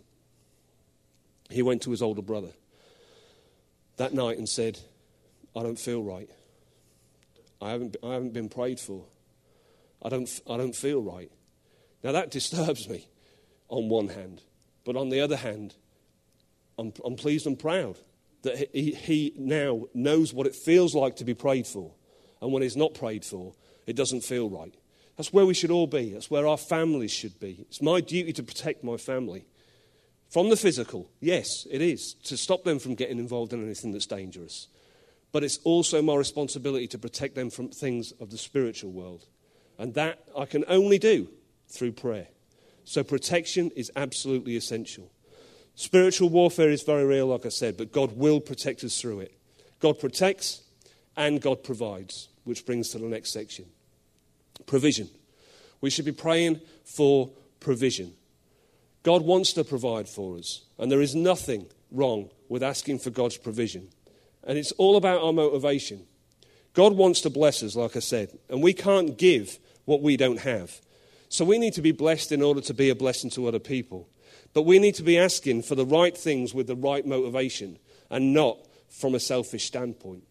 He 1.50 1.62
went 1.62 1.82
to 1.82 1.90
his 1.90 2.02
older 2.02 2.22
brother 2.22 2.50
that 3.96 4.14
night 4.14 4.38
and 4.38 4.48
said, 4.48 4.78
I 5.54 5.62
don't 5.62 5.78
feel 5.78 6.02
right. 6.02 6.28
I 7.60 7.70
haven't, 7.70 7.96
I 8.02 8.14
haven't 8.14 8.32
been 8.32 8.48
prayed 8.48 8.80
for. 8.80 9.04
I 10.02 10.08
don't, 10.08 10.28
I 10.48 10.56
don't 10.56 10.74
feel 10.74 11.02
right. 11.02 11.30
Now 12.02 12.12
that 12.12 12.30
disturbs 12.30 12.88
me 12.88 13.06
on 13.68 13.88
one 13.88 14.08
hand, 14.08 14.42
but 14.84 14.96
on 14.96 15.10
the 15.10 15.20
other 15.20 15.36
hand, 15.36 15.74
I'm, 16.78 16.92
I'm 17.04 17.16
pleased 17.16 17.46
and 17.46 17.58
proud 17.58 17.98
that 18.42 18.70
he, 18.72 18.92
he 18.92 19.34
now 19.36 19.82
knows 19.92 20.32
what 20.32 20.46
it 20.46 20.54
feels 20.54 20.94
like 20.94 21.16
to 21.16 21.24
be 21.24 21.34
prayed 21.34 21.66
for. 21.66 21.92
And 22.40 22.52
when 22.52 22.62
he's 22.62 22.76
not 22.76 22.94
prayed 22.94 23.24
for, 23.24 23.54
it 23.86 23.96
doesn't 23.96 24.22
feel 24.22 24.48
right. 24.48 24.74
That's 25.16 25.32
where 25.32 25.44
we 25.44 25.54
should 25.54 25.70
all 25.70 25.86
be. 25.86 26.12
That's 26.12 26.30
where 26.30 26.46
our 26.46 26.56
families 26.56 27.12
should 27.12 27.38
be. 27.38 27.66
It's 27.68 27.82
my 27.82 28.00
duty 28.00 28.32
to 28.34 28.42
protect 28.42 28.82
my 28.82 28.96
family. 28.96 29.44
From 30.30 30.48
the 30.48 30.56
physical, 30.56 31.10
yes, 31.20 31.66
it 31.70 31.82
is, 31.82 32.14
to 32.24 32.36
stop 32.36 32.64
them 32.64 32.78
from 32.78 32.94
getting 32.94 33.18
involved 33.18 33.52
in 33.52 33.64
anything 33.64 33.92
that's 33.92 34.06
dangerous. 34.06 34.68
But 35.32 35.44
it's 35.44 35.58
also 35.64 36.00
my 36.02 36.14
responsibility 36.14 36.86
to 36.88 36.98
protect 36.98 37.34
them 37.34 37.50
from 37.50 37.68
things 37.68 38.12
of 38.12 38.30
the 38.30 38.38
spiritual 38.38 38.92
world. 38.92 39.26
And 39.78 39.94
that 39.94 40.20
I 40.38 40.44
can 40.44 40.64
only 40.68 40.98
do 40.98 41.28
through 41.68 41.92
prayer. 41.92 42.28
So 42.84 43.02
protection 43.02 43.70
is 43.76 43.92
absolutely 43.96 44.56
essential. 44.56 45.10
Spiritual 45.74 46.28
warfare 46.28 46.70
is 46.70 46.82
very 46.82 47.04
real, 47.04 47.26
like 47.26 47.46
I 47.46 47.50
said, 47.50 47.76
but 47.76 47.92
God 47.92 48.16
will 48.16 48.40
protect 48.40 48.84
us 48.84 49.00
through 49.00 49.20
it. 49.20 49.34
God 49.80 49.98
protects 49.98 50.62
and 51.16 51.40
God 51.40 51.62
provides 51.64 52.28
which 52.44 52.66
brings 52.66 52.88
to 52.90 52.98
the 52.98 53.06
next 53.06 53.32
section 53.32 53.66
provision. 54.66 55.08
We 55.80 55.90
should 55.90 56.04
be 56.04 56.12
praying 56.12 56.60
for 56.84 57.30
provision. 57.60 58.12
God 59.02 59.22
wants 59.22 59.52
to 59.54 59.64
provide 59.64 60.08
for 60.08 60.36
us, 60.36 60.62
and 60.78 60.92
there 60.92 61.00
is 61.00 61.14
nothing 61.14 61.66
wrong 61.90 62.28
with 62.48 62.62
asking 62.62 62.98
for 62.98 63.10
God's 63.10 63.38
provision. 63.38 63.88
And 64.44 64.58
it's 64.58 64.72
all 64.72 64.96
about 64.96 65.22
our 65.22 65.32
motivation. 65.32 66.06
God 66.74 66.92
wants 66.94 67.22
to 67.22 67.30
bless 67.30 67.62
us, 67.62 67.76
like 67.76 67.96
I 67.96 68.00
said, 68.00 68.38
and 68.48 68.62
we 68.62 68.72
can't 68.72 69.16
give 69.16 69.58
what 69.86 70.02
we 70.02 70.16
don't 70.16 70.40
have. 70.40 70.80
So 71.28 71.44
we 71.44 71.58
need 71.58 71.74
to 71.74 71.82
be 71.82 71.92
blessed 71.92 72.32
in 72.32 72.42
order 72.42 72.60
to 72.60 72.74
be 72.74 72.90
a 72.90 72.94
blessing 72.94 73.30
to 73.30 73.46
other 73.46 73.58
people. 73.58 74.08
But 74.52 74.62
we 74.62 74.78
need 74.78 74.96
to 74.96 75.02
be 75.02 75.18
asking 75.18 75.62
for 75.62 75.74
the 75.74 75.86
right 75.86 76.16
things 76.16 76.52
with 76.52 76.66
the 76.66 76.76
right 76.76 77.06
motivation 77.06 77.78
and 78.10 78.34
not 78.34 78.58
from 78.88 79.14
a 79.14 79.20
selfish 79.20 79.64
standpoint. 79.64 80.24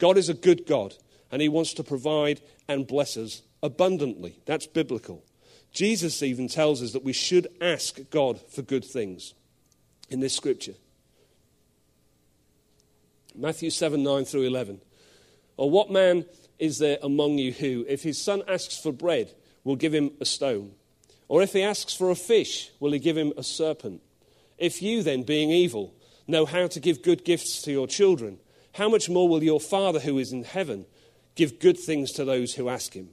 God 0.00 0.18
is 0.18 0.28
a 0.28 0.34
good 0.34 0.66
God, 0.66 0.94
and 1.30 1.40
He 1.40 1.48
wants 1.48 1.74
to 1.74 1.84
provide 1.84 2.40
and 2.66 2.86
bless 2.86 3.16
us 3.16 3.42
abundantly. 3.62 4.40
That's 4.46 4.66
biblical. 4.66 5.22
Jesus 5.72 6.22
even 6.22 6.48
tells 6.48 6.82
us 6.82 6.92
that 6.92 7.04
we 7.04 7.12
should 7.12 7.46
ask 7.60 7.98
God 8.10 8.40
for 8.50 8.62
good 8.62 8.84
things 8.84 9.34
in 10.08 10.18
this 10.18 10.34
scripture. 10.34 10.74
Matthew 13.36 13.70
7 13.70 14.02
9 14.02 14.24
through 14.24 14.42
11. 14.42 14.80
Or 15.56 15.70
what 15.70 15.90
man 15.90 16.24
is 16.58 16.78
there 16.78 16.98
among 17.02 17.38
you 17.38 17.52
who, 17.52 17.84
if 17.88 18.02
his 18.02 18.20
son 18.20 18.42
asks 18.48 18.78
for 18.78 18.92
bread, 18.92 19.32
will 19.62 19.76
give 19.76 19.94
him 19.94 20.10
a 20.20 20.24
stone? 20.24 20.72
Or 21.28 21.42
if 21.42 21.52
he 21.52 21.62
asks 21.62 21.94
for 21.94 22.10
a 22.10 22.16
fish, 22.16 22.70
will 22.80 22.92
he 22.92 22.98
give 22.98 23.16
him 23.16 23.32
a 23.36 23.42
serpent? 23.42 24.02
If 24.58 24.82
you, 24.82 25.02
then, 25.02 25.22
being 25.22 25.50
evil, 25.50 25.94
know 26.26 26.44
how 26.44 26.66
to 26.66 26.80
give 26.80 27.02
good 27.02 27.24
gifts 27.24 27.62
to 27.62 27.70
your 27.70 27.86
children, 27.86 28.38
how 28.72 28.88
much 28.88 29.08
more 29.08 29.28
will 29.28 29.42
your 29.42 29.60
Father 29.60 30.00
who 30.00 30.18
is 30.18 30.32
in 30.32 30.44
heaven 30.44 30.86
give 31.34 31.58
good 31.58 31.78
things 31.78 32.12
to 32.12 32.24
those 32.24 32.54
who 32.54 32.68
ask 32.68 32.92
him? 32.92 33.10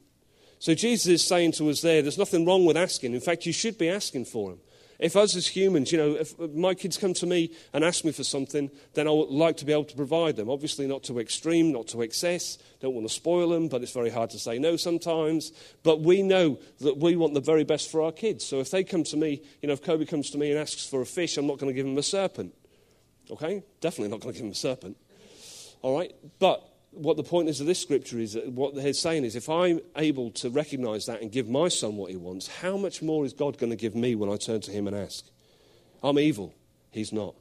So 0.59 0.73
Jesus 0.73 1.07
is 1.07 1.23
saying 1.23 1.53
to 1.53 1.69
us 1.69 1.81
there, 1.81 2.01
there's 2.01 2.17
nothing 2.17 2.45
wrong 2.45 2.65
with 2.65 2.77
asking. 2.77 3.13
In 3.13 3.21
fact, 3.21 3.45
you 3.45 3.53
should 3.53 3.77
be 3.77 3.89
asking 3.89 4.25
for 4.25 4.51
them. 4.51 4.59
If 4.99 5.15
us 5.15 5.35
as 5.35 5.45
humans, 5.45 5.91
you 5.91 5.97
know, 5.99 6.15
if 6.15 6.37
my 6.39 6.73
kids 6.73 6.97
come 6.97 7.13
to 7.15 7.27
me 7.27 7.51
and 7.71 7.83
ask 7.83 8.03
me 8.03 8.11
for 8.11 8.23
something, 8.23 8.71
then 8.95 9.07
I 9.07 9.11
would 9.11 9.29
like 9.29 9.57
to 9.57 9.65
be 9.65 9.71
able 9.71 9.83
to 9.85 9.95
provide 9.95 10.35
them. 10.35 10.49
Obviously, 10.49 10.87
not 10.87 11.03
to 11.03 11.19
extreme, 11.19 11.71
not 11.71 11.87
to 11.89 12.01
excess. 12.01 12.57
Don't 12.79 12.95
want 12.95 13.07
to 13.07 13.13
spoil 13.13 13.49
them, 13.49 13.67
but 13.67 13.83
it's 13.83 13.91
very 13.91 14.09
hard 14.09 14.31
to 14.31 14.39
say 14.39 14.57
no 14.57 14.75
sometimes. 14.75 15.51
But 15.83 16.01
we 16.01 16.23
know 16.23 16.57
that 16.79 16.97
we 16.97 17.15
want 17.15 17.35
the 17.35 17.41
very 17.41 17.63
best 17.63 17.91
for 17.91 18.01
our 18.01 18.11
kids. 18.11 18.43
So 18.43 18.59
if 18.59 18.71
they 18.71 18.83
come 18.83 19.03
to 19.05 19.17
me, 19.17 19.43
you 19.61 19.67
know, 19.67 19.73
if 19.73 19.83
Kobe 19.83 20.05
comes 20.05 20.31
to 20.31 20.39
me 20.39 20.49
and 20.49 20.59
asks 20.59 20.87
for 20.87 21.01
a 21.01 21.05
fish, 21.05 21.37
I'm 21.37 21.45
not 21.45 21.59
going 21.59 21.69
to 21.69 21.75
give 21.75 21.85
him 21.85 21.97
a 21.97 22.03
serpent. 22.03 22.55
Okay? 23.29 23.61
Definitely 23.81 24.09
not 24.09 24.21
going 24.21 24.33
to 24.33 24.39
give 24.39 24.45
him 24.45 24.53
a 24.53 24.55
serpent. 24.55 24.97
All 25.81 25.97
right? 25.97 26.13
But 26.39 26.63
what 26.91 27.17
the 27.17 27.23
point 27.23 27.49
is 27.49 27.61
of 27.61 27.67
this 27.67 27.79
scripture 27.79 28.19
is 28.19 28.33
that 28.33 28.51
what 28.51 28.73
he's 28.75 28.99
saying 28.99 29.23
is 29.23 29.35
if 29.35 29.49
I'm 29.49 29.79
able 29.95 30.31
to 30.31 30.49
recognize 30.49 31.05
that 31.05 31.21
and 31.21 31.31
give 31.31 31.47
my 31.47 31.67
son 31.67 31.95
what 31.95 32.09
he 32.09 32.17
wants, 32.17 32.47
how 32.47 32.77
much 32.77 33.01
more 33.01 33.25
is 33.25 33.33
God 33.33 33.57
going 33.57 33.69
to 33.69 33.75
give 33.75 33.95
me 33.95 34.15
when 34.15 34.31
I 34.31 34.37
turn 34.37 34.61
to 34.61 34.71
him 34.71 34.87
and 34.87 34.95
ask? 34.95 35.25
I'm 36.03 36.17
evil. 36.19 36.53
He's 36.91 37.13
not. 37.13 37.35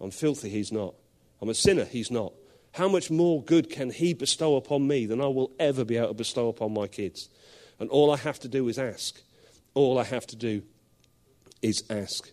I'm 0.00 0.10
filthy. 0.10 0.48
He's 0.48 0.72
not. 0.72 0.94
I'm 1.40 1.48
a 1.48 1.54
sinner. 1.54 1.84
He's 1.84 2.10
not. 2.10 2.32
How 2.72 2.88
much 2.88 3.10
more 3.10 3.42
good 3.42 3.70
can 3.70 3.90
he 3.90 4.14
bestow 4.14 4.56
upon 4.56 4.86
me 4.86 5.06
than 5.06 5.20
I 5.20 5.26
will 5.26 5.52
ever 5.58 5.84
be 5.84 5.96
able 5.96 6.08
to 6.08 6.14
bestow 6.14 6.48
upon 6.48 6.72
my 6.72 6.86
kids? 6.86 7.28
And 7.78 7.90
all 7.90 8.10
I 8.10 8.16
have 8.16 8.38
to 8.40 8.48
do 8.48 8.68
is 8.68 8.78
ask. 8.78 9.20
All 9.74 9.98
I 9.98 10.04
have 10.04 10.26
to 10.28 10.36
do 10.36 10.62
is 11.60 11.84
ask. 11.90 12.30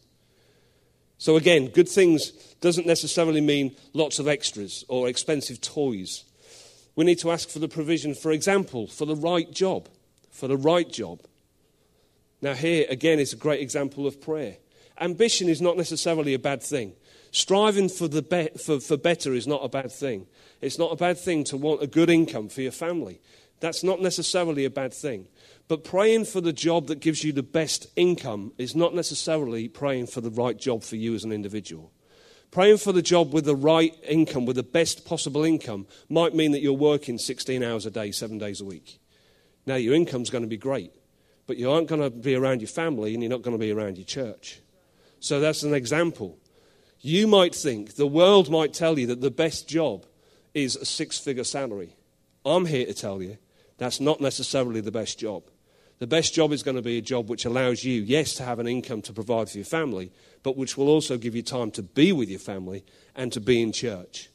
So, 1.19 1.35
again, 1.35 1.67
good 1.67 1.87
things 1.87 2.31
doesn't 2.61 2.87
necessarily 2.87 3.41
mean 3.41 3.75
lots 3.93 4.17
of 4.17 4.27
extras 4.27 4.83
or 4.87 5.07
expensive 5.07 5.61
toys 5.61 6.23
we 6.99 7.05
need 7.05 7.19
to 7.19 7.31
ask 7.31 7.47
for 7.47 7.59
the 7.59 7.69
provision, 7.69 8.13
for 8.13 8.29
example, 8.33 8.85
for 8.85 9.05
the 9.05 9.15
right 9.15 9.49
job. 9.53 9.87
For 10.31 10.49
the 10.49 10.57
right 10.57 10.91
job. 10.91 11.21
Now, 12.41 12.55
here 12.55 12.85
again 12.89 13.19
is 13.19 13.31
a 13.31 13.37
great 13.37 13.61
example 13.61 14.05
of 14.05 14.19
prayer. 14.19 14.57
Ambition 14.99 15.47
is 15.47 15.61
not 15.61 15.77
necessarily 15.77 16.33
a 16.33 16.39
bad 16.39 16.61
thing. 16.61 16.91
Striving 17.31 17.87
for, 17.87 18.09
the 18.09 18.21
be- 18.21 18.49
for, 18.61 18.81
for 18.81 18.97
better 18.97 19.33
is 19.33 19.47
not 19.47 19.63
a 19.63 19.69
bad 19.69 19.93
thing. 19.93 20.27
It's 20.59 20.77
not 20.77 20.91
a 20.91 20.97
bad 20.97 21.17
thing 21.17 21.45
to 21.45 21.55
want 21.55 21.81
a 21.81 21.87
good 21.87 22.09
income 22.09 22.49
for 22.49 22.63
your 22.63 22.73
family. 22.73 23.21
That's 23.61 23.81
not 23.81 24.01
necessarily 24.01 24.65
a 24.65 24.69
bad 24.69 24.93
thing. 24.93 25.27
But 25.69 25.83
praying 25.83 26.25
for 26.25 26.41
the 26.41 26.51
job 26.51 26.87
that 26.87 26.99
gives 26.99 27.23
you 27.23 27.31
the 27.31 27.43
best 27.43 27.85
income 27.95 28.53
is 28.57 28.75
not 28.75 28.95
necessarily 28.95 29.67
praying 29.67 30.07
for 30.07 30.19
the 30.19 30.31
right 30.31 30.57
job 30.57 30.81
for 30.81 30.95
you 30.95 31.13
as 31.13 31.23
an 31.23 31.31
individual. 31.31 31.93
Praying 32.49 32.77
for 32.77 32.91
the 32.91 33.03
job 33.03 33.31
with 33.31 33.45
the 33.45 33.55
right 33.55 33.95
income, 34.01 34.47
with 34.47 34.55
the 34.55 34.63
best 34.63 35.05
possible 35.05 35.43
income, 35.43 35.85
might 36.09 36.33
mean 36.33 36.53
that 36.53 36.61
you're 36.61 36.73
working 36.73 37.19
16 37.19 37.61
hours 37.61 37.85
a 37.85 37.91
day, 37.91 38.11
seven 38.11 38.39
days 38.39 38.59
a 38.59 38.65
week. 38.65 38.99
Now, 39.67 39.75
your 39.75 39.93
income's 39.93 40.31
going 40.31 40.41
to 40.41 40.47
be 40.47 40.57
great, 40.57 40.91
but 41.45 41.57
you 41.57 41.69
aren't 41.69 41.87
going 41.87 42.01
to 42.01 42.09
be 42.09 42.33
around 42.33 42.61
your 42.61 42.67
family 42.67 43.13
and 43.13 43.21
you're 43.21 43.29
not 43.29 43.43
going 43.43 43.55
to 43.55 43.63
be 43.63 43.71
around 43.71 43.99
your 43.99 44.05
church. 44.05 44.61
So, 45.19 45.39
that's 45.39 45.61
an 45.61 45.75
example. 45.75 46.39
You 46.99 47.27
might 47.27 47.53
think, 47.53 47.95
the 47.95 48.07
world 48.07 48.49
might 48.49 48.73
tell 48.73 48.97
you 48.97 49.05
that 49.05 49.21
the 49.21 49.29
best 49.29 49.69
job 49.69 50.07
is 50.55 50.75
a 50.75 50.85
six 50.85 51.19
figure 51.19 51.43
salary. 51.43 51.95
I'm 52.43 52.65
here 52.65 52.87
to 52.87 52.93
tell 52.95 53.21
you 53.21 53.37
that's 53.77 53.99
not 53.99 54.19
necessarily 54.19 54.81
the 54.81 54.91
best 54.91 55.19
job. 55.19 55.43
The 55.99 56.07
best 56.07 56.33
job 56.33 56.53
is 56.53 56.63
going 56.63 56.77
to 56.77 56.81
be 56.81 56.97
a 56.97 57.01
job 57.01 57.29
which 57.29 57.43
allows 57.43 57.83
you, 57.83 58.01
yes, 58.01 58.33
to 58.35 58.43
have 58.43 58.59
an 58.59 58.67
income 58.67 59.01
to 59.03 59.13
provide 59.13 59.49
for 59.49 59.57
your 59.57 59.65
family, 59.65 60.11
but 60.43 60.55
which 60.55 60.77
will 60.77 60.87
also 60.87 61.17
give 61.17 61.35
you 61.35 61.43
time 61.43 61.71
to 61.71 61.83
be 61.83 62.13
with 62.13 62.29
your 62.29 62.39
family 62.39 62.85
and 63.15 63.33
to 63.33 63.41
be 63.41 63.61
in 63.61 63.73
church. 63.73 64.29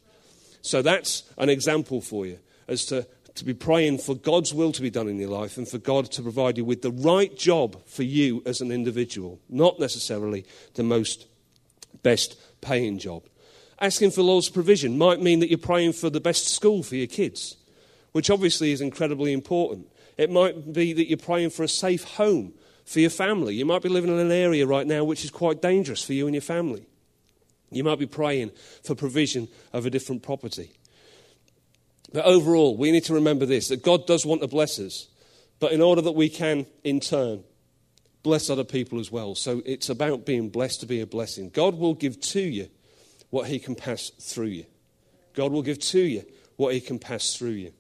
So 0.61 0.83
that's 0.83 1.23
an 1.39 1.49
example 1.49 2.03
for 2.03 2.27
you 2.27 2.39
as 2.69 2.85
to, 2.87 3.07
to 3.35 3.45
be 3.47 3.55
praying 3.55 3.99
for 3.99 4.15
God's 4.15 4.53
will 4.53 4.73
to 4.73 4.83
be 4.83 4.91
done 4.91 5.09
in 5.09 5.19
your 5.19 5.31
life 5.31 5.57
and 5.57 5.67
for 5.67 5.79
God 5.79 6.11
to 6.13 6.23
provide 6.23 6.59
you 6.59 6.67
with 6.67 6.83
the 6.83 6.91
right 6.91 7.35
job 7.37 7.83
for 7.87 8.03
you 8.03 8.43
as 8.45 8.61
an 8.61 8.71
individual, 8.71 9.41
not 9.49 9.81
necessarily 9.81 10.45
the 10.75 10.83
most 10.83 11.27
best 12.03 12.39
paying 12.61 12.99
job. 12.99 13.25
Asking 13.81 14.11
for 14.11 14.23
Lord's 14.23 14.51
provision 14.51 14.99
might 14.99 15.21
mean 15.21 15.41
that 15.41 15.49
you're 15.49 15.59
praying 15.59 15.95
for 15.95 16.11
the 16.11 16.21
best 16.21 16.47
school 16.49 16.83
for 16.83 16.97
your 16.97 17.07
kids, 17.07 17.57
which 18.13 18.31
obviously 18.31 18.73
is 18.73 18.81
incredibly 18.81 19.33
important. 19.33 19.89
It 20.17 20.31
might 20.31 20.73
be 20.73 20.93
that 20.93 21.09
you're 21.09 21.19
praying 21.19 21.51
for 21.51 21.63
a 21.63 21.69
safe 21.69 22.05
home 22.05 22.55
for 22.85 23.01
your 23.01 23.11
family. 23.11 23.55
You 23.55 23.65
might 23.65 23.83
be 23.83 23.89
living 23.89 24.11
in 24.11 24.19
an 24.19 24.31
area 24.31 24.67
right 24.67 24.87
now 24.87 25.05
which 25.05 25.25
is 25.25 25.31
quite 25.31 25.63
dangerous 25.63 26.03
for 26.03 26.13
you 26.13 26.27
and 26.27 26.35
your 26.35 26.43
family. 26.43 26.87
You 27.71 27.85
might 27.85 27.99
be 27.99 28.07
praying 28.07 28.53
for 28.83 28.95
provision 28.95 29.49
of 29.73 29.87
a 29.87 29.91
different 29.91 30.23
property. 30.23 30.73
But 32.13 32.25
overall, 32.25 32.77
we 32.77 32.93
need 32.93 33.05
to 33.05 33.15
remember 33.15 33.47
this 33.47 33.69
that 33.69 33.83
God 33.83 34.07
does 34.07 34.25
want 34.25 34.43
to 34.43 34.49
bless 34.49 34.79
us, 34.79 35.09
but 35.59 35.73
in 35.73 35.83
order 35.83 36.01
that 36.03 36.13
we 36.13 36.29
can, 36.29 36.67
in 36.85 37.01
turn, 37.01 37.43
bless 38.23 38.49
other 38.49 38.65
people 38.65 39.01
as 39.01 39.11
well. 39.11 39.35
So 39.35 39.63
it's 39.67 39.89
about 39.89 40.25
being 40.25 40.49
blessed 40.49 40.81
to 40.81 40.87
be 40.87 41.01
a 41.01 41.07
blessing. 41.07 41.51
God 41.51 41.75
will 41.75 41.95
give 41.95 42.21
to 42.21 42.41
you 42.41 42.69
what 43.31 43.49
He 43.49 43.59
can 43.59 43.75
pass 43.75 44.11
through 44.21 44.47
you. 44.47 44.67
God 45.35 45.51
will 45.51 45.63
give 45.63 45.81
to 45.81 45.99
you 45.99 46.25
what 46.57 46.73
He 46.73 46.81
can 46.81 47.01
pass 47.01 47.35
through 47.35 47.51
you. 47.51 47.73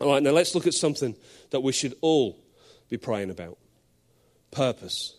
All 0.00 0.12
right, 0.12 0.22
now 0.22 0.30
let's 0.30 0.54
look 0.54 0.66
at 0.66 0.74
something 0.74 1.14
that 1.50 1.60
we 1.60 1.72
should 1.72 1.94
all 2.00 2.38
be 2.88 2.96
praying 2.96 3.30
about 3.30 3.58
purpose. 4.50 5.16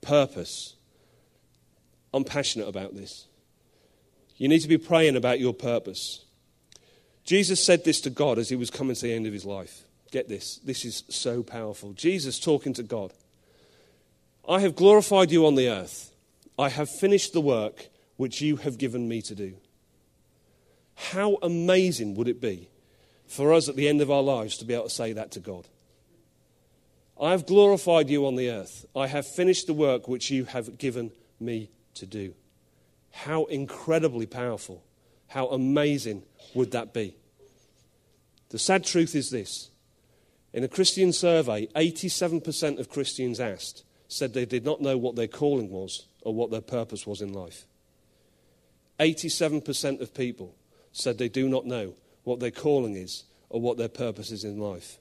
Purpose. 0.00 0.76
I'm 2.12 2.24
passionate 2.24 2.68
about 2.68 2.94
this. 2.94 3.26
You 4.36 4.48
need 4.48 4.60
to 4.60 4.68
be 4.68 4.78
praying 4.78 5.16
about 5.16 5.38
your 5.38 5.52
purpose. 5.52 6.24
Jesus 7.24 7.62
said 7.62 7.84
this 7.84 8.00
to 8.02 8.10
God 8.10 8.38
as 8.38 8.48
he 8.48 8.56
was 8.56 8.70
coming 8.70 8.96
to 8.96 9.02
the 9.02 9.12
end 9.12 9.26
of 9.26 9.32
his 9.32 9.44
life. 9.44 9.82
Get 10.10 10.28
this, 10.28 10.56
this 10.64 10.84
is 10.84 11.04
so 11.08 11.42
powerful. 11.42 11.92
Jesus 11.92 12.40
talking 12.40 12.72
to 12.74 12.82
God. 12.82 13.12
I 14.48 14.60
have 14.60 14.74
glorified 14.74 15.30
you 15.30 15.46
on 15.46 15.54
the 15.54 15.68
earth. 15.68 16.12
I 16.58 16.70
have 16.70 16.88
finished 16.88 17.32
the 17.32 17.40
work 17.40 17.88
which 18.16 18.40
you 18.40 18.56
have 18.56 18.78
given 18.78 19.08
me 19.08 19.22
to 19.22 19.34
do. 19.34 19.54
How 20.94 21.38
amazing 21.42 22.14
would 22.16 22.28
it 22.28 22.40
be 22.40 22.69
for 23.30 23.52
us 23.52 23.68
at 23.68 23.76
the 23.76 23.88
end 23.88 24.00
of 24.00 24.10
our 24.10 24.22
lives 24.22 24.56
to 24.58 24.64
be 24.64 24.74
able 24.74 24.84
to 24.84 24.90
say 24.90 25.12
that 25.12 25.30
to 25.30 25.40
God. 25.40 25.68
I 27.18 27.30
have 27.30 27.46
glorified 27.46 28.10
you 28.10 28.26
on 28.26 28.34
the 28.34 28.50
earth. 28.50 28.86
I 28.96 29.06
have 29.06 29.24
finished 29.24 29.68
the 29.68 29.72
work 29.72 30.08
which 30.08 30.30
you 30.30 30.46
have 30.46 30.78
given 30.78 31.12
me 31.38 31.70
to 31.94 32.06
do. 32.06 32.34
How 33.12 33.44
incredibly 33.44 34.26
powerful, 34.26 34.82
how 35.28 35.46
amazing 35.48 36.24
would 36.54 36.72
that 36.72 36.92
be? 36.92 37.16
The 38.48 38.58
sad 38.58 38.84
truth 38.84 39.14
is 39.14 39.30
this 39.30 39.70
in 40.52 40.64
a 40.64 40.68
Christian 40.68 41.12
survey, 41.12 41.68
87% 41.76 42.80
of 42.80 42.88
Christians 42.88 43.38
asked 43.38 43.84
said 44.08 44.34
they 44.34 44.44
did 44.44 44.64
not 44.64 44.80
know 44.80 44.98
what 44.98 45.14
their 45.14 45.28
calling 45.28 45.70
was 45.70 46.06
or 46.22 46.34
what 46.34 46.50
their 46.50 46.60
purpose 46.60 47.06
was 47.06 47.20
in 47.20 47.32
life. 47.32 47.64
87% 48.98 50.00
of 50.00 50.12
people 50.14 50.56
said 50.90 51.16
they 51.16 51.28
do 51.28 51.48
not 51.48 51.64
know 51.64 51.94
what 52.24 52.40
their 52.40 52.50
calling 52.50 52.96
is 52.96 53.24
or 53.48 53.60
what 53.60 53.76
their 53.76 53.88
purpose 53.88 54.30
is 54.30 54.44
in 54.44 54.58
life. 54.58 54.98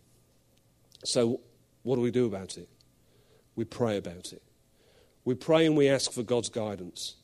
So, 1.06 1.42
what 1.84 1.96
do 1.96 2.02
we 2.02 2.12
do 2.12 2.26
about 2.26 2.58
it? 2.58 2.70
We 3.56 3.66
pray 3.66 3.98
about 3.98 4.34
it. 4.34 4.42
We 5.26 5.36
pray 5.36 5.66
and 5.66 5.78
we 5.78 5.90
ask 5.90 6.12
for 6.12 6.24
God's 6.24 6.50
guidance. 6.50 7.16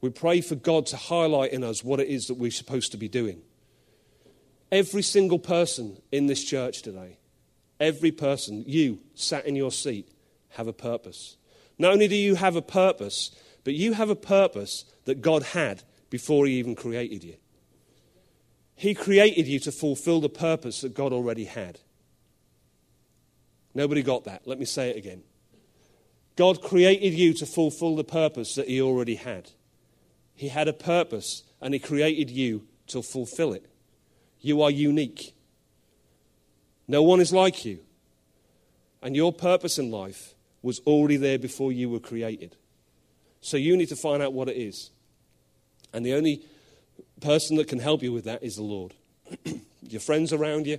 We 0.00 0.10
pray 0.10 0.40
for 0.40 0.54
God 0.54 0.86
to 0.86 0.96
highlight 0.96 1.52
in 1.52 1.64
us 1.64 1.84
what 1.84 2.00
it 2.00 2.08
is 2.08 2.26
that 2.26 2.34
we're 2.34 2.50
supposed 2.50 2.92
to 2.92 2.98
be 2.98 3.08
doing. 3.08 3.42
Every 4.72 5.02
single 5.02 5.38
person 5.38 6.00
in 6.12 6.26
this 6.26 6.44
church 6.44 6.82
today, 6.82 7.18
every 7.78 8.12
person, 8.12 8.64
you 8.66 9.00
sat 9.14 9.46
in 9.46 9.56
your 9.56 9.72
seat, 9.72 10.08
have 10.50 10.68
a 10.68 10.72
purpose. 10.72 11.36
Not 11.78 11.92
only 11.92 12.08
do 12.08 12.14
you 12.14 12.36
have 12.36 12.56
a 12.56 12.62
purpose, 12.62 13.30
but 13.64 13.74
you 13.74 13.94
have 13.94 14.10
a 14.10 14.16
purpose 14.16 14.84
that 15.04 15.20
God 15.20 15.42
had 15.42 15.82
before 16.08 16.46
He 16.46 16.54
even 16.54 16.74
created 16.74 17.24
you. 17.24 17.36
He 18.80 18.94
created 18.94 19.46
you 19.46 19.60
to 19.60 19.72
fulfill 19.72 20.22
the 20.22 20.30
purpose 20.30 20.80
that 20.80 20.94
God 20.94 21.12
already 21.12 21.44
had. 21.44 21.78
Nobody 23.74 24.02
got 24.02 24.24
that. 24.24 24.46
Let 24.46 24.58
me 24.58 24.64
say 24.64 24.88
it 24.88 24.96
again. 24.96 25.22
God 26.34 26.62
created 26.62 27.12
you 27.12 27.34
to 27.34 27.44
fulfill 27.44 27.94
the 27.94 28.04
purpose 28.04 28.54
that 28.54 28.68
He 28.68 28.80
already 28.80 29.16
had. 29.16 29.50
He 30.34 30.48
had 30.48 30.66
a 30.66 30.72
purpose 30.72 31.42
and 31.60 31.74
He 31.74 31.78
created 31.78 32.30
you 32.30 32.66
to 32.86 33.02
fulfill 33.02 33.52
it. 33.52 33.66
You 34.40 34.62
are 34.62 34.70
unique. 34.70 35.34
No 36.88 37.02
one 37.02 37.20
is 37.20 37.34
like 37.34 37.66
you. 37.66 37.80
And 39.02 39.14
your 39.14 39.30
purpose 39.30 39.78
in 39.78 39.90
life 39.90 40.34
was 40.62 40.80
already 40.86 41.18
there 41.18 41.38
before 41.38 41.70
you 41.70 41.90
were 41.90 42.00
created. 42.00 42.56
So 43.42 43.58
you 43.58 43.76
need 43.76 43.90
to 43.90 43.96
find 43.96 44.22
out 44.22 44.32
what 44.32 44.48
it 44.48 44.56
is. 44.56 44.88
And 45.92 46.02
the 46.02 46.14
only 46.14 46.46
person 47.20 47.56
that 47.56 47.68
can 47.68 47.78
help 47.78 48.02
you 48.02 48.12
with 48.12 48.24
that 48.24 48.42
is 48.42 48.56
the 48.56 48.62
Lord. 48.62 48.94
your 49.88 50.00
friends 50.00 50.32
around 50.32 50.66
you, 50.66 50.78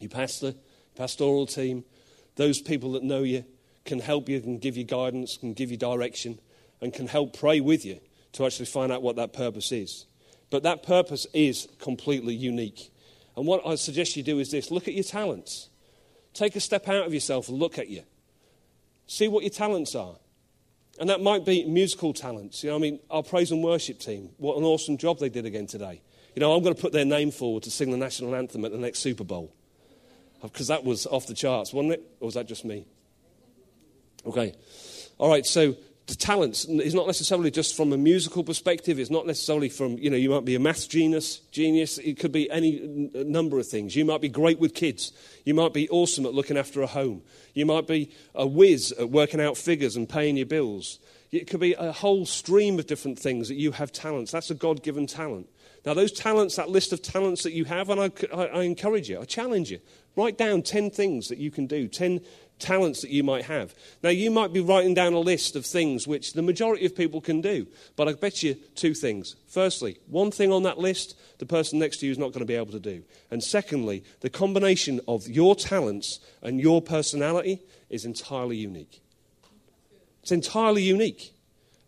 your 0.00 0.10
pastor, 0.10 0.54
pastoral 0.94 1.46
team, 1.46 1.84
those 2.36 2.60
people 2.60 2.92
that 2.92 3.02
know 3.02 3.22
you 3.22 3.44
can 3.84 4.00
help 4.00 4.28
you, 4.28 4.40
can 4.40 4.58
give 4.58 4.76
you 4.76 4.84
guidance, 4.84 5.36
can 5.36 5.52
give 5.52 5.70
you 5.70 5.76
direction, 5.76 6.38
and 6.80 6.92
can 6.92 7.06
help 7.06 7.38
pray 7.38 7.60
with 7.60 7.84
you 7.84 8.00
to 8.32 8.44
actually 8.44 8.66
find 8.66 8.92
out 8.92 9.02
what 9.02 9.16
that 9.16 9.32
purpose 9.32 9.72
is. 9.72 10.06
But 10.50 10.62
that 10.64 10.82
purpose 10.82 11.26
is 11.32 11.68
completely 11.80 12.34
unique. 12.34 12.92
And 13.36 13.46
what 13.46 13.66
I 13.66 13.74
suggest 13.74 14.16
you 14.16 14.22
do 14.22 14.38
is 14.38 14.50
this 14.50 14.70
look 14.70 14.88
at 14.88 14.94
your 14.94 15.04
talents. 15.04 15.68
Take 16.34 16.56
a 16.56 16.60
step 16.60 16.88
out 16.88 17.06
of 17.06 17.14
yourself 17.14 17.48
and 17.48 17.58
look 17.58 17.78
at 17.78 17.88
you. 17.88 18.02
See 19.06 19.28
what 19.28 19.42
your 19.42 19.50
talents 19.50 19.94
are. 19.94 20.16
And 20.98 21.10
that 21.10 21.20
might 21.20 21.44
be 21.44 21.64
musical 21.64 22.12
talents. 22.12 22.64
You 22.64 22.70
know, 22.70 22.76
I 22.76 22.78
mean, 22.78 23.00
our 23.10 23.22
praise 23.22 23.50
and 23.50 23.62
worship 23.62 23.98
team, 23.98 24.30
what 24.38 24.56
an 24.56 24.64
awesome 24.64 24.96
job 24.96 25.18
they 25.18 25.28
did 25.28 25.44
again 25.44 25.66
today. 25.66 26.00
You 26.34 26.40
know, 26.40 26.54
I'm 26.54 26.62
going 26.62 26.74
to 26.74 26.80
put 26.80 26.92
their 26.92 27.04
name 27.04 27.30
forward 27.30 27.62
to 27.64 27.70
sing 27.70 27.90
the 27.90 27.96
national 27.96 28.34
anthem 28.34 28.64
at 28.64 28.72
the 28.72 28.78
next 28.78 29.00
Super 29.00 29.24
Bowl. 29.24 29.52
Uh, 30.42 30.48
because 30.48 30.68
that 30.68 30.84
was 30.84 31.06
off 31.06 31.26
the 31.26 31.34
charts, 31.34 31.72
wasn't 31.72 31.94
it? 31.94 32.02
Or 32.20 32.26
was 32.26 32.34
that 32.34 32.46
just 32.46 32.64
me? 32.64 32.86
Okay. 34.26 34.54
All 35.18 35.30
right, 35.30 35.46
so 35.46 35.76
the 36.06 36.14
talents 36.14 36.66
is 36.66 36.94
not 36.94 37.06
necessarily 37.06 37.50
just 37.50 37.76
from 37.76 37.92
a 37.92 37.96
musical 37.96 38.44
perspective. 38.44 39.00
It's 39.00 39.10
not 39.10 39.26
necessarily 39.26 39.68
from, 39.68 39.98
you 39.98 40.08
know, 40.08 40.16
you 40.16 40.30
might 40.30 40.44
be 40.44 40.54
a 40.54 40.60
math 40.60 40.88
genius, 40.88 41.38
genius. 41.50 41.98
It 41.98 42.18
could 42.20 42.30
be 42.30 42.48
any 42.48 42.80
n- 42.80 43.10
number 43.14 43.58
of 43.58 43.66
things. 43.66 43.96
You 43.96 44.04
might 44.04 44.20
be 44.20 44.28
great 44.28 44.60
with 44.60 44.72
kids. 44.72 45.10
You 45.44 45.54
might 45.54 45.72
be 45.72 45.88
awesome 45.88 46.24
at 46.24 46.32
looking 46.32 46.56
after 46.56 46.80
a 46.80 46.86
home. 46.86 47.22
You 47.54 47.66
might 47.66 47.88
be 47.88 48.12
a 48.36 48.46
whiz 48.46 48.92
at 48.92 49.10
working 49.10 49.40
out 49.40 49.56
figures 49.56 49.96
and 49.96 50.08
paying 50.08 50.36
your 50.36 50.46
bills. 50.46 51.00
It 51.32 51.48
could 51.48 51.58
be 51.58 51.74
a 51.74 51.90
whole 51.90 52.24
stream 52.24 52.78
of 52.78 52.86
different 52.86 53.18
things 53.18 53.48
that 53.48 53.56
you 53.56 53.72
have 53.72 53.90
talents. 53.90 54.30
That's 54.30 54.50
a 54.52 54.54
God 54.54 54.84
given 54.84 55.08
talent. 55.08 55.48
Now, 55.84 55.94
those 55.94 56.12
talents, 56.12 56.56
that 56.56 56.68
list 56.68 56.92
of 56.92 57.02
talents 57.02 57.42
that 57.42 57.52
you 57.52 57.64
have, 57.64 57.90
and 57.90 58.00
I, 58.00 58.10
I, 58.32 58.46
I 58.46 58.62
encourage 58.62 59.08
you, 59.08 59.20
I 59.20 59.24
challenge 59.24 59.70
you, 59.70 59.80
write 60.16 60.38
down 60.38 60.62
10 60.62 60.90
things 60.90 61.28
that 61.28 61.38
you 61.38 61.50
can 61.50 61.66
do, 61.66 61.88
10 61.88 62.20
talents 62.58 63.02
that 63.02 63.10
you 63.10 63.22
might 63.22 63.44
have. 63.44 63.74
Now, 64.02 64.10
you 64.10 64.30
might 64.30 64.52
be 64.52 64.60
writing 64.60 64.94
down 64.94 65.12
a 65.12 65.18
list 65.18 65.56
of 65.56 65.66
things 65.66 66.06
which 66.06 66.32
the 66.32 66.42
majority 66.42 66.86
of 66.86 66.96
people 66.96 67.20
can 67.20 67.40
do, 67.40 67.66
but 67.96 68.08
I 68.08 68.14
bet 68.14 68.42
you 68.42 68.54
two 68.74 68.94
things. 68.94 69.36
Firstly, 69.46 69.98
one 70.06 70.30
thing 70.30 70.52
on 70.52 70.62
that 70.62 70.78
list, 70.78 71.16
the 71.38 71.46
person 71.46 71.78
next 71.78 71.98
to 71.98 72.06
you 72.06 72.12
is 72.12 72.18
not 72.18 72.32
going 72.32 72.40
to 72.40 72.46
be 72.46 72.54
able 72.54 72.72
to 72.72 72.80
do. 72.80 73.02
And 73.30 73.42
secondly, 73.42 74.04
the 74.20 74.30
combination 74.30 75.00
of 75.06 75.28
your 75.28 75.54
talents 75.54 76.20
and 76.42 76.60
your 76.60 76.80
personality 76.80 77.62
is 77.90 78.04
entirely 78.04 78.56
unique. 78.56 79.02
It's 80.22 80.32
entirely 80.32 80.82
unique. 80.82 81.32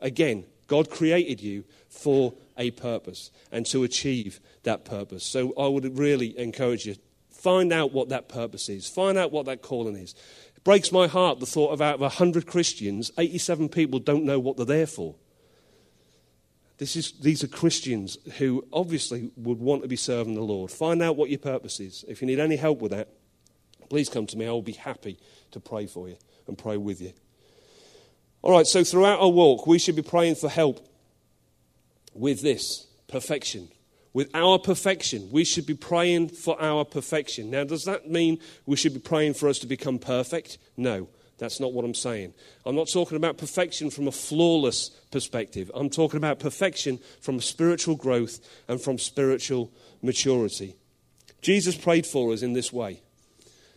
Again, 0.01 0.45
God 0.69 0.91
created 0.91 1.41
you 1.41 1.64
for 1.89 2.35
a 2.57 2.71
purpose 2.73 3.31
and 3.51 3.64
to 3.66 3.85
achieve 3.85 4.41
that 4.64 4.85
purpose. 4.85 5.25
So 5.25 5.55
I 5.59 5.66
would 5.66 5.99
really 5.99 6.39
encourage 6.39 6.87
you 6.87 6.97
find 7.31 7.73
out 7.73 7.93
what 7.93 8.09
that 8.11 8.29
purpose 8.29 8.69
is, 8.69 8.89
find 8.89 9.16
out 9.16 9.33
what 9.33 9.47
that 9.47 9.62
calling 9.62 9.97
is. 9.97 10.14
It 10.59 10.65
breaks 10.65 10.91
my 10.91 11.07
heart 11.07 11.39
the 11.39 11.47
thought 11.47 11.71
of 11.71 11.81
out 11.81 11.95
of 11.95 12.01
100 12.01 12.45
Christians, 12.45 13.13
87 13.17 13.69
people 13.69 14.01
don't 14.01 14.25
know 14.25 14.41
what 14.41 14.57
they're 14.57 14.67
there 14.67 14.89
for. 14.89 15.15
This 16.79 16.97
is, 16.97 17.13
these 17.13 17.45
are 17.45 17.49
Christians 17.49 18.19
who 18.39 18.67
obviously 18.73 19.31
would 19.37 19.61
want 19.61 19.83
to 19.83 19.89
be 19.89 19.95
serving 19.95 20.35
the 20.35 20.41
Lord. 20.41 20.73
Find 20.73 21.01
out 21.01 21.15
what 21.15 21.31
your 21.31 21.39
purpose 21.39 21.79
is. 21.79 22.05
If 22.09 22.21
you 22.21 22.27
need 22.27 22.41
any 22.41 22.57
help 22.57 22.81
with 22.81 22.91
that, 22.91 23.09
please 23.89 24.09
come 24.09 24.27
to 24.27 24.37
me. 24.37 24.49
I 24.49 24.51
will 24.51 24.61
be 24.61 24.73
happy 24.73 25.21
to 25.53 25.61
pray 25.61 25.87
for 25.87 26.09
you 26.09 26.17
and 26.49 26.59
pray 26.59 26.77
with 26.77 27.01
you. 27.01 27.13
All 28.43 28.51
right, 28.51 28.67
so 28.67 28.83
throughout 28.83 29.21
our 29.21 29.31
walk, 29.31 29.65
we 29.65 29.79
should 29.79 29.95
be 29.95 30.03
praying 30.03 30.35
for 30.35 30.49
help 30.49 30.85
with 32.15 32.43
this 32.43 32.89
perfection. 33.07 33.69
With 34.19 34.35
our 34.35 34.59
perfection, 34.59 35.29
we 35.31 35.45
should 35.45 35.64
be 35.64 35.75
praying 35.75 36.31
for 36.31 36.61
our 36.61 36.85
perfection. 36.85 37.51
Now, 37.51 37.62
does 37.62 37.85
that 37.85 38.11
mean 38.11 38.41
we 38.66 38.75
should 38.75 38.93
be 38.93 38.99
praying 38.99 39.35
for 39.35 39.49
us 39.49 39.61
to 39.61 39.69
become 39.69 40.01
perfect? 40.01 40.59
No, 40.77 41.09
that's 41.39 41.61
not 41.61 41.73
what 41.73 41.85
I'm 41.85 41.95
saying. 41.95 42.35
I'm 42.66 42.75
not 42.75 42.89
talking 42.93 43.16
about 43.16 43.39
perfection 43.39 43.91
from 43.91 44.09
a 44.09 44.11
flawless 44.11 44.89
perspective. 45.12 45.71
I'm 45.73 45.89
talking 45.89 46.16
about 46.16 46.41
perfection 46.41 46.99
from 47.21 47.41
spiritual 47.41 47.95
growth 47.95 48.41
and 48.66 48.81
from 48.81 48.99
spiritual 48.99 49.71
maturity. 50.03 50.75
Jesus 51.41 51.77
prayed 51.77 52.05
for 52.05 52.33
us 52.33 52.43
in 52.43 52.55
this 52.55 52.73
way 52.73 53.01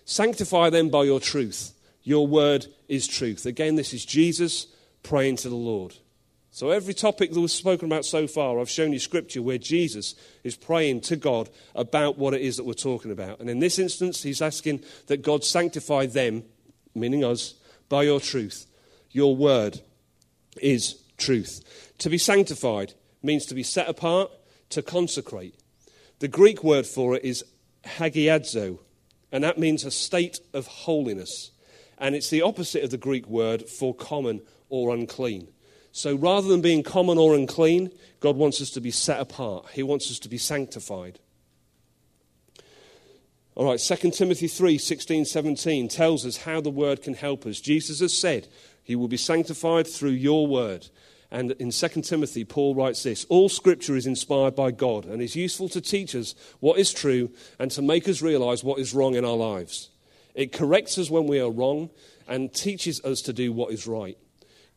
Sanctify 0.06 0.72
them 0.72 0.90
by 0.90 1.04
your 1.04 1.20
truth. 1.20 1.72
Your 2.02 2.26
word 2.26 2.66
is 2.88 3.08
truth. 3.08 3.46
Again, 3.46 3.76
this 3.76 3.94
is 3.94 4.04
Jesus 4.04 4.66
praying 5.04 5.36
to 5.36 5.50
the 5.50 5.56
Lord. 5.56 5.98
So, 6.54 6.70
every 6.70 6.94
topic 6.94 7.32
that 7.32 7.40
was 7.40 7.54
spoken 7.54 7.86
about 7.86 8.04
so 8.04 8.28
far, 8.28 8.60
I've 8.60 8.70
shown 8.70 8.92
you 8.92 9.00
scripture 9.00 9.42
where 9.42 9.58
Jesus 9.58 10.16
is 10.44 10.58
praying 10.58 11.00
to 11.02 11.16
God 11.16 11.50
about 11.76 12.18
what 12.18 12.34
it 12.34 12.42
is 12.42 12.58
that 12.58 12.66
we're 12.66 12.74
talking 12.74 13.10
about. 13.10 13.40
And 13.40 13.50
in 13.50 13.60
this 13.60 13.80
instance, 13.80 14.22
he's 14.22 14.42
asking 14.42 14.84
that 15.08 15.22
God 15.22 15.46
sanctify 15.46 16.08
them, 16.08 16.44
meaning 16.94 17.24
us, 17.24 17.54
by 17.88 18.04
your 18.04 18.20
truth. 18.20 18.68
Your 19.12 19.34
word 19.34 19.80
is 20.62 21.02
truth. 21.18 21.94
To 22.00 22.10
be 22.10 22.18
sanctified 22.18 22.96
means 23.24 23.46
to 23.46 23.56
be 23.56 23.64
set 23.64 23.88
apart, 23.88 24.30
to 24.72 24.82
consecrate. 24.82 25.56
The 26.20 26.28
Greek 26.28 26.66
word 26.66 26.86
for 26.86 27.16
it 27.16 27.24
is 27.24 27.46
hagiazo, 27.86 28.80
and 29.32 29.42
that 29.46 29.58
means 29.58 29.86
a 29.86 29.92
state 29.92 30.42
of 30.54 30.68
holiness. 30.68 31.52
And 31.98 32.14
it's 32.14 32.30
the 32.30 32.42
opposite 32.42 32.84
of 32.84 32.90
the 32.90 32.98
Greek 32.98 33.26
word 33.28 33.70
for 33.70 33.96
common 33.96 34.42
or 34.68 34.94
unclean. 34.94 35.48
So 35.92 36.16
rather 36.16 36.48
than 36.48 36.62
being 36.62 36.84
common 36.84 37.18
or 37.18 37.36
unclean, 37.36 37.92
God 38.20 38.38
wants 38.38 38.62
us 38.62 38.70
to 38.72 38.82
be 38.82 38.92
set 38.92 39.20
apart. 39.20 39.68
He 39.74 39.84
wants 39.84 40.10
us 40.10 40.20
to 40.20 40.30
be 40.30 40.38
sanctified. 40.38 41.20
All 43.56 43.66
right, 43.66 43.80
2 43.80 44.12
Timothy 44.12 44.48
3 44.48 44.78
16, 44.78 45.26
17 45.26 45.88
tells 45.90 46.26
us 46.26 46.38
how 46.38 46.62
the 46.62 46.70
word 46.70 47.02
can 47.02 47.14
help 47.14 47.46
us. 47.46 47.60
Jesus 47.60 48.00
has 48.00 48.18
said, 48.18 48.48
He 48.84 48.96
will 48.96 49.10
be 49.10 49.18
sanctified 49.18 49.88
through 49.88 50.12
your 50.12 50.48
word. 50.48 50.88
And 51.30 51.52
in 51.54 51.72
2 51.72 52.02
Timothy, 52.02 52.46
Paul 52.46 52.76
writes 52.76 53.04
this 53.04 53.26
All 53.26 53.50
scripture 53.50 53.96
is 53.96 54.06
inspired 54.06 54.56
by 54.56 54.72
God 54.72 55.06
and 55.06 55.22
is 55.22 55.36
useful 55.36 55.68
to 55.70 55.82
teach 55.82 56.16
us 56.16 56.36
what 56.62 56.80
is 56.80 56.94
true 56.94 57.32
and 57.60 57.70
to 57.72 57.82
make 57.82 58.08
us 58.08 58.22
realize 58.22 58.64
what 58.64 58.80
is 58.80 58.94
wrong 58.94 59.16
in 59.16 59.26
our 59.26 59.36
lives. 59.36 59.90
It 60.34 60.54
corrects 60.54 60.98
us 60.98 61.10
when 61.10 61.28
we 61.28 61.40
are 61.40 61.52
wrong 61.52 61.90
and 62.28 62.54
teaches 62.54 63.04
us 63.04 63.22
to 63.24 63.34
do 63.34 63.52
what 63.52 63.74
is 63.74 63.86
right. 63.86 64.18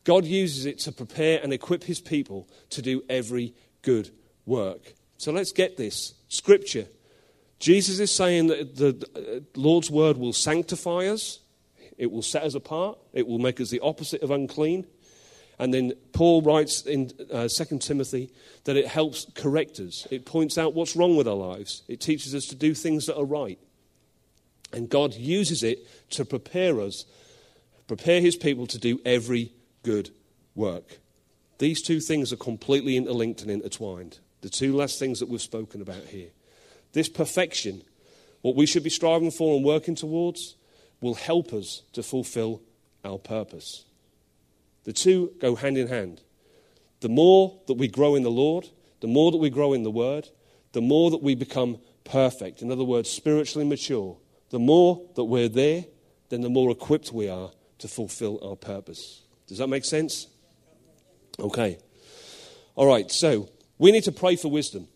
God 0.05 0.25
uses 0.25 0.67
it 0.67 0.79
to 0.81 0.93
prepare 0.93 1.41
and 1.43 1.53
equip 1.53 1.85
his 1.85 2.01
people 2.01 2.49
to 2.71 2.83
do 2.83 3.03
every 3.09 3.55
good 3.83 4.11
work. 4.47 4.95
So 5.17 5.33
let's 5.33 5.53
get 5.53 5.77
this. 5.77 6.15
Scripture. 6.29 6.87
Jesus 7.59 7.99
is 7.99 8.11
saying 8.11 8.49
that 8.49 8.77
the 8.77 9.45
Lord's 9.57 9.91
word 9.91 10.19
will 10.19 10.33
sanctify 10.33 11.07
us, 11.07 11.41
it 11.97 12.11
will 12.11 12.23
set 12.23 12.43
us 12.43 12.55
apart, 12.55 12.99
it 13.13 13.27
will 13.27 13.39
make 13.39 13.61
us 13.61 13.71
the 13.71 13.81
opposite 13.81 14.23
of 14.23 14.31
unclean. 14.31 14.87
And 15.59 15.73
then 15.73 15.93
Paul 16.13 16.43
writes 16.43 16.83
in 16.83 17.13
uh, 17.33 17.49
2 17.49 17.79
Timothy 17.79 18.33
that 18.65 18.77
it 18.77 18.89
helps 18.89 19.27
correct 19.35 19.79
us. 19.79 20.07
It 20.11 20.27
points 20.27 20.59
out 20.59 20.75
what's 20.75 20.97
wrong 20.97 21.17
with 21.17 21.29
our 21.29 21.35
lives. 21.35 21.83
It 21.87 22.01
teaches 22.01 22.35
us 22.35 22.47
to 22.47 22.57
do 22.57 22.75
things 22.75 23.07
that 23.07 23.17
are 23.17 23.25
right. 23.25 23.59
And 24.73 24.89
God 24.89 25.15
uses 25.15 25.63
it 25.63 25.87
to 26.11 26.25
prepare 26.25 26.81
us, 26.81 27.05
prepare 27.87 28.21
his 28.21 28.35
people 28.35 28.67
to 28.67 28.79
do 28.79 28.99
every 29.05 29.53
good 29.85 30.11
work. 30.57 30.99
These 31.59 31.83
two 31.83 32.01
things 32.01 32.33
are 32.33 32.37
completely 32.37 32.97
interlinked 32.97 33.43
and 33.43 33.51
intertwined. 33.51 34.19
The 34.41 34.51
two 34.51 34.75
last 34.75 34.99
things 34.99 35.21
that 35.21 35.29
we've 35.29 35.41
spoken 35.41 35.81
about 35.81 36.05
here. 36.07 36.31
This 36.93 37.09
perfection, 37.09 37.83
what 38.43 38.57
we 38.57 38.67
should 38.67 38.83
be 38.83 38.91
striving 38.91 39.31
for 39.31 39.55
and 39.57 39.65
working 39.65 39.95
towards, 39.95 40.57
will 41.01 41.15
help 41.15 41.53
us 41.53 41.83
to 41.93 42.03
fulfill 42.03 42.63
our 43.05 43.19
purpose. 43.19 43.85
The 44.85 44.93
two 44.93 45.33
go 45.39 45.55
hand 45.55 45.79
in 45.79 45.89
hand. 45.89 46.23
The 47.01 47.09
more 47.09 47.61
that 47.67 47.75
we 47.75 47.89
grow 47.89 48.15
in 48.15 48.23
the 48.23 48.31
Lord, 48.31 48.69
the 49.01 49.07
more 49.07 49.31
that 49.31 49.39
we 49.39 49.51
grow 49.51 49.73
in 49.73 49.83
the 49.83 49.91
Word, 49.91 50.29
the 50.73 50.81
more 50.81 51.11
that 51.11 51.23
we 51.23 51.35
become 51.35 51.79
perfect. 52.05 52.63
In 52.63 52.71
other 52.71 52.85
words, 52.85 53.11
spiritually 53.11 53.67
mature. 53.67 54.17
The 54.51 54.59
more 54.59 55.03
that 55.15 55.25
we're 55.25 55.49
there, 55.49 55.85
then 56.29 56.43
the 56.43 56.49
more 56.49 56.71
equipped 56.71 57.13
we 57.13 57.29
are 57.29 57.51
to 57.79 57.89
fulfill 57.89 58.39
our 58.43 58.57
purpose. 58.57 59.24
Does 59.47 59.59
that 59.59 59.69
make 59.69 59.85
sense? 59.85 60.27
Okay. 61.39 61.79
All 62.75 62.87
right, 62.87 63.11
so 63.11 63.49
we 63.79 63.93
need 63.93 64.05
to 64.05 64.13
pray 64.13 64.37
for 64.37 64.51
wisdom. 64.51 64.89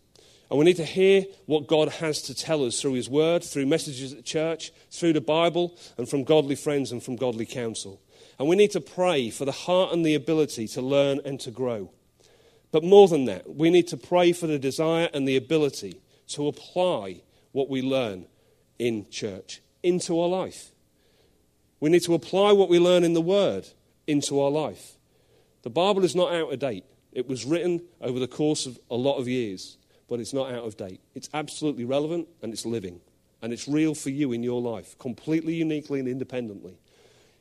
And 0.49 0.57
we 0.57 0.65
need 0.65 0.77
to 0.77 0.85
hear 0.85 1.25
what 1.45 1.67
God 1.67 1.89
has 1.89 2.23
to 2.23 2.33
tell 2.33 2.65
us 2.65 2.81
through 2.81 2.93
His 2.93 3.09
Word, 3.09 3.43
through 3.43 3.67
messages 3.67 4.13
at 4.13 4.25
church, 4.25 4.71
through 4.89 5.13
the 5.13 5.21
Bible, 5.21 5.77
and 5.97 6.09
from 6.09 6.23
godly 6.23 6.55
friends 6.55 6.91
and 6.91 7.03
from 7.03 7.15
godly 7.15 7.45
counsel. 7.45 8.01
And 8.39 8.47
we 8.47 8.55
need 8.55 8.71
to 8.71 8.81
pray 8.81 9.29
for 9.29 9.45
the 9.45 9.51
heart 9.51 9.93
and 9.93 10.03
the 10.03 10.15
ability 10.15 10.67
to 10.69 10.81
learn 10.81 11.21
and 11.23 11.39
to 11.41 11.51
grow. 11.51 11.91
But 12.71 12.83
more 12.83 13.07
than 13.07 13.25
that, 13.25 13.55
we 13.55 13.69
need 13.69 13.87
to 13.89 13.97
pray 13.97 14.31
for 14.31 14.47
the 14.47 14.57
desire 14.57 15.09
and 15.13 15.27
the 15.27 15.35
ability 15.35 16.01
to 16.29 16.47
apply 16.47 17.21
what 17.51 17.69
we 17.69 17.81
learn 17.81 18.25
in 18.79 19.07
church 19.09 19.61
into 19.83 20.19
our 20.19 20.27
life. 20.27 20.71
We 21.79 21.89
need 21.89 22.03
to 22.03 22.13
apply 22.13 22.53
what 22.53 22.69
we 22.69 22.79
learn 22.79 23.03
in 23.03 23.13
the 23.13 23.21
Word 23.21 23.67
into 24.09 24.41
our 24.41 24.49
life. 24.49 24.97
The 25.61 25.69
Bible 25.69 26.03
is 26.03 26.15
not 26.15 26.33
out 26.33 26.51
of 26.51 26.59
date. 26.59 26.85
It 27.11 27.27
was 27.27 27.45
written 27.45 27.81
over 28.01 28.19
the 28.19 28.27
course 28.27 28.65
of 28.65 28.79
a 28.89 28.95
lot 28.95 29.17
of 29.17 29.27
years, 29.27 29.77
but 30.07 30.19
it's 30.19 30.33
not 30.33 30.51
out 30.51 30.65
of 30.65 30.77
date. 30.77 31.01
It's 31.15 31.29
absolutely 31.33 31.85
relevant 31.85 32.27
and 32.41 32.51
it's 32.53 32.65
living. 32.65 33.01
And 33.41 33.53
it's 33.53 33.67
real 33.67 33.95
for 33.95 34.09
you 34.09 34.31
in 34.31 34.43
your 34.43 34.61
life, 34.61 34.97
completely 34.99 35.55
uniquely 35.55 35.99
and 35.99 36.07
independently. 36.07 36.77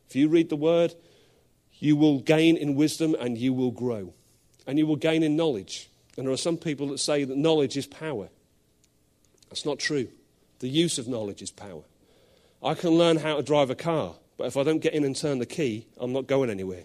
If 0.08 0.14
you 0.14 0.28
read 0.28 0.48
the 0.48 0.56
Word, 0.56 0.94
you 1.78 1.96
will 1.96 2.20
gain 2.20 2.56
in 2.56 2.74
wisdom 2.74 3.16
and 3.18 3.36
you 3.36 3.52
will 3.52 3.72
grow. 3.72 4.14
And 4.66 4.78
you 4.78 4.86
will 4.86 4.96
gain 4.96 5.22
in 5.22 5.36
knowledge. 5.36 5.90
And 6.16 6.26
there 6.26 6.32
are 6.32 6.36
some 6.36 6.56
people 6.56 6.88
that 6.88 6.98
say 6.98 7.24
that 7.24 7.36
knowledge 7.36 7.76
is 7.76 7.86
power. 7.86 8.28
That's 9.48 9.64
not 9.64 9.78
true. 9.78 10.08
The 10.60 10.68
use 10.68 10.98
of 10.98 11.08
knowledge 11.08 11.42
is 11.42 11.50
power. 11.50 11.82
I 12.62 12.74
can 12.74 12.90
learn 12.90 13.18
how 13.18 13.36
to 13.36 13.42
drive 13.42 13.70
a 13.70 13.74
car, 13.74 14.14
but 14.38 14.46
if 14.46 14.56
I 14.56 14.62
don't 14.62 14.78
get 14.78 14.94
in 14.94 15.04
and 15.04 15.14
turn 15.14 15.40
the 15.40 15.46
key, 15.46 15.86
I'm 15.98 16.12
not 16.12 16.26
going 16.26 16.48
anywhere. 16.48 16.84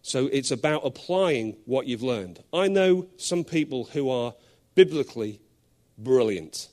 So 0.00 0.26
it's 0.28 0.52
about 0.52 0.86
applying 0.86 1.56
what 1.64 1.86
you've 1.86 2.02
learned. 2.02 2.42
I 2.52 2.68
know 2.68 3.08
some 3.16 3.42
people 3.42 3.84
who 3.84 4.08
are 4.08 4.34
biblically 4.76 5.40
brilliant. 5.98 6.68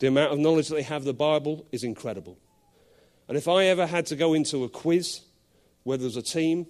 The 0.00 0.08
amount 0.08 0.32
of 0.32 0.40
knowledge 0.40 0.68
that 0.68 0.74
they 0.74 0.82
have 0.82 1.02
of 1.02 1.06
the 1.06 1.14
Bible 1.14 1.66
is 1.70 1.84
incredible. 1.84 2.36
And 3.28 3.36
if 3.36 3.46
I 3.46 3.66
ever 3.66 3.86
had 3.86 4.06
to 4.06 4.16
go 4.16 4.34
into 4.34 4.64
a 4.64 4.68
quiz, 4.68 5.20
whether 5.84 6.02
there's 6.02 6.16
a 6.16 6.22
team 6.22 6.66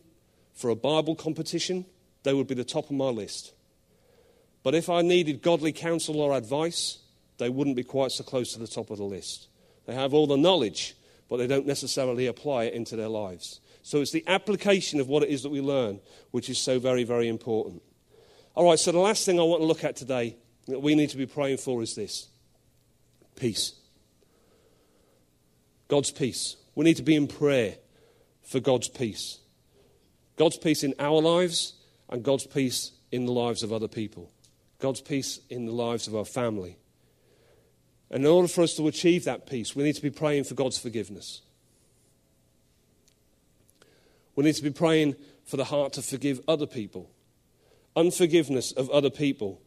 for 0.52 0.68
a 0.68 0.76
Bible 0.76 1.14
competition, 1.14 1.86
they 2.22 2.34
would 2.34 2.46
be 2.46 2.54
the 2.54 2.64
top 2.64 2.84
of 2.84 2.96
my 2.96 3.08
list. 3.08 3.54
But 4.62 4.74
if 4.74 4.90
I 4.90 5.00
needed 5.00 5.40
godly 5.40 5.72
counsel 5.72 6.20
or 6.20 6.36
advice, 6.36 6.98
they 7.38 7.48
wouldn't 7.48 7.76
be 7.76 7.84
quite 7.84 8.10
so 8.10 8.24
close 8.24 8.52
to 8.52 8.58
the 8.58 8.66
top 8.66 8.90
of 8.90 8.98
the 8.98 9.04
list. 9.04 9.48
They 9.86 9.94
have 9.94 10.12
all 10.12 10.26
the 10.26 10.36
knowledge, 10.36 10.94
but 11.30 11.36
they 11.36 11.46
don't 11.46 11.66
necessarily 11.66 12.26
apply 12.26 12.64
it 12.64 12.74
into 12.74 12.96
their 12.96 13.08
lives. 13.08 13.60
So 13.82 14.00
it's 14.00 14.10
the 14.10 14.24
application 14.26 15.00
of 15.00 15.08
what 15.08 15.22
it 15.22 15.30
is 15.30 15.44
that 15.44 15.50
we 15.50 15.60
learn 15.60 16.00
which 16.32 16.50
is 16.50 16.58
so 16.58 16.78
very, 16.80 17.04
very 17.04 17.28
important. 17.28 17.82
All 18.54 18.66
right, 18.66 18.78
so 18.78 18.90
the 18.92 18.98
last 18.98 19.24
thing 19.24 19.38
I 19.38 19.44
want 19.44 19.62
to 19.62 19.66
look 19.66 19.84
at 19.84 19.96
today 19.96 20.36
that 20.66 20.80
we 20.80 20.96
need 20.96 21.10
to 21.10 21.16
be 21.16 21.26
praying 21.26 21.58
for 21.58 21.82
is 21.82 21.94
this 21.94 22.28
peace. 23.36 23.74
God's 25.88 26.10
peace. 26.10 26.56
We 26.74 26.84
need 26.84 26.96
to 26.96 27.02
be 27.02 27.14
in 27.14 27.28
prayer 27.28 27.76
for 28.42 28.58
God's 28.60 28.88
peace. 28.88 29.38
God's 30.36 30.56
peace 30.56 30.82
in 30.82 30.94
our 30.98 31.20
lives 31.20 31.74
and 32.08 32.24
God's 32.24 32.46
peace 32.46 32.90
in 33.12 33.24
the 33.24 33.32
lives 33.32 33.62
of 33.62 33.72
other 33.72 33.88
people. 33.88 34.32
God's 34.80 35.00
peace 35.00 35.38
in 35.48 35.66
the 35.66 35.72
lives 35.72 36.08
of 36.08 36.16
our 36.16 36.24
family. 36.24 36.76
And 38.10 38.24
in 38.24 38.30
order 38.30 38.48
for 38.48 38.62
us 38.62 38.74
to 38.74 38.88
achieve 38.88 39.24
that 39.24 39.46
peace, 39.46 39.76
we 39.76 39.84
need 39.84 39.94
to 39.94 40.02
be 40.02 40.10
praying 40.10 40.44
for 40.44 40.54
God's 40.54 40.78
forgiveness. 40.78 41.42
We 44.34 44.44
need 44.44 44.56
to 44.56 44.62
be 44.62 44.70
praying 44.70 45.16
for 45.44 45.56
the 45.56 45.64
heart 45.64 45.92
to 45.94 46.02
forgive 46.02 46.40
other 46.48 46.66
people. 46.66 47.10
Unforgiveness 47.94 48.72
of 48.72 48.90
other 48.90 49.10
people 49.10 49.60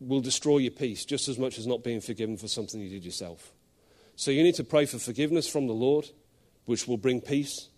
will 0.00 0.20
destroy 0.20 0.58
your 0.58 0.72
peace 0.72 1.04
just 1.04 1.28
as 1.28 1.38
much 1.38 1.58
as 1.58 1.66
not 1.66 1.84
being 1.84 2.00
forgiven 2.00 2.36
for 2.36 2.48
something 2.48 2.80
you 2.80 2.90
did 2.90 3.04
yourself. 3.04 3.52
So 4.16 4.30
you 4.30 4.42
need 4.42 4.54
to 4.56 4.64
pray 4.64 4.86
for 4.86 4.98
forgiveness 4.98 5.48
from 5.48 5.66
the 5.66 5.72
Lord, 5.72 6.06
which 6.66 6.86
will 6.86 6.96
bring 6.96 7.20
peace. 7.20 7.68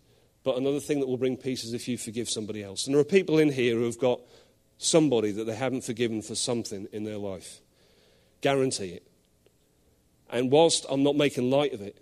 But 0.42 0.56
another 0.56 0.80
thing 0.80 1.00
that 1.00 1.06
will 1.06 1.16
bring 1.16 1.36
peace 1.36 1.64
is 1.64 1.72
if 1.72 1.88
you 1.88 1.98
forgive 1.98 2.28
somebody 2.28 2.62
else. 2.62 2.86
And 2.86 2.94
there 2.94 3.00
are 3.00 3.04
people 3.04 3.38
in 3.38 3.50
here 3.50 3.74
who 3.76 3.84
have 3.84 3.98
got 3.98 4.20
somebody 4.78 5.32
that 5.32 5.44
they 5.44 5.54
haven't 5.54 5.84
forgiven 5.84 6.22
for 6.22 6.34
something 6.34 6.86
in 6.92 7.04
their 7.04 7.16
life. 7.18 7.60
Guarantee 8.46 8.90
it. 8.90 9.02
And 10.30 10.52
whilst 10.52 10.86
I'm 10.88 11.02
not 11.02 11.16
making 11.16 11.50
light 11.50 11.72
of 11.72 11.80
it, 11.80 11.98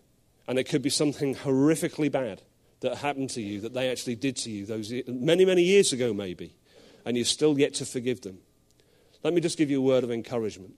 and 0.47 0.59
it 0.59 0.64
could 0.64 0.82
be 0.82 0.90
something 0.90 1.34
horrifically 1.34 2.12
bad 2.12 2.42
that 2.80 2.99
happened 2.99 3.30
to 3.30 3.40
you, 3.40 3.62
that 3.62 3.72
they 3.72 3.90
actually 3.90 4.16
did 4.16 4.36
to 4.36 4.51
you 4.51 4.66
those 4.66 4.92
many, 5.07 5.47
many 5.47 5.62
years 5.62 5.95
ago, 5.95 6.12
maybe, 6.12 6.55
and 7.07 7.16
you're 7.16 7.24
still 7.24 7.59
yet 7.59 7.72
to 7.72 7.86
forgive 7.86 8.20
them. 8.20 8.40
Let 9.22 9.32
me 9.32 9.40
just 9.40 9.57
give 9.57 9.70
you 9.70 9.78
a 9.78 9.86
word 9.86 10.05
of 10.05 10.11
encouragement. 10.11 10.74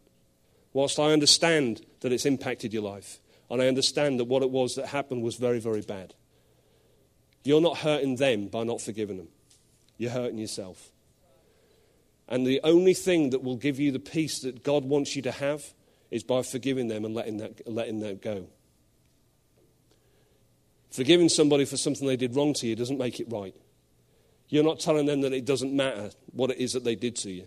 Whilst 0.72 1.00
I 1.00 1.12
understand 1.12 1.84
that 1.98 2.12
it's 2.12 2.26
impacted 2.26 2.72
your 2.72 2.84
life, 2.84 3.18
and 3.50 3.60
I 3.60 3.66
understand 3.66 4.20
that 4.20 4.26
what 4.26 4.44
it 4.44 4.50
was 4.50 4.76
that 4.76 4.86
happened 4.86 5.24
was 5.24 5.34
very, 5.34 5.58
very 5.58 5.80
bad, 5.80 6.14
you're 7.42 7.60
not 7.60 7.78
hurting 7.78 8.14
them 8.14 8.46
by 8.46 8.62
not 8.62 8.80
forgiving 8.80 9.16
them. 9.16 9.30
You're 9.98 10.12
hurting 10.12 10.38
yourself. 10.38 10.92
And 12.28 12.46
the 12.46 12.60
only 12.64 12.94
thing 12.94 13.30
that 13.30 13.42
will 13.42 13.56
give 13.56 13.78
you 13.78 13.92
the 13.92 14.00
peace 14.00 14.40
that 14.40 14.64
God 14.64 14.84
wants 14.84 15.14
you 15.14 15.22
to 15.22 15.32
have 15.32 15.62
is 16.10 16.22
by 16.22 16.42
forgiving 16.42 16.88
them 16.88 17.04
and 17.04 17.14
letting 17.14 17.36
that, 17.38 17.68
letting 17.68 18.00
that 18.00 18.22
go. 18.22 18.48
Forgiving 20.90 21.28
somebody 21.28 21.64
for 21.64 21.76
something 21.76 22.06
they 22.06 22.16
did 22.16 22.34
wrong 22.34 22.54
to 22.54 22.66
you 22.66 22.74
doesn't 22.74 22.98
make 22.98 23.20
it 23.20 23.30
right. 23.30 23.54
You're 24.48 24.64
not 24.64 24.80
telling 24.80 25.06
them 25.06 25.20
that 25.22 25.32
it 25.32 25.44
doesn't 25.44 25.74
matter 25.74 26.10
what 26.32 26.50
it 26.50 26.58
is 26.58 26.72
that 26.72 26.84
they 26.84 26.94
did 26.94 27.16
to 27.16 27.30
you. 27.30 27.46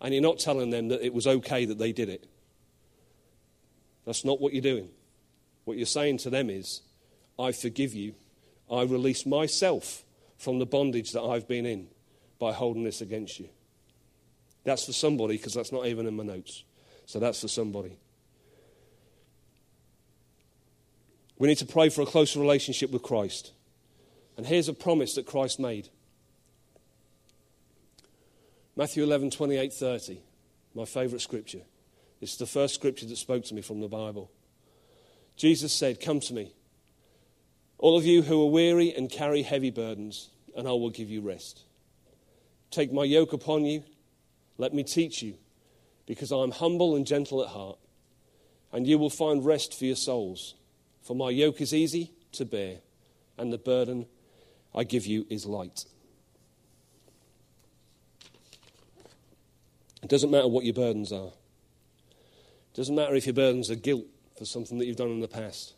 And 0.00 0.14
you're 0.14 0.22
not 0.22 0.38
telling 0.38 0.70
them 0.70 0.88
that 0.88 1.04
it 1.04 1.12
was 1.12 1.26
okay 1.26 1.64
that 1.66 1.78
they 1.78 1.92
did 1.92 2.08
it. 2.08 2.26
That's 4.06 4.24
not 4.24 4.40
what 4.40 4.52
you're 4.52 4.62
doing. 4.62 4.88
What 5.64 5.76
you're 5.76 5.86
saying 5.86 6.18
to 6.18 6.30
them 6.30 6.48
is, 6.48 6.80
I 7.38 7.52
forgive 7.52 7.94
you. 7.94 8.14
I 8.70 8.82
release 8.82 9.26
myself 9.26 10.04
from 10.38 10.58
the 10.58 10.66
bondage 10.66 11.12
that 11.12 11.22
I've 11.22 11.46
been 11.46 11.66
in 11.66 11.88
by 12.38 12.52
holding 12.52 12.84
this 12.84 13.00
against 13.00 13.38
you. 13.38 13.48
That's 14.64 14.84
for 14.84 14.92
somebody 14.92 15.36
because 15.36 15.54
that's 15.54 15.72
not 15.72 15.86
even 15.86 16.06
in 16.06 16.16
my 16.16 16.24
notes. 16.24 16.64
So 17.06 17.18
that's 17.18 17.40
for 17.40 17.48
somebody. 17.48 17.98
We 21.38 21.48
need 21.48 21.58
to 21.58 21.66
pray 21.66 21.88
for 21.88 22.02
a 22.02 22.06
closer 22.06 22.38
relationship 22.38 22.90
with 22.90 23.02
Christ. 23.02 23.52
And 24.36 24.46
here's 24.46 24.68
a 24.68 24.74
promise 24.74 25.14
that 25.14 25.26
Christ 25.26 25.58
made 25.58 25.88
Matthew 28.76 29.02
11, 29.02 29.30
28, 29.30 29.72
30, 29.72 30.20
my 30.74 30.84
favourite 30.84 31.20
scripture. 31.20 31.62
This 32.20 32.32
is 32.32 32.38
the 32.38 32.46
first 32.46 32.74
scripture 32.74 33.06
that 33.06 33.16
spoke 33.16 33.44
to 33.46 33.54
me 33.54 33.62
from 33.62 33.80
the 33.80 33.88
Bible. 33.88 34.30
Jesus 35.36 35.72
said, 35.72 36.00
Come 36.00 36.20
to 36.20 36.34
me, 36.34 36.52
all 37.78 37.96
of 37.96 38.04
you 38.04 38.22
who 38.22 38.42
are 38.42 38.50
weary 38.50 38.94
and 38.94 39.10
carry 39.10 39.42
heavy 39.42 39.70
burdens, 39.70 40.30
and 40.54 40.68
I 40.68 40.72
will 40.72 40.90
give 40.90 41.10
you 41.10 41.22
rest. 41.22 41.62
Take 42.70 42.92
my 42.92 43.04
yoke 43.04 43.32
upon 43.32 43.64
you 43.64 43.82
let 44.60 44.74
me 44.74 44.84
teach 44.84 45.22
you, 45.22 45.38
because 46.06 46.30
I 46.30 46.42
am 46.42 46.50
humble 46.50 46.94
and 46.94 47.06
gentle 47.06 47.42
at 47.42 47.48
heart, 47.48 47.78
and 48.72 48.86
you 48.86 48.98
will 48.98 49.10
find 49.10 49.44
rest 49.44 49.76
for 49.76 49.86
your 49.86 49.96
souls. 49.96 50.54
For 51.00 51.16
my 51.16 51.30
yoke 51.30 51.62
is 51.62 51.72
easy 51.72 52.12
to 52.32 52.44
bear, 52.44 52.80
and 53.38 53.50
the 53.50 53.58
burden 53.58 54.04
I 54.74 54.84
give 54.84 55.06
you 55.06 55.26
is 55.30 55.46
light. 55.46 55.86
It 60.02 60.10
doesn't 60.10 60.30
matter 60.30 60.48
what 60.48 60.64
your 60.64 60.74
burdens 60.74 61.10
are. 61.10 61.32
It 62.72 62.76
doesn't 62.76 62.94
matter 62.94 63.14
if 63.14 63.26
your 63.26 63.34
burdens 63.34 63.70
are 63.70 63.76
guilt 63.76 64.04
for 64.38 64.44
something 64.44 64.78
that 64.78 64.84
you've 64.84 64.96
done 64.96 65.10
in 65.10 65.20
the 65.20 65.28
past. 65.28 65.74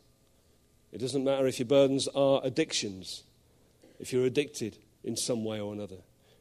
It 0.90 0.98
doesn't 0.98 1.24
matter 1.24 1.46
if 1.46 1.58
your 1.58 1.66
burdens 1.66 2.08
are 2.08 2.40
addictions, 2.42 3.22
if 4.00 4.12
you're 4.12 4.26
addicted 4.26 4.78
in 5.04 5.16
some 5.16 5.44
way 5.44 5.60
or 5.60 5.72
another. 5.72 5.98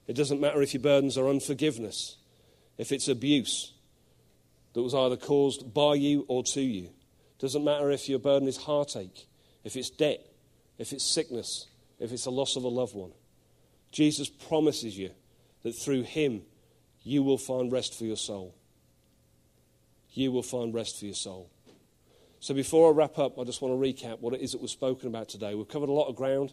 It 0.07 0.15
doesn't 0.15 0.41
matter 0.41 0.61
if 0.61 0.73
your 0.73 0.81
burdens 0.81 1.17
are 1.17 1.29
unforgiveness 1.29 2.17
if 2.81 2.91
it's 2.91 3.07
abuse 3.07 3.73
that 4.73 4.81
was 4.81 4.95
either 4.95 5.15
caused 5.15 5.71
by 5.71 5.93
you 5.93 6.25
or 6.27 6.41
to 6.41 6.61
you. 6.61 6.89
Doesn't 7.37 7.63
matter 7.63 7.91
if 7.91 8.09
your 8.09 8.17
burden 8.17 8.47
is 8.47 8.57
heartache, 8.57 9.27
if 9.63 9.75
it's 9.75 9.91
debt, 9.91 10.25
if 10.79 10.91
it's 10.91 11.05
sickness, 11.05 11.67
if 11.99 12.11
it's 12.11 12.25
a 12.25 12.31
loss 12.31 12.55
of 12.55 12.63
a 12.63 12.67
loved 12.67 12.95
one. 12.95 13.11
Jesus 13.91 14.29
promises 14.29 14.97
you 14.97 15.11
that 15.61 15.73
through 15.73 16.01
him 16.01 16.41
you 17.03 17.21
will 17.21 17.37
find 17.37 17.71
rest 17.71 17.95
for 17.95 18.05
your 18.05 18.17
soul. 18.17 18.55
You 20.13 20.31
will 20.31 20.41
find 20.41 20.73
rest 20.73 20.97
for 20.97 21.05
your 21.05 21.13
soul. 21.13 21.51
So 22.39 22.55
before 22.55 22.91
I 22.91 22.95
wrap 22.95 23.19
up, 23.19 23.37
I 23.37 23.43
just 23.43 23.61
want 23.61 23.79
to 23.79 24.05
recap 24.07 24.21
what 24.21 24.33
it 24.33 24.41
is 24.41 24.53
that 24.53 24.61
was 24.61 24.71
spoken 24.71 25.07
about 25.07 25.29
today. 25.29 25.53
We've 25.53 25.67
covered 25.67 25.89
a 25.89 25.93
lot 25.93 26.07
of 26.07 26.15
ground. 26.15 26.51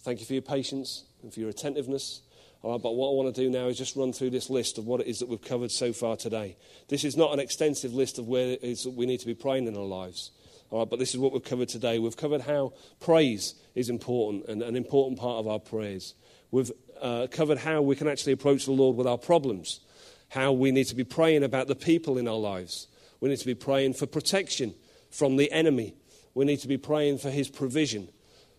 Thank 0.00 0.18
you 0.18 0.26
for 0.26 0.32
your 0.32 0.42
patience 0.42 1.04
and 1.22 1.32
for 1.32 1.38
your 1.38 1.50
attentiveness. 1.50 2.22
But 2.62 2.94
what 2.94 3.10
I 3.10 3.14
want 3.14 3.34
to 3.34 3.40
do 3.40 3.50
now 3.50 3.68
is 3.68 3.78
just 3.78 3.96
run 3.96 4.12
through 4.12 4.30
this 4.30 4.50
list 4.50 4.78
of 4.78 4.86
what 4.86 5.00
it 5.00 5.06
is 5.06 5.20
that 5.20 5.28
we've 5.28 5.40
covered 5.40 5.70
so 5.70 5.92
far 5.92 6.16
today. 6.16 6.56
This 6.88 7.04
is 7.04 7.16
not 7.16 7.32
an 7.32 7.38
extensive 7.38 7.94
list 7.94 8.18
of 8.18 8.26
where 8.26 8.48
it 8.48 8.62
is 8.62 8.82
that 8.82 8.94
we 8.94 9.06
need 9.06 9.20
to 9.20 9.26
be 9.26 9.34
praying 9.34 9.66
in 9.66 9.76
our 9.76 9.84
lives. 9.84 10.32
All 10.70 10.80
right, 10.80 10.90
but 10.90 10.98
this 10.98 11.14
is 11.14 11.18
what 11.18 11.32
we've 11.32 11.42
covered 11.42 11.68
today. 11.68 11.98
We've 11.98 12.16
covered 12.16 12.42
how 12.42 12.74
praise 13.00 13.54
is 13.74 13.88
important 13.88 14.46
and 14.48 14.62
an 14.62 14.76
important 14.76 15.18
part 15.18 15.38
of 15.38 15.48
our 15.48 15.58
prayers. 15.58 16.14
We've 16.50 16.70
uh, 17.00 17.28
covered 17.30 17.58
how 17.58 17.80
we 17.80 17.96
can 17.96 18.08
actually 18.08 18.32
approach 18.32 18.66
the 18.66 18.72
Lord 18.72 18.96
with 18.96 19.06
our 19.06 19.18
problems, 19.18 19.80
how 20.28 20.52
we 20.52 20.70
need 20.70 20.84
to 20.88 20.94
be 20.94 21.04
praying 21.04 21.44
about 21.44 21.68
the 21.68 21.74
people 21.74 22.18
in 22.18 22.28
our 22.28 22.36
lives. 22.36 22.88
We 23.20 23.28
need 23.30 23.38
to 23.38 23.46
be 23.46 23.54
praying 23.54 23.94
for 23.94 24.06
protection 24.06 24.74
from 25.10 25.36
the 25.36 25.50
enemy. 25.52 25.94
We 26.34 26.44
need 26.44 26.58
to 26.60 26.68
be 26.68 26.76
praying 26.76 27.18
for 27.18 27.30
his 27.30 27.48
provision. 27.48 28.08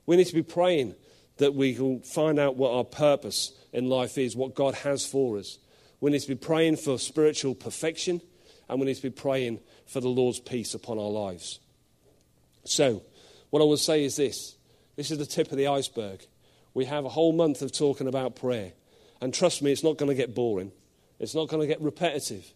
We 0.06 0.16
need 0.16 0.28
to 0.28 0.34
be 0.34 0.44
praying 0.44 0.96
that 1.38 1.54
we 1.54 1.76
can 1.76 2.02
find 2.02 2.40
out 2.40 2.56
what 2.56 2.74
our 2.74 2.84
purpose 2.84 3.54
in 3.74 3.90
life 3.90 4.18
is, 4.18 4.36
what 4.36 4.56
God 4.56 4.76
has 4.76 5.06
for 5.06 5.38
us. 5.38 5.58
We 6.00 6.12
need 6.12 6.22
to 6.22 6.28
be 6.28 6.36
praying 6.36 6.78
for 6.78 6.98
spiritual 6.98 7.56
perfection, 7.56 8.22
and 8.68 8.80
we 8.80 8.86
need 8.86 8.96
to 8.96 9.02
be 9.02 9.10
praying 9.10 9.60
for 9.86 10.00
the 10.00 10.08
Lord's 10.08 10.40
peace 10.40 10.74
upon 10.74 10.98
our 10.98 11.10
lives. 11.10 11.60
So, 12.64 13.04
what 13.50 13.62
I 13.62 13.66
will 13.66 13.78
say 13.78 14.04
is 14.04 14.16
this 14.16 14.56
this 14.96 15.12
is 15.12 15.18
the 15.18 15.26
tip 15.26 15.52
of 15.52 15.58
the 15.58 15.68
iceberg. 15.68 16.26
We 16.74 16.86
have 16.86 17.06
a 17.06 17.10
whole 17.10 17.34
month 17.34 17.62
of 17.62 17.72
talking 17.72 18.08
about 18.08 18.36
prayer. 18.36 18.74
And 19.22 19.34
trust 19.34 19.62
me, 19.62 19.72
it's 19.72 19.84
not 19.84 19.98
going 19.98 20.10
to 20.10 20.16
get 20.16 20.36
boring. 20.36 20.72
It's 21.20 21.36
not 21.36 21.50
going 21.50 21.62
to 21.62 21.68
get 21.68 21.82
repetitive 21.82 22.54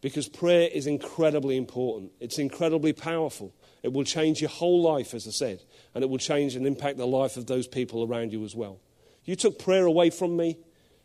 because 0.00 0.28
prayer 0.28 0.68
is 0.72 0.86
incredibly 0.86 1.56
important. 1.56 2.12
It's 2.20 2.38
incredibly 2.38 2.92
powerful. 2.92 3.54
It 3.82 3.92
will 3.92 4.04
change 4.04 4.40
your 4.40 4.50
whole 4.50 4.82
life, 4.82 5.12
as 5.14 5.26
I 5.26 5.30
said, 5.30 5.62
and 5.94 6.04
it 6.04 6.08
will 6.08 6.18
change 6.18 6.56
and 6.56 6.66
impact 6.66 6.98
the 6.98 7.06
life 7.06 7.36
of 7.36 7.46
those 7.46 7.66
people 7.66 8.04
around 8.04 8.32
you 8.32 8.44
as 8.44 8.54
well. 8.54 8.80
You 9.28 9.36
took 9.36 9.58
prayer 9.58 9.84
away 9.84 10.08
from 10.08 10.38
me, 10.38 10.56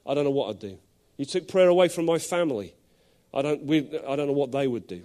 I 0.07 0.13
don't 0.13 0.23
know 0.23 0.31
what 0.31 0.49
I'd 0.49 0.59
do. 0.59 0.77
You 1.17 1.25
took 1.25 1.49
prayer 1.49 1.67
away 1.67 1.89
from 1.89 2.05
my 2.05 2.19
family, 2.19 2.73
I 3.33 3.41
don't, 3.41 3.65
we, 3.65 3.79
I 4.07 4.15
don't 4.15 4.27
know 4.27 4.31
what 4.31 4.53
they 4.53 4.65
would 4.65 4.87
do. 4.87 5.03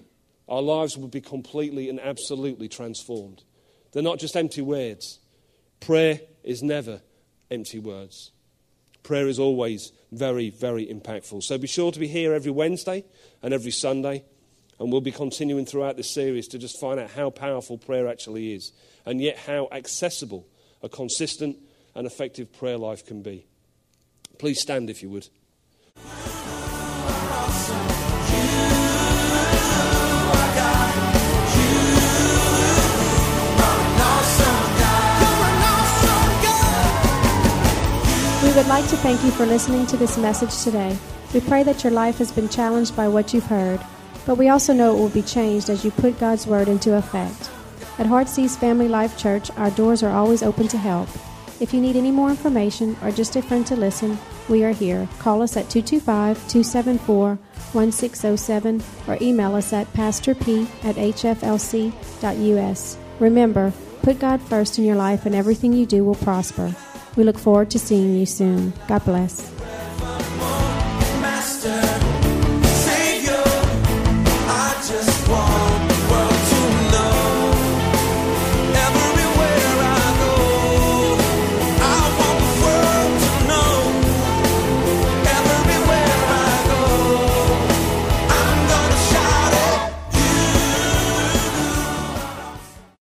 Our 0.49 0.63
lives 0.63 0.97
would 0.97 1.11
be 1.11 1.21
completely 1.21 1.91
and 1.91 1.99
absolutely 1.99 2.69
transformed. 2.69 3.43
They're 3.91 4.05
not 4.05 4.21
just 4.21 4.37
empty 4.37 4.63
words. 4.63 5.19
Prayer 5.81 6.21
is 6.45 6.63
never 6.63 7.01
empty 7.51 7.81
words. 7.81 8.31
Prayer 9.03 9.27
is 9.27 9.41
always 9.41 9.91
very, 10.13 10.51
very 10.51 10.87
impactful. 10.87 11.43
So 11.43 11.59
be 11.59 11.67
sure 11.67 11.91
to 11.91 11.99
be 11.99 12.07
here 12.07 12.33
every 12.35 12.53
Wednesday 12.53 13.05
and 13.43 13.53
every 13.53 13.73
Sunday. 13.73 14.23
And 14.79 14.93
we'll 14.93 15.01
be 15.01 15.11
continuing 15.11 15.67
throughout 15.67 15.97
this 15.97 16.15
series 16.15 16.47
to 16.49 16.59
just 16.59 16.79
find 16.79 17.01
out 17.01 17.11
how 17.11 17.31
powerful 17.31 17.79
prayer 17.79 18.07
actually 18.07 18.53
is, 18.53 18.71
and 19.05 19.21
yet 19.21 19.39
how 19.39 19.67
accessible 19.73 20.47
a 20.85 20.89
consistent 20.89 21.57
and 21.99 22.07
effective 22.07 22.53
prayer 22.53 22.79
life 22.79 23.05
can 23.05 23.23
be. 23.23 23.45
Please 24.39 24.61
stand 24.61 24.89
if 24.89 25.03
you 25.03 25.11
would. 25.11 25.29
We 38.45 38.55
would 38.55 38.69
like 38.69 38.89
to 38.91 38.97
thank 38.99 39.25
you 39.25 39.33
for 39.33 39.45
listening 39.45 39.85
to 39.89 39.97
this 39.97 40.17
message 40.17 40.57
today. 40.63 40.97
We 41.35 41.41
pray 41.41 41.65
that 41.65 41.83
your 41.83 41.93
life 41.93 42.19
has 42.19 42.31
been 42.31 42.49
challenged 42.49 42.95
by 42.95 43.09
what 43.09 43.35
you've 43.35 43.47
heard, 43.47 43.81
but 44.25 44.39
we 44.39 44.49
also 44.49 44.73
know 44.73 44.97
it 44.97 45.01
will 45.01 45.09
be 45.09 45.23
changed 45.23 45.69
as 45.69 45.85
you 45.85 45.91
put 45.91 46.21
God's 46.21 46.47
Word 46.47 46.69
into 46.69 46.95
effect. 46.95 47.51
At 47.99 48.07
Heartsease 48.07 48.57
Family 48.57 48.87
Life 48.87 49.19
Church, 49.19 49.51
our 49.57 49.73
doors 49.73 50.05
are 50.05 50.17
always 50.17 50.45
open 50.45 50.69
to 50.69 50.79
help. 50.79 51.09
If 51.61 51.75
you 51.75 51.81
need 51.81 51.97
any 51.97 52.13
more 52.13 52.31
information 52.31 52.97
or 53.03 53.11
just 53.11 53.35
a 53.35 53.43
friend 53.43 53.67
to 53.67 53.75
listen, 53.75 54.17
we 54.49 54.63
are 54.63 54.73
here. 54.73 55.09
Call 55.19 55.43
us 55.43 55.57
at 55.57 55.69
225 55.69 56.37
274 56.49 57.39
1607 57.73 58.83
or 59.09 59.19
email 59.21 59.57
us 59.57 59.73
at 59.73 59.93
pastorp 59.93 60.41
at 60.85 60.97
hflc.us. 60.97 61.89
Remember, 63.19 63.73
put 64.03 64.21
God 64.21 64.41
first 64.43 64.79
in 64.79 64.85
your 64.85 64.97
life 64.97 65.27
and 65.27 65.35
everything 65.35 65.73
you 65.73 65.85
do 65.85 66.05
will 66.05 66.15
prosper. 66.15 66.75
We 67.17 67.25
look 67.25 67.39
forward 67.39 67.71
to 67.73 67.79
seeing 67.79 68.15
you 68.15 68.27
soon. 68.27 68.73
God 68.87 69.05
bless. 69.05 69.53